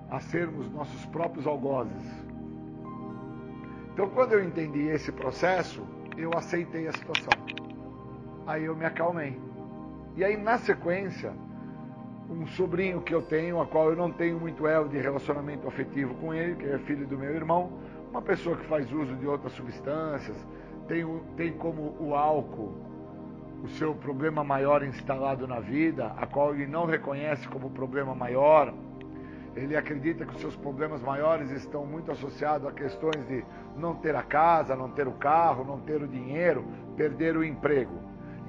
[0.09, 2.27] a sermos nossos próprios algozes.
[3.93, 5.83] Então, quando eu entendi esse processo,
[6.17, 7.31] eu aceitei a situação.
[8.45, 9.39] Aí eu me acalmei.
[10.15, 11.31] E aí, na sequência,
[12.29, 16.15] um sobrinho que eu tenho, a qual eu não tenho muito elo de relacionamento afetivo
[16.15, 17.71] com ele, que é filho do meu irmão,
[18.09, 20.35] uma pessoa que faz uso de outras substâncias,
[20.87, 22.87] tem, tem como o álcool
[23.63, 28.73] o seu problema maior instalado na vida, a qual ele não reconhece como problema maior.
[29.57, 33.43] Ele acredita que os seus problemas maiores estão muito associados a questões de
[33.75, 36.63] não ter a casa, não ter o carro, não ter o dinheiro,
[36.95, 37.99] perder o emprego.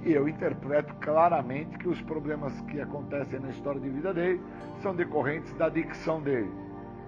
[0.05, 4.39] E eu interpreto claramente que os problemas que acontecem na história de vida dele
[4.83, 6.53] são decorrentes da adicção dele,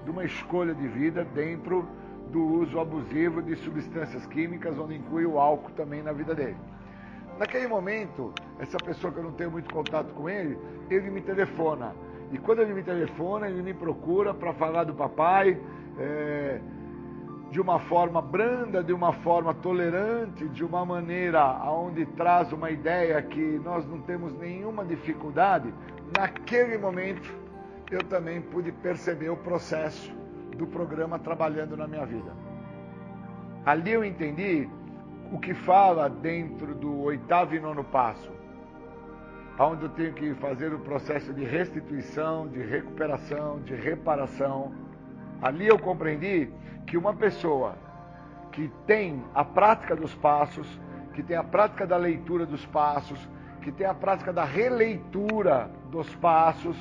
[0.05, 1.87] de uma escolha de vida dentro
[2.33, 6.57] do uso abusivo de substâncias químicas, onde inclui o álcool também na vida dele.
[7.39, 10.59] Naquele momento, essa pessoa que eu não tenho muito contato com ele,
[10.89, 11.95] ele me telefona.
[12.31, 15.61] E quando ele me telefona, ele me procura para falar do papai
[15.99, 16.61] é,
[17.51, 23.21] de uma forma branda, de uma forma tolerante, de uma maneira onde traz uma ideia
[23.23, 25.75] que nós não temos nenhuma dificuldade.
[26.17, 27.35] Naquele momento,
[27.91, 30.15] eu também pude perceber o processo
[30.57, 32.33] do programa trabalhando na minha vida.
[33.67, 34.69] Ali eu entendi
[35.33, 38.31] o que fala dentro do oitavo e nono passo,
[39.67, 44.73] onde eu tenho que fazer o processo de restituição, de recuperação, de reparação.
[45.43, 46.51] Ali eu compreendi
[46.87, 47.77] que uma pessoa
[48.53, 50.67] que tem a prática dos passos,
[51.13, 53.29] que tem a prática da leitura dos passos,
[53.61, 56.77] que tem a prática da releitura dos passos,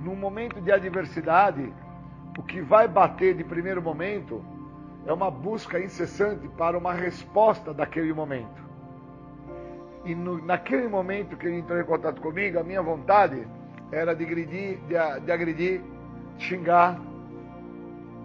[0.00, 1.72] num momento de adversidade,
[2.38, 4.44] o que vai bater de primeiro momento
[5.06, 8.69] é uma busca incessante para uma resposta daquele momento.
[10.04, 13.46] E no, naquele momento que ele entrou em contato comigo, a minha vontade
[13.92, 15.82] era de agredir, de, de agredir,
[16.38, 16.98] xingar,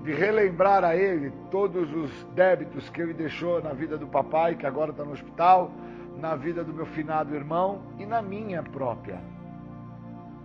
[0.04, 4.66] de relembrar a ele todos os débitos que ele deixou na vida do papai, que
[4.66, 5.72] agora está no hospital,
[6.18, 9.20] na vida do meu finado irmão e na minha própria.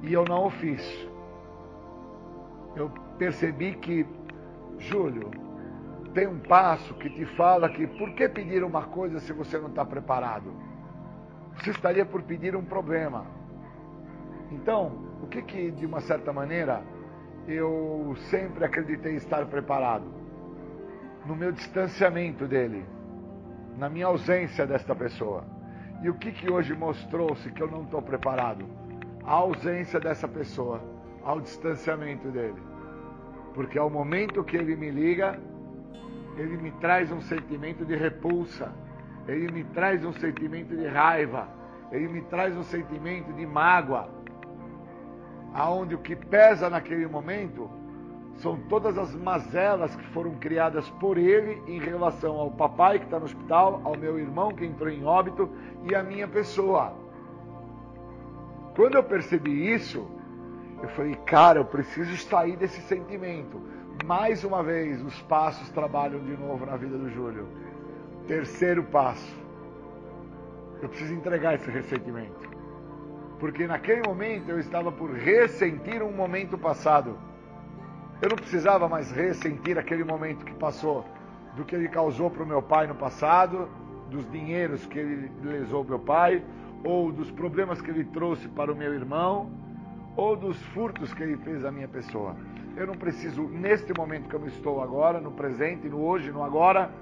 [0.02, 1.09] E eu não o fiz.
[2.74, 4.07] Eu percebi que,
[4.78, 5.31] Júlio,
[6.15, 9.69] tem um passo que te fala que por que pedir uma coisa se você não
[9.69, 10.52] está preparado?
[11.61, 13.27] Você estaria por pedir um problema.
[14.51, 14.93] Então,
[15.23, 16.82] o que que, de uma certa maneira,
[17.47, 20.07] eu sempre acreditei estar preparado?
[21.27, 22.82] No meu distanciamento dele,
[23.77, 25.45] na minha ausência desta pessoa.
[26.03, 28.65] E o que que hoje mostrou-se que eu não estou preparado?
[29.23, 30.81] A ausência dessa pessoa,
[31.23, 32.62] ao distanciamento dele.
[33.53, 35.39] Porque ao momento que ele me liga,
[36.39, 38.73] ele me traz um sentimento de repulsa,
[39.26, 41.48] ele me traz um sentimento de raiva,
[41.90, 44.09] ele me traz um sentimento de mágoa,
[45.52, 47.70] aonde o que pesa naquele momento
[48.36, 53.18] são todas as mazelas que foram criadas por ele em relação ao papai que está
[53.18, 55.51] no hospital, ao meu irmão que entrou em óbito
[55.88, 56.94] e à minha pessoa.
[58.74, 60.06] Quando eu percebi isso,
[60.82, 63.60] eu falei, cara, eu preciso sair desse sentimento
[64.05, 67.47] mais uma vez, os passos trabalham de novo na vida do Júlio.
[68.31, 69.36] Terceiro passo.
[70.81, 72.48] Eu preciso entregar esse ressentimento.
[73.40, 77.19] Porque naquele momento eu estava por ressentir um momento passado.
[78.23, 81.05] Eu não precisava mais ressentir aquele momento que passou,
[81.57, 83.69] do que ele causou para o meu pai no passado,
[84.09, 86.40] dos dinheiros que ele lesou meu pai,
[86.85, 89.51] ou dos problemas que ele trouxe para o meu irmão,
[90.16, 92.36] ou dos furtos que ele fez à minha pessoa.
[92.77, 96.93] Eu não preciso, neste momento que eu estou agora, no presente, no hoje, no agora,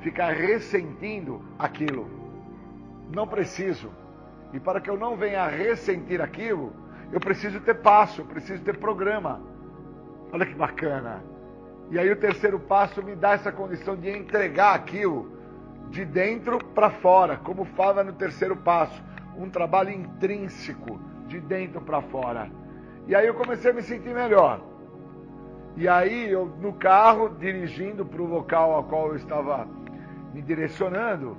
[0.00, 2.08] ficar ressentindo aquilo.
[3.14, 3.90] Não preciso.
[4.52, 6.72] E para que eu não venha a ressentir aquilo,
[7.12, 9.40] eu preciso ter passo, eu preciso ter programa.
[10.32, 11.22] Olha que bacana.
[11.90, 15.38] E aí o terceiro passo me dá essa condição de entregar aquilo
[15.90, 19.02] de dentro para fora, como fala no terceiro passo,
[19.36, 22.48] um trabalho intrínseco de dentro para fora.
[23.08, 24.60] E aí eu comecei a me sentir melhor.
[25.76, 29.66] E aí eu no carro, dirigindo para o local ao qual eu estava
[30.32, 31.36] me direcionando,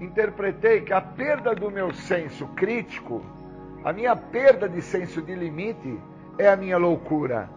[0.00, 3.24] interpretei que a perda do meu senso crítico,
[3.84, 5.98] a minha perda de senso de limite,
[6.38, 7.48] é a minha loucura.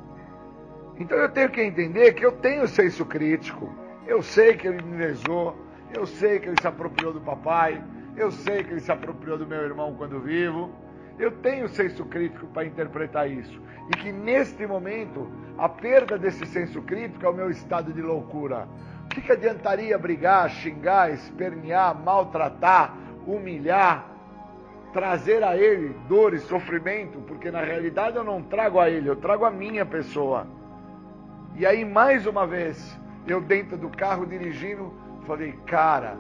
[0.99, 3.73] Então eu tenho que entender que eu tenho senso crítico.
[4.05, 5.55] Eu sei que ele me lesou,
[5.93, 7.81] eu sei que ele se apropriou do papai,
[8.15, 10.69] eu sei que ele se apropriou do meu irmão quando vivo.
[11.17, 13.61] Eu tenho senso crítico para interpretar isso.
[13.89, 18.67] E que neste momento, a perda desse senso crítico é o meu estado de loucura.
[19.09, 22.95] O que, que adiantaria brigar, xingar, espernear, maltratar,
[23.25, 24.07] humilhar,
[24.93, 27.17] trazer a ele dor e sofrimento?
[27.21, 30.45] Porque na realidade eu não trago a ele, eu trago a minha pessoa.
[31.55, 34.93] E aí, mais uma vez, eu dentro do carro dirigindo,
[35.25, 36.15] falei, cara,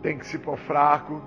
[0.00, 1.20] tem que se pôr fraco,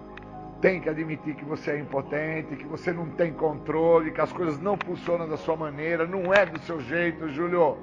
[0.62, 4.60] tem que admitir que você é impotente, que você não tem controle, que as coisas
[4.60, 7.78] não funcionam da sua maneira, não é do seu jeito, Júlio.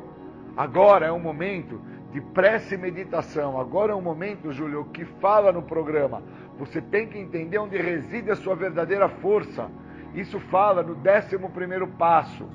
[0.57, 1.81] Agora é um momento
[2.13, 3.59] de prece e meditação.
[3.59, 6.23] Agora é um momento, Júlio, que fala no programa.
[6.59, 9.71] Você tem que entender onde reside a sua verdadeira força.
[10.15, 12.47] Isso fala no 11 primeiro passo.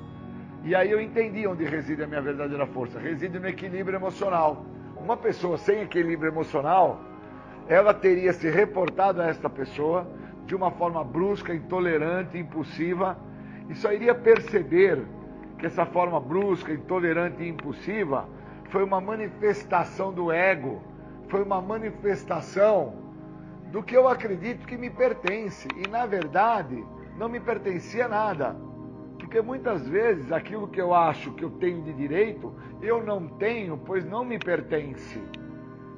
[0.64, 3.00] E aí eu entendi onde reside a minha verdadeira força.
[3.00, 4.64] Reside no equilíbrio emocional.
[4.96, 7.00] Uma pessoa sem equilíbrio emocional,
[7.68, 10.06] ela teria se reportado a esta pessoa
[10.46, 13.18] de uma forma brusca, intolerante, impulsiva,
[13.68, 15.02] e só iria perceber
[15.58, 18.26] que essa forma brusca, intolerante e impulsiva
[18.68, 20.82] foi uma manifestação do ego,
[21.28, 22.94] foi uma manifestação
[23.70, 25.68] do que eu acredito que me pertence.
[25.76, 26.84] E na verdade,
[27.16, 28.56] não me pertencia nada.
[29.18, 33.76] Porque muitas vezes aquilo que eu acho que eu tenho de direito, eu não tenho,
[33.76, 35.20] pois não me pertence.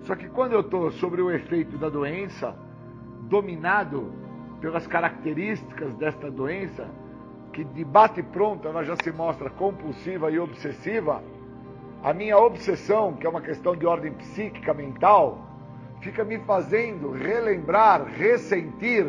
[0.03, 2.57] Só que quando eu estou sobre o efeito da doença,
[3.29, 4.13] dominado
[4.61, 6.89] pelas características desta doença,
[7.53, 11.23] que de bate pronto ela já se mostra compulsiva e obsessiva,
[12.03, 15.47] a minha obsessão, que é uma questão de ordem psíquica, mental,
[16.01, 19.07] fica me fazendo relembrar, ressentir,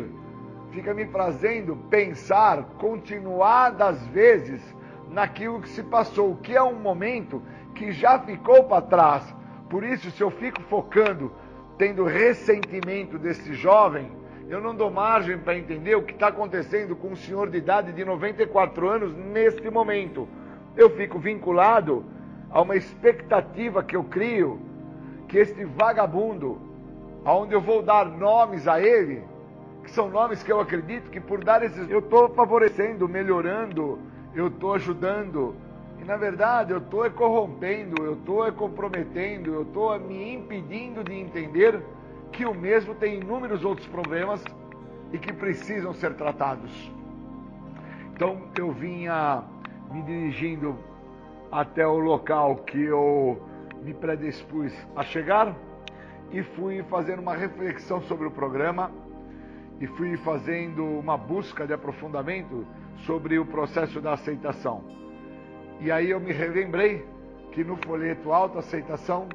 [0.72, 4.62] fica me fazendo pensar continuadas vezes
[5.08, 7.42] naquilo que se passou, que é um momento
[7.74, 9.34] que já ficou para trás.
[9.70, 11.32] Por isso, se eu fico focando,
[11.78, 14.12] tendo ressentimento desse jovem,
[14.50, 17.90] eu não dou margem para entender o que está acontecendo com um senhor de idade
[17.92, 20.28] de 94 anos neste momento.
[20.76, 22.04] Eu fico vinculado
[22.52, 24.60] a uma expectativa que eu crio
[25.26, 26.60] que este vagabundo,
[27.24, 29.24] aonde eu vou dar nomes a ele,
[29.82, 33.98] que são nomes que eu acredito que por dar esses eu estou favorecendo, melhorando,
[34.34, 35.54] eu estou ajudando.
[35.98, 41.80] E na verdade eu estou corrompendo, eu estou comprometendo, eu estou me impedindo de entender
[42.30, 44.44] que o mesmo tem inúmeros outros problemas
[45.12, 46.92] e que precisam ser tratados.
[48.14, 49.42] Então eu vinha
[49.90, 50.76] me dirigindo
[51.52, 53.46] até o local que eu
[53.82, 55.54] me predispus a chegar
[56.30, 58.90] e fui fazendo uma reflexão sobre o programa
[59.78, 62.66] e fui fazendo uma busca de aprofundamento
[63.04, 64.82] sobre o processo da aceitação.
[65.78, 67.04] E aí eu me relembrei
[67.50, 69.28] que no folheto autoaceitação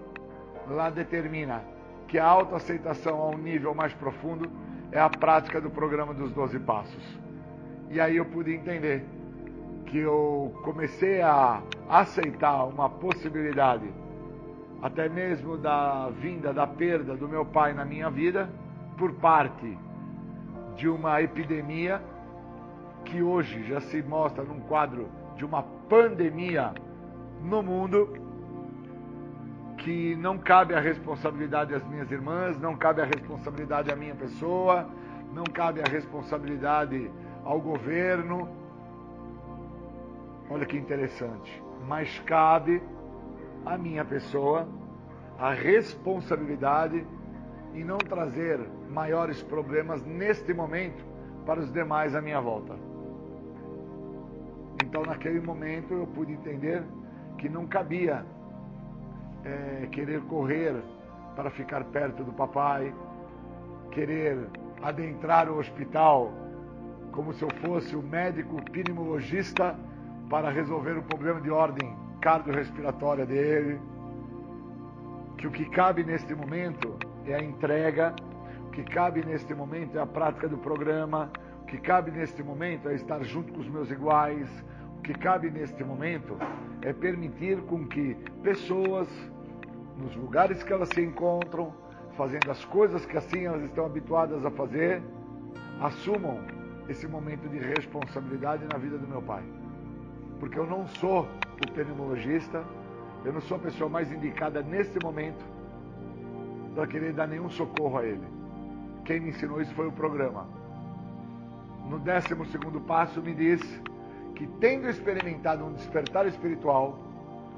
[0.67, 1.63] lá determina
[2.07, 4.49] que a autoaceitação a um nível mais profundo
[4.91, 7.19] é a prática do programa dos 12 passos.
[7.91, 9.05] E aí eu pude entender
[9.87, 13.89] que eu comecei a aceitar uma possibilidade,
[14.81, 18.49] até mesmo da vinda da perda do meu pai na minha vida,
[18.97, 19.77] por parte
[20.75, 22.01] de uma epidemia
[23.05, 26.73] que hoje já se mostra num quadro de uma pandemia
[27.41, 28.17] no mundo,
[29.77, 34.85] que não cabe a responsabilidade às minhas irmãs, não cabe a responsabilidade à minha pessoa,
[35.33, 37.09] não cabe a responsabilidade
[37.45, 38.49] ao governo,
[40.49, 41.61] Olha que interessante.
[41.87, 42.81] Mas cabe
[43.65, 44.67] à minha pessoa
[45.37, 47.05] a responsabilidade
[47.73, 48.59] em não trazer
[48.89, 51.05] maiores problemas neste momento
[51.45, 52.75] para os demais à minha volta.
[54.83, 56.83] Então, naquele momento, eu pude entender
[57.37, 58.25] que não cabia
[59.43, 60.75] é, querer correr
[61.35, 62.93] para ficar perto do papai,
[63.91, 64.47] querer
[64.81, 66.31] adentrar o hospital
[67.11, 69.75] como se eu fosse o médico pneumologista
[70.29, 73.79] para resolver o problema de ordem cardiorrespiratória dele.
[75.37, 78.13] Que o que cabe neste momento é a entrega,
[78.67, 81.31] o que cabe neste momento é a prática do programa,
[81.61, 84.49] o que cabe neste momento é estar junto com os meus iguais,
[84.97, 86.37] o que cabe neste momento
[86.81, 89.07] é permitir com que pessoas,
[89.97, 91.73] nos lugares que elas se encontram,
[92.17, 95.01] fazendo as coisas que assim elas estão habituadas a fazer,
[95.81, 96.39] assumam
[96.89, 99.43] esse momento de responsabilidade na vida do meu pai
[100.39, 102.63] porque eu não sou o pneumologista,
[103.25, 105.43] eu não sou a pessoa mais indicada nesse momento
[106.75, 108.27] para querer dar nenhum socorro a ele.
[109.03, 110.47] Quem me ensinou isso foi o programa.
[111.89, 113.61] No 12 passo, me diz
[114.35, 116.99] que, tendo experimentado um despertar espiritual,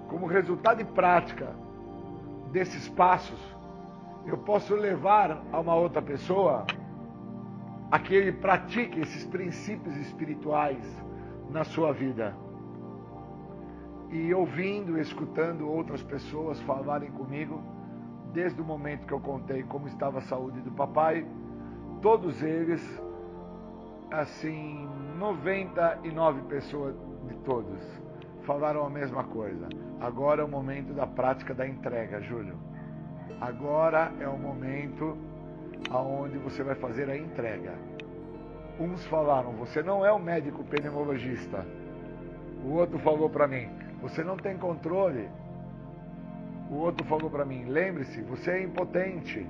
[0.08, 1.54] como resultado e prática
[2.52, 3.40] desses passos,
[4.26, 6.66] eu posso levar a uma outra pessoa
[7.92, 10.78] a que ele pratique esses princípios espirituais
[11.50, 12.36] na sua vida
[14.12, 17.62] e ouvindo, escutando outras pessoas falarem comigo,
[18.34, 21.26] desde o momento que eu contei como estava a saúde do papai,
[22.02, 23.04] todos eles,
[24.12, 24.88] assim,
[25.18, 26.96] 99 pessoas
[27.28, 27.80] de todos,
[28.44, 29.68] falaram a mesma coisa.
[30.00, 32.58] Agora é o momento da prática da entrega, Júlio.
[33.40, 35.18] Agora é o momento
[35.90, 37.74] aonde você vai fazer a entrega.
[38.80, 41.66] Uns falaram: "Você não é o médico pneumologista".
[42.64, 43.70] O outro falou para mim:
[44.02, 45.30] "Você não tem controle".
[46.70, 49.46] O outro falou para mim: "Lembre-se, você é impotente".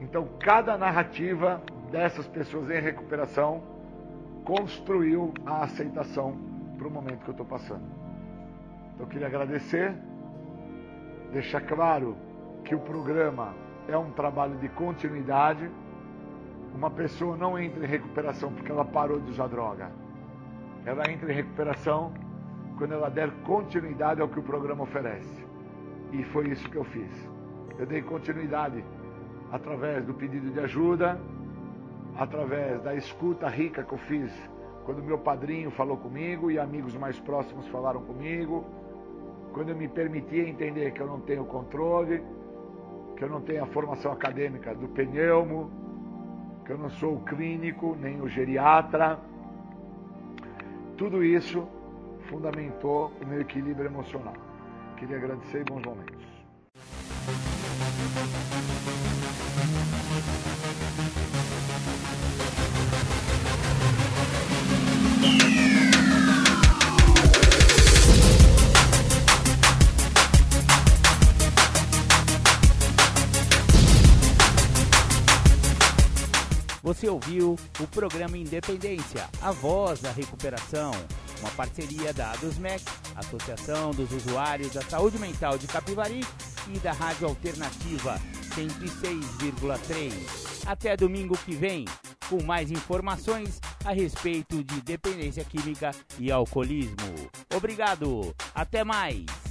[0.00, 1.60] Então, cada narrativa
[1.90, 3.62] dessas pessoas em recuperação
[4.44, 6.36] construiu a aceitação
[6.78, 7.84] para o momento que eu estou passando.
[8.94, 9.94] Então, eu queria agradecer,
[11.32, 12.16] deixar claro
[12.64, 13.54] que o programa
[13.88, 15.70] é um trabalho de continuidade.
[16.74, 19.90] Uma pessoa não entra em recuperação porque ela parou de usar droga.
[20.86, 22.12] Ela entra em recuperação
[22.80, 25.46] quando ela der continuidade ao que o programa oferece.
[26.12, 27.30] E foi isso que eu fiz.
[27.78, 28.82] Eu dei continuidade
[29.52, 31.20] através do pedido de ajuda,
[32.16, 34.32] através da escuta rica que eu fiz
[34.84, 38.64] quando meu padrinho falou comigo e amigos mais próximos falaram comigo,
[39.52, 42.22] quando eu me permitia entender que eu não tenho controle,
[43.14, 45.70] que eu não tenho a formação acadêmica do pneumo,
[46.64, 49.18] que eu não sou o clínico nem o geriatra.
[50.96, 51.68] Tudo isso
[52.30, 54.34] fundamentou o meu equilíbrio emocional.
[54.96, 56.30] Queria agradecer e bons momentos.
[76.82, 80.90] Você ouviu o programa Independência, a voz da recuperação,
[81.40, 82.84] uma parceria da ADUSMEC,
[83.16, 86.20] Associação dos Usuários da Saúde Mental de Capivari
[86.72, 88.20] e da Rádio Alternativa
[88.54, 90.12] 106,3.
[90.66, 91.84] Até domingo que vem,
[92.28, 97.30] com mais informações a respeito de dependência química e alcoolismo.
[97.54, 99.49] Obrigado, até mais!